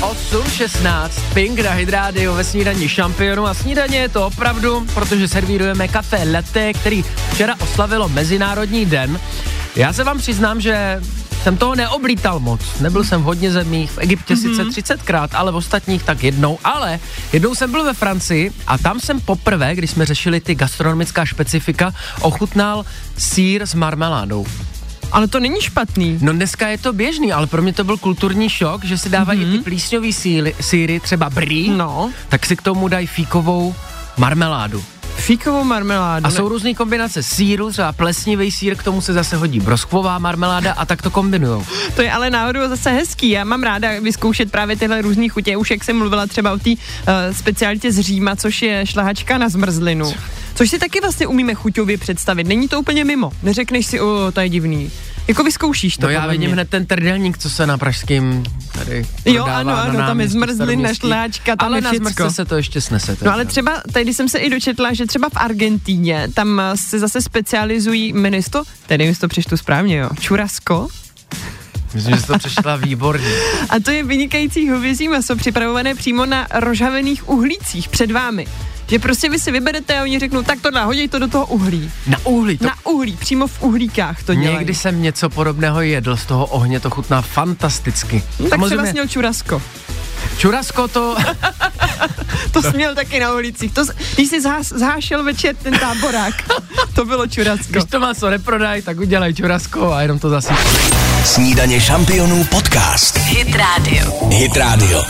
8.16, 0.00 1.10
Pink 1.34 1.58
na 1.58 1.70
Hydrádio 1.70 2.34
ve 2.34 2.44
snídaní 2.44 2.88
šampionu 2.88 3.46
a 3.46 3.54
snídaně 3.54 3.98
je 3.98 4.08
to 4.08 4.26
opravdu, 4.26 4.86
protože 4.94 5.28
servírujeme 5.28 5.88
kafe 5.88 6.22
latte, 6.32 6.72
který 6.72 7.04
včera 7.32 7.54
oslavilo 7.60 8.08
Mezinárodní 8.08 8.86
den. 8.86 9.20
Já 9.76 9.92
se 9.92 10.04
vám 10.04 10.18
přiznám, 10.18 10.60
že 10.60 11.00
jsem 11.46 11.56
toho 11.56 11.74
neoblítal 11.74 12.40
moc. 12.40 12.60
Nebyl 12.80 13.04
jsem 13.04 13.20
v 13.22 13.24
hodně 13.24 13.52
zemích, 13.52 13.90
v 13.90 13.98
Egyptě 13.98 14.34
mm-hmm. 14.34 14.72
sice 14.72 14.96
30krát, 14.96 15.28
ale 15.32 15.52
v 15.52 15.56
ostatních 15.56 16.02
tak 16.02 16.24
jednou. 16.24 16.58
Ale 16.64 16.98
jednou 17.32 17.54
jsem 17.54 17.70
byl 17.70 17.84
ve 17.84 17.94
Francii 17.94 18.50
a 18.66 18.78
tam 18.78 19.00
jsem 19.00 19.20
poprvé, 19.20 19.74
když 19.74 19.90
jsme 19.90 20.06
řešili 20.06 20.40
ty 20.40 20.54
gastronomická 20.54 21.24
špecifika, 21.24 21.94
ochutnal 22.20 22.84
sír 23.18 23.62
s 23.62 23.74
marmeládou. 23.74 24.46
Ale 25.12 25.28
to 25.28 25.40
není 25.40 25.60
špatný. 25.60 26.18
No 26.22 26.32
dneska 26.32 26.68
je 26.68 26.78
to 26.78 26.92
běžný, 26.92 27.32
ale 27.32 27.46
pro 27.46 27.62
mě 27.62 27.72
to 27.72 27.84
byl 27.84 27.96
kulturní 27.96 28.48
šok, 28.48 28.84
že 28.84 28.98
si 28.98 29.08
dávají 29.08 29.40
mm-hmm. 29.40 29.54
i 29.54 29.58
ty 29.58 29.64
plísňový 29.64 30.12
síry, 30.60 31.00
třeba 31.00 31.30
brý, 31.30 31.70
No. 31.70 32.10
tak 32.28 32.46
si 32.46 32.56
k 32.56 32.62
tomu 32.62 32.88
dají 32.88 33.06
fíkovou 33.06 33.74
marmeládu. 34.16 34.84
Fíkovou 35.16 35.64
marmeládu. 35.64 36.26
A 36.26 36.28
ne? 36.28 36.34
jsou 36.34 36.48
různé 36.48 36.74
kombinace 36.74 37.22
síru, 37.22 37.70
třeba 37.70 37.92
plesnivý 37.92 38.50
sír, 38.50 38.76
k 38.76 38.82
tomu 38.82 39.00
se 39.00 39.12
zase 39.12 39.36
hodí 39.36 39.60
broskvová 39.60 40.18
marmeláda 40.18 40.72
a 40.72 40.84
tak 40.84 41.02
to 41.02 41.10
kombinujou. 41.10 41.64
To 41.96 42.02
je 42.02 42.12
ale 42.12 42.30
náhodou 42.30 42.68
zase 42.68 42.90
hezký. 42.90 43.30
Já 43.30 43.44
mám 43.44 43.62
ráda 43.62 43.88
vyzkoušet 44.00 44.50
právě 44.50 44.76
tyhle 44.76 45.02
různé 45.02 45.28
chutě. 45.28 45.56
Už 45.56 45.70
jak 45.70 45.84
jsem 45.84 45.98
mluvila 45.98 46.26
třeba 46.26 46.52
o 46.52 46.58
té 46.58 46.70
uh, 46.70 46.76
specialitě 47.32 47.92
z 47.92 48.00
Říma, 48.00 48.36
což 48.36 48.62
je 48.62 48.86
šlahačka 48.86 49.38
na 49.38 49.48
zmrzlinu. 49.48 50.12
Což 50.54 50.70
si 50.70 50.78
taky 50.78 51.00
vlastně 51.00 51.26
umíme 51.26 51.54
chuťově 51.54 51.98
představit. 51.98 52.46
Není 52.46 52.68
to 52.68 52.80
úplně 52.80 53.04
mimo. 53.04 53.32
Neřekneš 53.42 53.86
si, 53.86 54.00
o, 54.00 54.32
to 54.32 54.40
je 54.40 54.48
divný. 54.48 54.90
Jako 55.28 55.44
vyzkoušíš 55.44 55.96
to. 55.96 56.00
To 56.00 56.08
já 56.08 56.26
vidím 56.26 56.40
mě. 56.40 56.52
hned 56.52 56.70
ten 56.70 56.86
trdelník, 56.86 57.38
co 57.38 57.50
se 57.50 57.66
na 57.66 57.78
pražským 57.78 58.44
tady 58.72 59.06
Jo, 59.24 59.44
ano, 59.44 59.70
na 59.70 59.82
ano, 59.82 59.98
tam 59.98 60.20
je 60.20 60.28
zmrzlina, 60.28 60.94
šlehačka, 60.94 61.56
tam 61.56 61.68
Ale 61.68 61.78
je 61.78 61.82
na 61.82 61.94
zmrzce 61.94 62.30
se 62.30 62.44
to 62.44 62.56
ještě 62.56 62.80
snese. 62.80 63.16
No 63.22 63.32
ale 63.32 63.44
třeba, 63.44 63.82
tady 63.92 64.14
jsem 64.14 64.28
se 64.28 64.38
i 64.38 64.50
dočetla, 64.50 64.92
že 64.92 65.06
třeba 65.06 65.28
v 65.28 65.36
Argentíně, 65.36 66.28
tam 66.34 66.62
se 66.74 66.98
zase 66.98 67.22
specializují, 67.22 68.12
jmenuje 68.12 68.42
se 68.42 68.50
to, 68.50 68.62
tady 68.86 69.04
jestli 69.04 69.20
to 69.20 69.28
přečtu 69.28 69.56
správně, 69.56 69.96
jo, 69.96 70.10
churrasco, 70.26 70.88
Myslím, 71.94 72.14
že 72.14 72.20
jsi 72.20 72.26
to 72.26 72.38
přečetla 72.38 72.76
výborně. 72.76 73.28
A 73.68 73.80
to 73.80 73.90
je 73.90 74.04
vynikající 74.04 74.70
hovězí 74.70 75.08
maso 75.08 75.36
připravované 75.36 75.94
přímo 75.94 76.26
na 76.26 76.46
rožhavených 76.54 77.28
uhlících 77.28 77.88
před 77.88 78.10
vámi. 78.10 78.46
Že 78.88 78.98
prostě 78.98 79.30
vy 79.30 79.38
si 79.38 79.52
vyberete 79.52 79.98
a 79.98 80.02
oni 80.02 80.18
řeknou, 80.18 80.42
tak 80.42 80.60
to 80.60 80.84
hodí 80.84 81.08
to 81.08 81.18
do 81.18 81.28
toho 81.28 81.46
uhlí. 81.46 81.92
Na 82.06 82.18
uhlí, 82.24 82.58
to 82.58 82.66
Na 82.66 82.74
uhlí, 82.84 83.16
přímo 83.16 83.46
v 83.46 83.62
uhlíkách 83.62 84.22
to 84.22 84.34
dělají. 84.34 84.56
Někdy 84.56 84.74
jsem 84.74 85.02
něco 85.02 85.30
podobného 85.30 85.80
jedl, 85.82 86.16
z 86.16 86.24
toho 86.24 86.46
ohně 86.46 86.80
to 86.80 86.90
chutná 86.90 87.22
fantasticky. 87.22 88.22
No, 88.40 88.48
tak 88.48 88.60
třeba 88.66 88.86
sněl 88.86 89.08
čurasko. 89.08 89.62
čurasko 90.38 90.88
to, 90.88 91.16
To 92.50 92.62
jsi 92.62 92.76
měl 92.76 92.94
taky 92.94 93.20
na 93.20 93.34
ulicích. 93.34 93.72
To, 93.72 93.82
když 94.14 94.28
jsi 94.28 94.40
zhás, 94.40 94.66
zhášel 94.68 95.24
večer 95.24 95.56
ten 95.56 95.78
táborák, 95.78 96.34
to 96.94 97.04
bylo 97.04 97.26
čurasko. 97.26 97.66
když 97.68 97.84
to 97.84 98.00
maso 98.00 98.30
neprodají, 98.30 98.82
tak 98.82 98.98
udělej 98.98 99.34
čurasko 99.34 99.92
a 99.92 100.02
jenom 100.02 100.18
to 100.18 100.30
zasypí. 100.30 100.60
Snídaně 101.24 101.80
šampionů 101.80 102.44
podcast. 102.44 103.16
Hit 103.18 103.56
Radio. 103.56 104.28
Hit 104.30 104.56
Radio. 104.56 105.02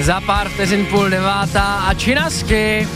Za 0.00 0.20
pár 0.20 0.48
vteřin 0.48 0.86
půl 0.86 1.10
devátá 1.10 1.64
a 1.64 1.94
činasky. 1.94 2.88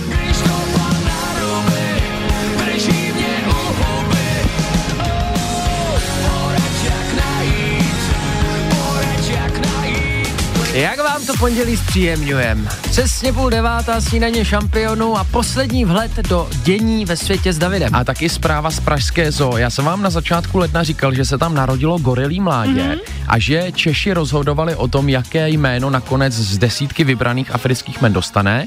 Jak 10.75 10.99
vám 10.99 11.27
to 11.27 11.33
pondělí 11.39 11.77
zpříjemňujem? 11.77 12.69
Přesně 12.91 13.33
půl 13.33 13.51
devátá 13.51 14.01
snídaně 14.01 14.45
šampionů 14.45 15.17
a 15.19 15.25
poslední 15.25 15.85
vhled 15.85 16.17
do 16.17 16.49
dění 16.63 17.05
ve 17.05 17.17
světě 17.17 17.53
s 17.53 17.59
Davidem. 17.59 17.95
A 17.95 18.05
taky 18.05 18.29
zpráva 18.29 18.71
z 18.71 18.81
Pražské 18.81 19.33
zoo. 19.33 19.57
Já 19.57 19.71
jsem 19.71 19.85
vám 19.85 20.03
na 20.03 20.11
začátku 20.11 20.59
ledna 20.59 20.83
říkal, 20.83 21.15
že 21.15 21.25
se 21.25 21.39
tam 21.39 21.55
narodilo 21.55 21.99
gorilí 21.99 22.41
mládě 22.41 22.83
mm-hmm. 22.83 23.01
a 23.29 23.39
že 23.39 23.73
Češi 23.73 24.13
rozhodovali 24.13 24.75
o 24.75 24.89
tom, 24.89 25.09
jaké 25.09 25.49
jméno 25.49 25.91
nakonec 25.91 26.33
z 26.33 26.59
desítky 26.59 27.05
vybraných 27.05 27.55
afrických 27.55 28.01
men 28.01 28.13
dostane. 28.13 28.67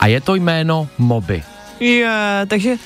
A 0.00 0.06
je 0.06 0.20
to 0.20 0.34
jméno 0.34 0.88
Moby. 0.98 1.42
Je, 1.84 2.46
takže 2.46 2.76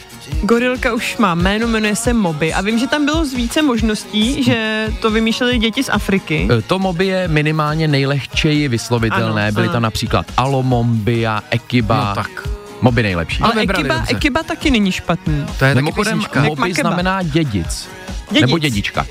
gorilka 0.42 0.94
už 0.94 1.16
má 1.16 1.34
jméno, 1.34 1.66
jmenuje 1.68 1.96
se 1.96 2.12
Moby. 2.12 2.54
A 2.54 2.60
vím, 2.60 2.78
že 2.78 2.86
tam 2.86 3.04
bylo 3.04 3.24
z 3.24 3.34
více 3.34 3.62
možností, 3.62 4.42
že 4.42 4.86
to 5.00 5.10
vymýšleli 5.10 5.58
děti 5.58 5.82
z 5.84 5.88
Afriky. 5.88 6.48
E, 6.58 6.62
To 6.62 6.78
Moby 6.78 7.06
je 7.06 7.28
minimálně 7.28 7.88
nejlehčeji 7.88 8.68
vyslovitelné. 8.68 9.42
Ano, 9.42 9.52
Byly 9.54 9.66
ano. 9.66 9.72
tam 9.72 9.82
například 9.82 10.26
Alomombia, 10.36 11.42
Ekiba. 11.50 12.08
No 12.08 12.14
tak. 12.14 12.48
Moby 12.80 13.02
nejlepší. 13.02 13.42
Ale 13.42 13.62
Ekiba. 13.62 14.04
Ekiba 14.08 14.42
taky 14.42 14.70
není 14.70 14.92
špatný. 14.92 15.46
To 15.58 15.64
je 15.64 15.74
taky 15.74 15.84
Mimochodem, 15.84 16.18
písnička. 16.18 16.42
Moby 16.42 16.60
Makeba. 16.60 16.88
znamená 16.88 17.22
dědic. 17.22 17.88
Dědic. 18.30 18.40
Nebo 18.40 18.58
dědička. 18.58 19.06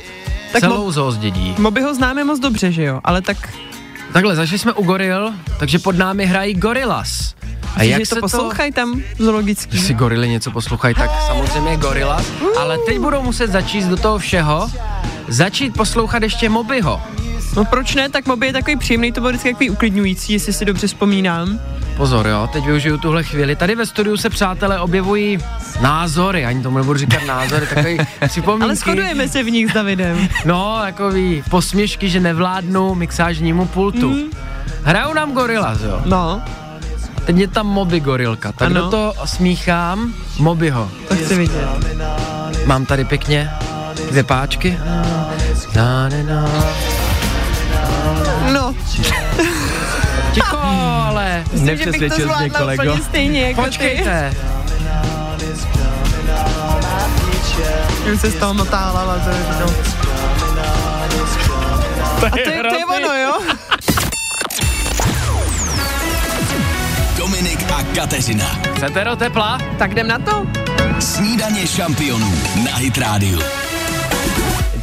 Tak 0.51 0.59
Celou 0.61 0.91
zoo 0.91 1.11
z 1.11 1.17
dědí. 1.17 1.55
Moby 1.57 1.81
ho 1.81 1.93
známe 1.95 2.23
moc 2.23 2.39
dobře, 2.39 2.71
že 2.71 2.83
jo? 2.83 2.99
Ale 3.03 3.21
tak, 3.21 3.37
Takhle, 4.13 4.35
zašli 4.35 4.59
jsme 4.59 4.73
u 4.73 4.83
goril, 4.83 5.33
takže 5.59 5.79
pod 5.79 5.97
námi 5.97 6.25
hrají 6.25 6.53
Gorilas. 6.53 7.33
A 7.77 7.83
že 7.83 7.89
jak 7.89 7.99
to 7.99 8.05
se 8.05 8.15
to... 8.15 8.21
poslouchají 8.21 8.71
tam 8.71 9.01
zoologický. 9.17 9.69
Když 9.69 9.81
si 9.81 9.93
gorily 9.93 10.29
něco 10.29 10.51
poslouchají, 10.51 10.95
tak 10.95 11.11
samozřejmě 11.27 11.77
gorila. 11.77 12.21
Ale 12.57 12.77
teď 12.85 12.99
budou 12.99 13.21
muset 13.21 13.51
začít 13.51 13.85
do 13.85 13.97
toho 13.97 14.17
všeho, 14.17 14.71
začít 15.27 15.73
poslouchat 15.73 16.23
ještě 16.23 16.49
Mobyho. 16.49 17.01
No 17.55 17.65
proč 17.65 17.95
ne, 17.95 18.09
tak 18.09 18.25
Moby 18.25 18.47
je 18.47 18.53
takový 18.53 18.77
příjemný, 18.77 19.11
to 19.11 19.21
bylo 19.21 19.29
vždycky 19.29 19.51
takový 19.51 19.69
uklidňující, 19.69 20.33
jestli 20.33 20.53
si 20.53 20.65
dobře 20.65 20.87
vzpomínám. 20.87 21.59
Pozor, 21.97 22.27
jo, 22.27 22.49
teď 22.53 22.65
využiju 22.65 22.97
tuhle 22.97 23.23
chvíli. 23.23 23.55
Tady 23.55 23.75
ve 23.75 23.85
studiu 23.85 24.17
se, 24.17 24.29
přátelé, 24.29 24.79
objevují 24.79 25.37
názory, 25.81 26.45
ani 26.45 26.63
tomu 26.63 26.77
nebudu 26.77 26.99
říkat 26.99 27.25
názory, 27.25 27.65
takový 27.67 27.97
připomínky. 28.27 28.63
Ale 28.63 28.75
shodujeme 28.75 29.27
se 29.27 29.43
v 29.43 29.49
nich 29.51 29.71
s 29.71 29.73
Davidem. 29.73 30.29
No, 30.45 30.77
takový 30.81 31.43
posměšky, 31.49 32.09
že 32.09 32.19
nevládnu 32.19 32.95
mixážnímu 32.95 33.65
pultu. 33.65 34.09
Mm. 34.09 34.23
Hrajou 34.83 35.13
nám 35.13 35.31
gorila, 35.33 35.77
jo. 35.85 36.01
No, 36.05 36.41
Teď 37.27 37.37
je 37.37 37.47
tam 37.47 37.67
Moby 37.67 37.99
gorilka, 37.99 38.51
tak 38.51 38.65
Ano. 38.71 38.81
do 38.81 38.89
toho 38.89 39.13
smíchám 39.25 40.13
Mobyho. 40.39 40.91
to 41.07 41.15
chci 41.15 41.35
vidět. 41.35 41.67
Mám 42.65 42.85
tady 42.85 43.05
pěkně 43.05 43.51
dvě 44.11 44.23
páčky. 44.23 44.79
Na, 45.75 46.09
na, 46.09 46.17
na. 46.23 46.49
No, 48.53 48.73
Ticho, 50.33 50.57
ale 51.07 51.43
myslím, 51.51 51.59
to 51.59 51.65
Nepřesvědčil 51.65 52.29
jsi 52.29 52.39
mě, 52.39 52.49
kolego. 52.49 52.97
stejně 52.97 53.41
jako 53.41 53.61
ty. 53.61 53.67
počkejte. 53.67 54.33
Už 58.13 58.19
se 58.21 58.31
z 58.31 58.35
toho 58.35 58.53
motá 58.53 58.77
hlava, 58.77 59.19
to 59.19 59.29
je 59.29 59.45
no. 59.59 59.65
A 62.25 62.29
to 62.29 62.37
je, 62.49 62.63
to 62.69 62.75
je 62.75 62.85
ono, 62.85 63.13
jo? 63.15 63.39
A 67.77 67.83
Kateřina. 67.95 68.59
Chcete 68.75 69.03
do 69.03 69.15
tepla? 69.15 69.57
Tak 69.77 69.91
jdem 69.91 70.07
na 70.07 70.19
to. 70.19 70.45
Snídaně 70.99 71.67
šampionů 71.67 72.33
na 72.65 72.75
Hit 72.75 72.97
Radio. 72.97 73.39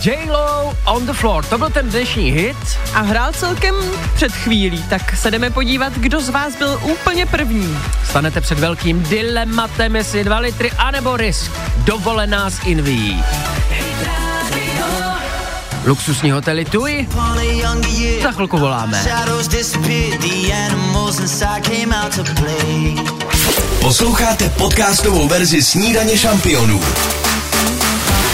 J-Lo 0.05 0.77
on 0.85 1.07
the 1.07 1.13
floor, 1.13 1.45
to 1.45 1.59
byl 1.59 1.71
ten 1.71 1.91
dnešní 1.91 2.31
hit. 2.31 2.57
A 2.95 3.01
hrál 3.01 3.33
celkem 3.33 3.75
před 4.15 4.33
chvílí, 4.33 4.83
tak 4.83 5.17
se 5.17 5.31
jdeme 5.31 5.51
podívat, 5.51 5.93
kdo 5.93 6.21
z 6.21 6.29
vás 6.29 6.57
byl 6.57 6.81
úplně 6.83 7.27
první. 7.27 7.79
Stanete 8.05 8.41
před 8.41 8.59
velkým 8.59 9.03
dilematem, 9.03 9.97
jestli 9.97 10.25
2 10.25 10.39
litry 10.39 10.71
anebo 10.71 11.17
risk. 11.17 11.53
Dovolená 11.77 12.51
z 12.51 12.67
Inví. 12.67 13.25
Luxusní 15.87 16.31
hotely 16.31 16.65
TUI. 16.65 17.09
Za 18.23 18.33
chvilku 18.33 18.59
voláme. 18.59 19.05
Posloucháte 23.81 24.49
podcastovou 24.49 25.29
verzi 25.29 25.63
Snídaně 25.63 26.19
šampionů 26.19 26.81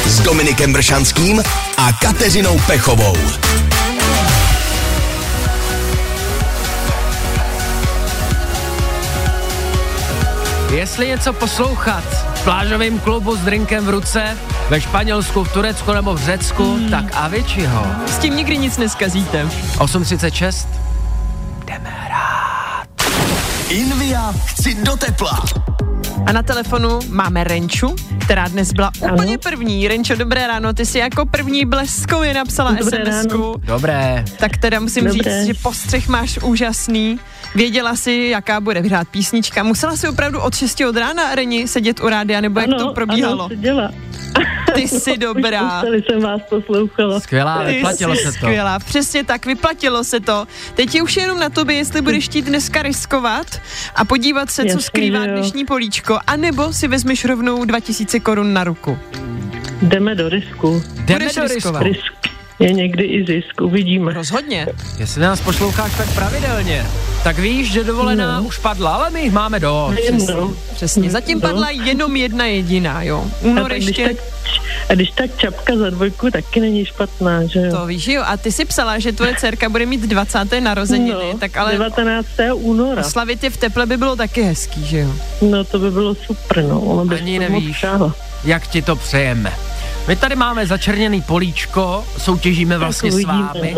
s 0.07 0.21
Dominikem 0.21 0.73
Bršanským 0.73 1.43
a 1.77 1.93
Kateřinou 1.93 2.61
Pechovou. 2.67 3.17
Jestli 10.71 11.07
něco 11.07 11.33
poslouchat 11.33 12.05
v 12.35 12.45
plážovém 12.45 12.99
klubu 12.99 13.37
s 13.37 13.41
drinkem 13.41 13.85
v 13.87 13.91
ruce, 13.91 14.37
ve 14.71 14.81
Španělsku, 14.81 15.45
v 15.45 15.53
Turecku 15.53 15.93
nebo 15.93 16.15
v 16.15 16.21
Řecku, 16.21 16.75
hmm. 16.75 16.91
tak 16.91 17.05
Aviciiho. 17.15 17.87
S 18.07 18.19
tím 18.19 18.37
nikdy 18.37 18.59
nic 18.59 18.79
neskazíte. 18.79 19.45
8.36. 19.79 20.69
Invia, 23.69 24.35
chci 24.47 24.75
do 24.75 24.97
tepla. 24.97 25.45
A 26.27 26.33
na 26.33 26.43
telefonu 26.43 26.99
máme 27.09 27.45
Renču, 27.45 27.95
která 28.19 28.49
dnes 28.49 28.73
byla 28.73 28.91
úplně 29.13 29.39
první. 29.39 29.89
Renčo, 29.89 30.17
dobré 30.17 30.47
ráno, 30.47 30.73
ty 30.73 30.87
jsi 30.87 30.99
jako 30.99 31.27
první 31.27 31.65
bleskově 31.65 32.35
napsala 32.35 32.73
SMS-ku. 32.73 33.55
Dobré. 33.65 34.25
Tak 34.39 34.57
teda 34.57 34.81
musím 34.81 35.05
Dobré. 35.05 35.45
říct, 35.45 35.47
že 35.47 35.63
postřeh 35.63 36.09
máš 36.09 36.39
úžasný. 36.43 37.19
Věděla 37.55 37.97
jsi, 37.97 38.29
jaká 38.33 38.61
bude 38.61 38.81
hrát 38.81 39.09
písnička. 39.09 39.63
Musela 39.63 39.97
si 39.97 40.09
opravdu 40.09 40.41
od 40.41 40.57
6 40.57 40.81
od 40.81 40.97
rána, 40.97 41.35
Reni, 41.35 41.69
sedět 41.69 42.01
u 42.01 42.09
rádia, 42.09 42.41
nebo 42.41 42.61
jak 42.61 42.71
to 42.79 42.93
probíhalo? 42.95 43.45
Ano, 43.45 43.49
seděla. 43.49 43.91
Ty 44.75 44.89
jsi 44.89 45.19
dobrá. 45.19 45.83
Už 45.83 46.05
jsem 46.11 46.21
vás 46.23 46.41
poslouchala. 46.49 47.21
Skvělá, 47.21 47.65
Ty 47.65 47.73
vyplatilo 47.73 48.15
jsi 48.17 48.23
se 48.23 48.33
to. 48.33 48.39
Skvělá, 48.39 48.79
přesně 48.79 49.25
tak, 49.25 49.47
vyplatilo 49.47 50.05
se 50.05 50.21
to. 50.21 50.47
Teď 50.75 50.95
je 50.95 51.03
už 51.03 51.17
jenom 51.17 51.39
na 51.41 51.49
tobě, 51.49 51.77
jestli 51.77 52.03
budeš 52.03 52.25
chtít 52.25 52.43
dneska 52.45 52.83
riskovat 52.83 53.47
a 53.95 54.05
podívat 54.05 54.51
se, 54.51 54.63
co 54.63 54.69
Jasně, 54.69 54.83
skrývá 54.83 55.27
dnešní 55.27 55.65
políčko, 55.65 56.19
anebo 56.27 56.73
si 56.73 56.89
vezmeš 56.89 57.25
rovnou 57.25 57.65
2000 57.65 58.21
korun 58.21 58.53
na 58.53 58.65
ruku. 58.65 58.99
Jdeme 59.83 60.15
do 60.15 60.29
risku. 60.29 60.83
Jdeme 60.95 61.19
Budeš 61.19 61.35
do 61.35 61.43
riskovat. 61.43 61.83
risku. 61.83 62.03
Risk 62.05 62.20
je 62.61 62.73
někdy 62.73 63.05
i 63.05 63.25
zisk, 63.27 63.61
uvidíme. 63.61 64.13
Rozhodně. 64.13 64.67
Jestli 64.99 65.21
nás 65.23 65.41
posloucháš 65.41 65.93
tak 65.97 66.15
pravidelně, 66.15 66.87
tak 67.25 67.39
víš, 67.39 67.73
že 67.73 67.85
dovolená 67.85 68.41
No. 68.41 68.47
už 68.47 68.59
padla, 68.59 68.91
ale 68.95 69.11
my 69.11 69.21
jich 69.21 69.33
máme 69.33 69.61
dost. 69.61 69.99
No. 70.29 70.53
Přesně, 70.75 71.11
zatím 71.11 71.39
No. 71.43 71.49
padla 71.49 71.71
jenom 71.71 72.17
jedna 72.17 72.45
jediná, 72.47 73.03
jo. 73.03 73.25
A, 73.43 73.45
Únor 73.45 73.73
ještě, 73.73 74.09
tak, 74.09 74.17
a 74.89 74.95
když 74.95 75.11
tak 75.11 75.37
čapka 75.37 75.77
za 75.77 75.91
dvojku 75.91 76.31
taky 76.31 76.61
není 76.61 76.85
špatná, 76.85 77.45
že 77.47 77.61
jo? 77.61 77.71
to 77.77 77.87
víš, 77.87 78.07
jo. 78.09 78.23
A 78.27 78.37
ty 78.37 78.53
si 78.53 78.65
psala, 78.65 78.99
že 78.99 79.13
tvoje 79.13 79.35
dcerka 79.35 79.69
bude 79.69 79.87
mít 79.87 80.01
20. 80.01 80.61
narozeniny, 80.61 81.11
no, 81.33 81.39
tak 81.39 81.57
ale 81.57 81.73
19. 81.73 82.27
února. 82.55 83.03
slavit 83.03 83.45
je 83.45 83.51
v 83.51 83.57
teple 83.57 83.87
by 83.87 83.97
bylo 83.97 84.17
taky 84.17 84.43
hezký, 84.43 84.85
že 84.87 84.99
jo. 84.99 85.13
No 85.43 85.65
to 85.65 85.79
by 85.79 85.91
bylo 85.91 86.15
super, 86.15 86.65
no. 86.65 86.81
Ona 86.81 87.05
by 87.05 87.17
Ani 87.17 87.39
nevíš. 87.39 87.85
Jak 88.45 88.67
ti 88.67 88.83
to 88.83 88.97
přejeme. 88.97 89.53
My 90.09 90.17
tady 90.17 90.37
máme 90.37 90.67
začerněný 90.67 91.23
políčko, 91.23 92.07
soutěžíme 92.19 92.79
vlastně 92.79 93.13
s 93.13 93.25
vámi. 93.25 93.77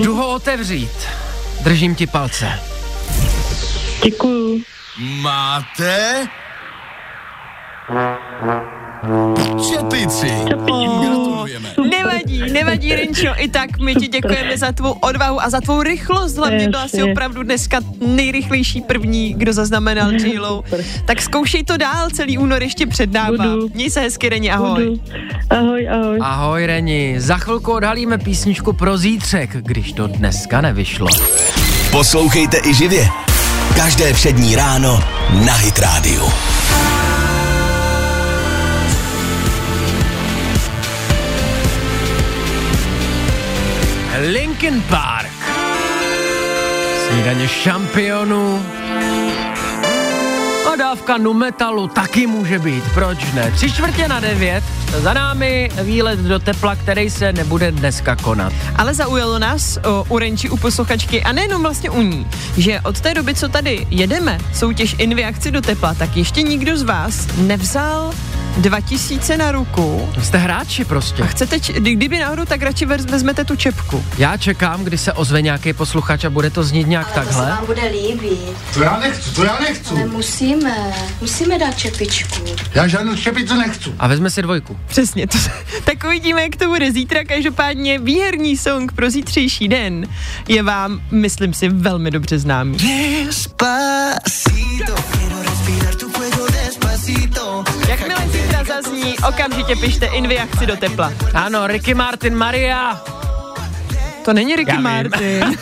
Jdu 0.00 0.14
ho 0.16 0.34
otevřít. 0.34 1.08
Držím 1.60 1.94
ti 1.94 2.06
palce. 2.06 2.60
Děkuju. 4.04 4.62
Máte 4.98 6.28
čepici. 9.70 10.30
Gratulujeme. 10.44 11.68
Nevadí, 11.90 12.52
nevadí, 12.52 12.94
Rinčo, 12.94 13.28
i 13.36 13.48
tak 13.48 13.78
my 13.78 13.94
ti 13.94 14.08
děkujeme 14.08 14.58
za 14.58 14.72
tvou 14.72 14.92
odvahu 14.92 15.42
a 15.42 15.50
za 15.50 15.60
tvou 15.60 15.82
rychlost. 15.82 16.36
Hlavně 16.36 16.68
byla 16.68 16.88
si 16.88 17.02
opravdu 17.02 17.42
dneska 17.42 17.80
nejrychlejší 18.06 18.80
první, 18.80 19.34
kdo 19.34 19.52
zaznamenal 19.52 20.12
J-Lo. 20.12 20.64
Tak 21.04 21.22
zkoušej 21.22 21.64
to 21.64 21.76
dál, 21.76 22.10
celý 22.10 22.38
únor 22.38 22.62
ještě 22.62 22.86
před 22.86 23.12
náma. 23.12 23.46
Budu. 23.46 23.70
Měj 23.74 23.90
se 23.90 24.00
hezky, 24.00 24.28
Reni, 24.28 24.50
ahoj. 24.50 24.84
Budu. 24.84 25.00
Ahoj, 25.50 25.88
ahoj. 25.88 26.18
Ahoj 26.22 26.66
Reni, 26.66 27.14
za 27.18 27.36
chvilku 27.36 27.72
odhalíme 27.72 28.18
písničku 28.18 28.72
pro 28.72 28.98
zítřek, 28.98 29.56
když 29.56 29.92
to 29.92 30.06
dneska 30.06 30.60
nevyšlo. 30.60 31.08
Poslouchejte 31.90 32.60
i 32.64 32.74
živě. 32.74 33.08
Každé 33.76 34.12
všední 34.12 34.56
ráno 34.56 35.04
na 35.46 35.52
Hit 35.52 35.78
Radio. 35.78 36.28
Linkin 44.32 44.82
Park. 44.82 45.32
Snídaně 47.08 47.48
šampionů. 47.48 48.66
A 50.72 50.76
dávka 50.76 51.18
nu 51.18 51.34
metalu 51.34 51.88
taky 51.88 52.26
může 52.26 52.58
být, 52.58 52.84
proč 52.94 53.32
ne? 53.32 53.50
Tři 53.50 53.72
čtvrtě 53.72 54.08
na 54.08 54.20
devět, 54.20 54.64
za 54.98 55.12
námi 55.12 55.70
výlet 55.82 56.18
do 56.18 56.38
tepla, 56.38 56.76
který 56.76 57.10
se 57.10 57.32
nebude 57.32 57.72
dneska 57.72 58.16
konat. 58.16 58.52
Ale 58.76 58.94
zaujalo 58.94 59.38
nás 59.38 59.78
o, 59.84 60.04
u 60.08 60.18
Renči, 60.18 60.50
u 60.50 60.56
posluchačky 60.56 61.22
a 61.22 61.32
nejenom 61.32 61.62
vlastně 61.62 61.90
u 61.90 62.02
ní, 62.02 62.26
že 62.56 62.80
od 62.80 63.00
té 63.00 63.14
doby, 63.14 63.34
co 63.34 63.48
tady 63.48 63.86
jedeme, 63.90 64.38
soutěž 64.54 64.96
Invi 64.98 65.24
akci 65.24 65.50
do 65.50 65.60
tepla, 65.60 65.94
tak 65.94 66.16
ještě 66.16 66.42
nikdo 66.42 66.76
z 66.76 66.82
vás 66.82 67.26
nevzal 67.36 68.12
2000 68.58 69.36
na 69.36 69.52
ruku 69.52 70.08
Jste 70.22 70.38
hráči 70.38 70.84
prostě. 70.84 71.22
a 71.22 71.26
chcete, 71.26 71.60
č- 71.60 71.72
kdy- 71.72 71.94
kdyby 71.94 72.18
náhodou, 72.18 72.44
tak 72.44 72.62
radši 72.62 72.86
vez- 72.86 73.04
vezmete 73.10 73.44
tu 73.44 73.56
čepku. 73.56 74.04
Já 74.18 74.36
čekám, 74.36 74.84
kdy 74.84 74.98
se 74.98 75.12
ozve 75.12 75.42
nějaký 75.42 75.72
posluchač 75.72 76.24
a 76.24 76.30
bude 76.30 76.50
to 76.50 76.62
znít 76.64 76.86
nějak 76.86 77.06
To 77.06 77.12
se 77.12 77.20
takhle. 77.20 77.46
vám 77.50 77.66
bude 77.66 77.82
líbit. 77.88 78.38
To 78.74 78.82
já 78.82 78.98
nechci, 79.00 79.30
to 79.34 79.44
já 79.44 79.58
nechci. 79.60 79.90
Ale 79.94 80.04
musíme, 80.06 80.76
musíme 81.20 81.58
dát 81.58 81.78
čepičku. 81.78 82.44
Já 82.74 82.86
žádnou 82.88 83.16
čepici 83.16 83.54
nechci. 83.54 83.90
A 83.98 84.06
vezme 84.06 84.30
si 84.30 84.42
dvojku. 84.42 84.78
Přesně, 84.86 85.26
to, 85.26 85.38
tak 85.84 86.04
uvidíme, 86.06 86.42
jak 86.42 86.56
to 86.56 86.66
bude 86.68 86.92
zítra. 86.92 87.24
Každopádně 87.24 87.98
výherní 87.98 88.56
song 88.56 88.92
pro 88.92 89.10
zítřejší 89.10 89.68
den 89.68 90.06
je 90.48 90.62
vám, 90.62 91.00
myslím 91.10 91.54
si, 91.54 91.68
velmi 91.68 92.10
dobře 92.10 92.38
známý. 92.38 92.78
Jakmile 97.88 98.28
zítra 98.28 98.64
zazní, 98.64 99.18
okamžitě 99.28 99.76
pište 99.76 100.06
Invi 100.06 100.38
akci 100.38 100.66
do 100.66 100.76
tepla. 100.76 101.12
Ano, 101.34 101.66
Ricky 101.66 101.94
Martin, 101.94 102.34
Maria. 102.36 103.00
To 104.24 104.32
není 104.32 104.56
Ricky 104.56 104.74
Já. 104.74 104.80
Martin. 104.80 105.44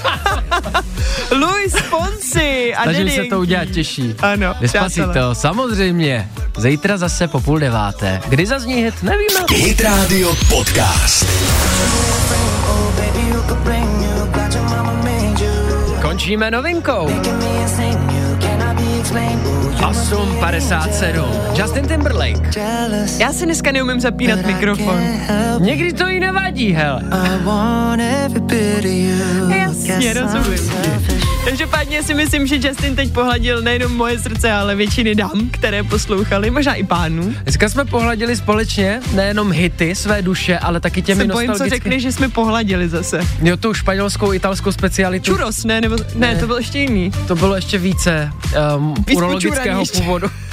Luis 1.33 1.75
Fonsi 1.75 2.75
a 2.75 2.83
Snažím 2.83 3.07
Daddy 3.07 3.17
se 3.17 3.25
to 3.25 3.41
udělat 3.41 3.69
těžší. 3.69 4.15
Ano, 4.19 4.55
Despacito, 4.61 5.35
samozřejmě. 5.35 6.31
Zítra 6.57 6.97
zase 6.97 7.29
po 7.29 7.41
půl 7.41 7.59
deváté. 7.59 8.21
Kdy 8.29 8.47
zazní 8.47 8.75
hit, 8.75 9.03
nevíme. 9.03 9.41
Hit 9.51 9.81
Radio 9.81 10.35
Podcast. 10.49 11.27
Končíme 16.03 16.51
novinkou. 16.51 17.09
8.57. 19.87 21.59
Justin 21.59 21.87
Timberlake. 21.89 22.51
Já 23.19 23.33
si 23.33 23.45
dneska 23.45 23.73
neumím 23.73 24.01
zapínat 24.01 24.39
mikrofon. 24.47 25.01
Někdy 25.61 25.93
to 25.93 26.09
jí 26.09 26.21
nevadí, 26.21 26.73
hele. 26.73 27.03
Jasně, 29.59 30.13
rozumím. 30.15 30.71
Každopádně 31.47 32.03
si 32.03 32.15
myslím, 32.15 32.47
že 32.47 32.57
Justin 32.69 32.97
teď 32.97 33.13
pohladil 33.13 33.63
nejenom 33.63 33.93
moje 33.97 34.19
srdce, 34.19 34.53
ale 34.53 34.75
většiny 34.75 35.15
dám, 35.15 35.49
které 35.51 35.83
poslouchali, 35.83 36.51
možná 36.51 36.75
i 36.75 36.85
pánů. 36.85 37.35
Dneska 37.43 37.69
jsme 37.69 37.85
pohladili 37.85 38.37
společně 38.37 39.01
nejenom 39.13 39.53
hity 39.53 39.95
své 39.95 40.23
duše, 40.23 40.59
ale 40.59 40.81
taky 40.81 41.03
těmi 41.03 41.21
Se 41.21 41.33
bojím, 41.33 41.53
co 41.55 41.69
řekne, 41.69 42.01
že 42.01 42.13
jsme 42.13 42.29
pohladili 42.29 42.89
zase. 42.89 43.21
Jo, 43.43 43.57
tu 43.57 43.75
španělskou, 43.75 44.33
italskou 44.33 44.73
specialitu. 44.73 45.33
Churros, 45.33 45.65
ne? 45.65 45.81
Nebo, 45.81 45.97
ne, 46.15 46.35
Ne. 46.35 46.41
to 46.41 46.47
byl 46.47 46.57
ještě 46.57 46.79
jiný. 46.79 47.11
To 47.27 47.35
bylo 47.37 47.55
ještě 47.57 47.79
více 47.79 48.31
um, 48.77 48.95
Víc 49.07 49.17
urologického 49.17 49.85
původu. 49.95 50.31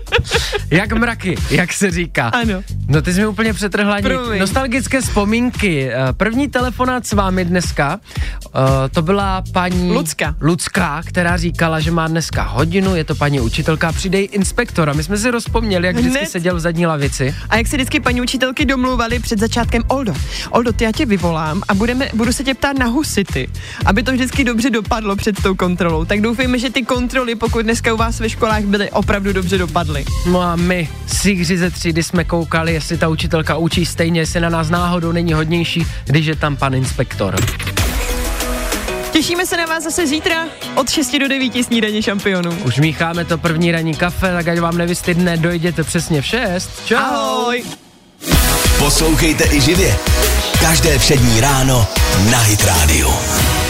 jak 0.70 0.92
mraky, 0.92 1.36
jak 1.50 1.72
se 1.72 1.90
říká. 1.90 2.28
Ano. 2.28 2.62
No 2.88 3.02
ty 3.02 3.14
jsi 3.14 3.20
mi 3.20 3.26
úplně 3.26 3.52
přetrhla. 3.52 4.00
Promiň. 4.02 4.40
Nostalgické 4.40 5.00
vzpomínky. 5.00 5.90
Eh, 5.90 6.12
První 6.12 6.48
telefonát 6.48 7.06
s 7.06 7.12
vámi 7.12 7.44
dneska, 7.44 8.00
eh, 8.46 8.48
to 8.90 9.02
byla 9.02 9.42
paní... 9.52 9.90
Lucka. 9.92 10.34
Lucka, 10.40 11.02
která 11.06 11.36
říkala, 11.36 11.80
že 11.80 11.90
má 11.90 12.08
dneska 12.08 12.42
hodinu, 12.42 12.96
je 12.96 13.04
to 13.04 13.14
paní 13.14 13.40
učitelka, 13.40 13.92
přidej 13.92 14.28
inspektor. 14.32 14.90
A 14.90 14.92
my 14.92 15.02
jsme 15.04 15.16
si 15.16 15.30
rozpomněli, 15.30 15.86
jak 15.86 15.96
vždycky 15.96 16.18
Hned. 16.18 16.30
seděl 16.30 16.56
v 16.56 16.60
zadní 16.60 16.86
lavici. 16.86 17.34
A 17.50 17.56
jak 17.56 17.66
se 17.66 17.76
vždycky 17.76 18.00
paní 18.00 18.20
učitelky 18.20 18.64
domluvali 18.64 19.18
před 19.18 19.38
začátkem 19.38 19.82
Oldo. 19.88 20.14
Oldo, 20.50 20.72
ty 20.72 20.84
já 20.84 20.92
tě 20.92 21.06
vyvolám 21.06 21.62
a 21.68 21.74
budeme, 21.74 22.08
budu 22.14 22.32
se 22.32 22.44
tě 22.44 22.54
ptát 22.54 22.78
na 22.78 22.86
husity, 22.86 23.48
aby 23.84 24.02
to 24.02 24.12
vždycky 24.12 24.44
dobře 24.44 24.70
dopadlo 24.70 25.16
před 25.16 25.42
tou 25.42 25.54
kontrolou. 25.54 26.04
Tak 26.04 26.20
doufejme, 26.20 26.58
že 26.58 26.70
ty 26.70 26.82
kontroly, 26.82 27.34
pokud 27.34 27.62
dneska 27.62 27.94
u 27.94 27.96
vás 27.96 28.20
ve 28.20 28.28
školách 28.30 28.62
byly, 28.62 28.90
opravdu 28.90 29.32
dobře 29.32 29.58
dopadly. 29.58 29.81
No 30.26 30.40
a 30.40 30.56
my, 30.56 30.88
síhři 31.06 31.58
ze 31.58 31.70
třídy, 31.70 32.02
jsme 32.02 32.24
koukali, 32.24 32.72
jestli 32.72 32.98
ta 32.98 33.08
učitelka 33.08 33.56
učí 33.56 33.86
stejně, 33.86 34.20
jestli 34.20 34.40
na 34.40 34.48
nás 34.48 34.70
náhodou 34.70 35.12
není 35.12 35.32
hodnější, 35.32 35.86
když 36.04 36.26
je 36.26 36.36
tam 36.36 36.56
pan 36.56 36.74
inspektor. 36.74 37.36
Těšíme 39.12 39.46
se 39.46 39.56
na 39.56 39.66
vás 39.66 39.84
zase 39.84 40.06
zítra 40.06 40.44
od 40.74 40.90
6 40.90 41.18
do 41.18 41.28
9 41.28 41.64
snídaně 41.64 42.02
šampionů. 42.02 42.50
Už 42.64 42.78
mícháme 42.78 43.24
to 43.24 43.38
první 43.38 43.72
ranní 43.72 43.94
kafe, 43.94 44.32
tak 44.32 44.48
ať 44.48 44.58
vám 44.58 44.78
nevystydne, 44.78 45.36
dojděte 45.36 45.84
přesně 45.84 46.22
v 46.22 46.26
6. 46.26 46.70
Čau. 46.86 46.96
Ahoj! 46.96 47.64
Poslouchejte 48.78 49.44
i 49.44 49.60
živě. 49.60 49.96
Každé 50.60 50.98
všední 50.98 51.40
ráno 51.40 51.86
na 52.30 52.38
Hit 52.38 52.64
Radio. 52.64 53.61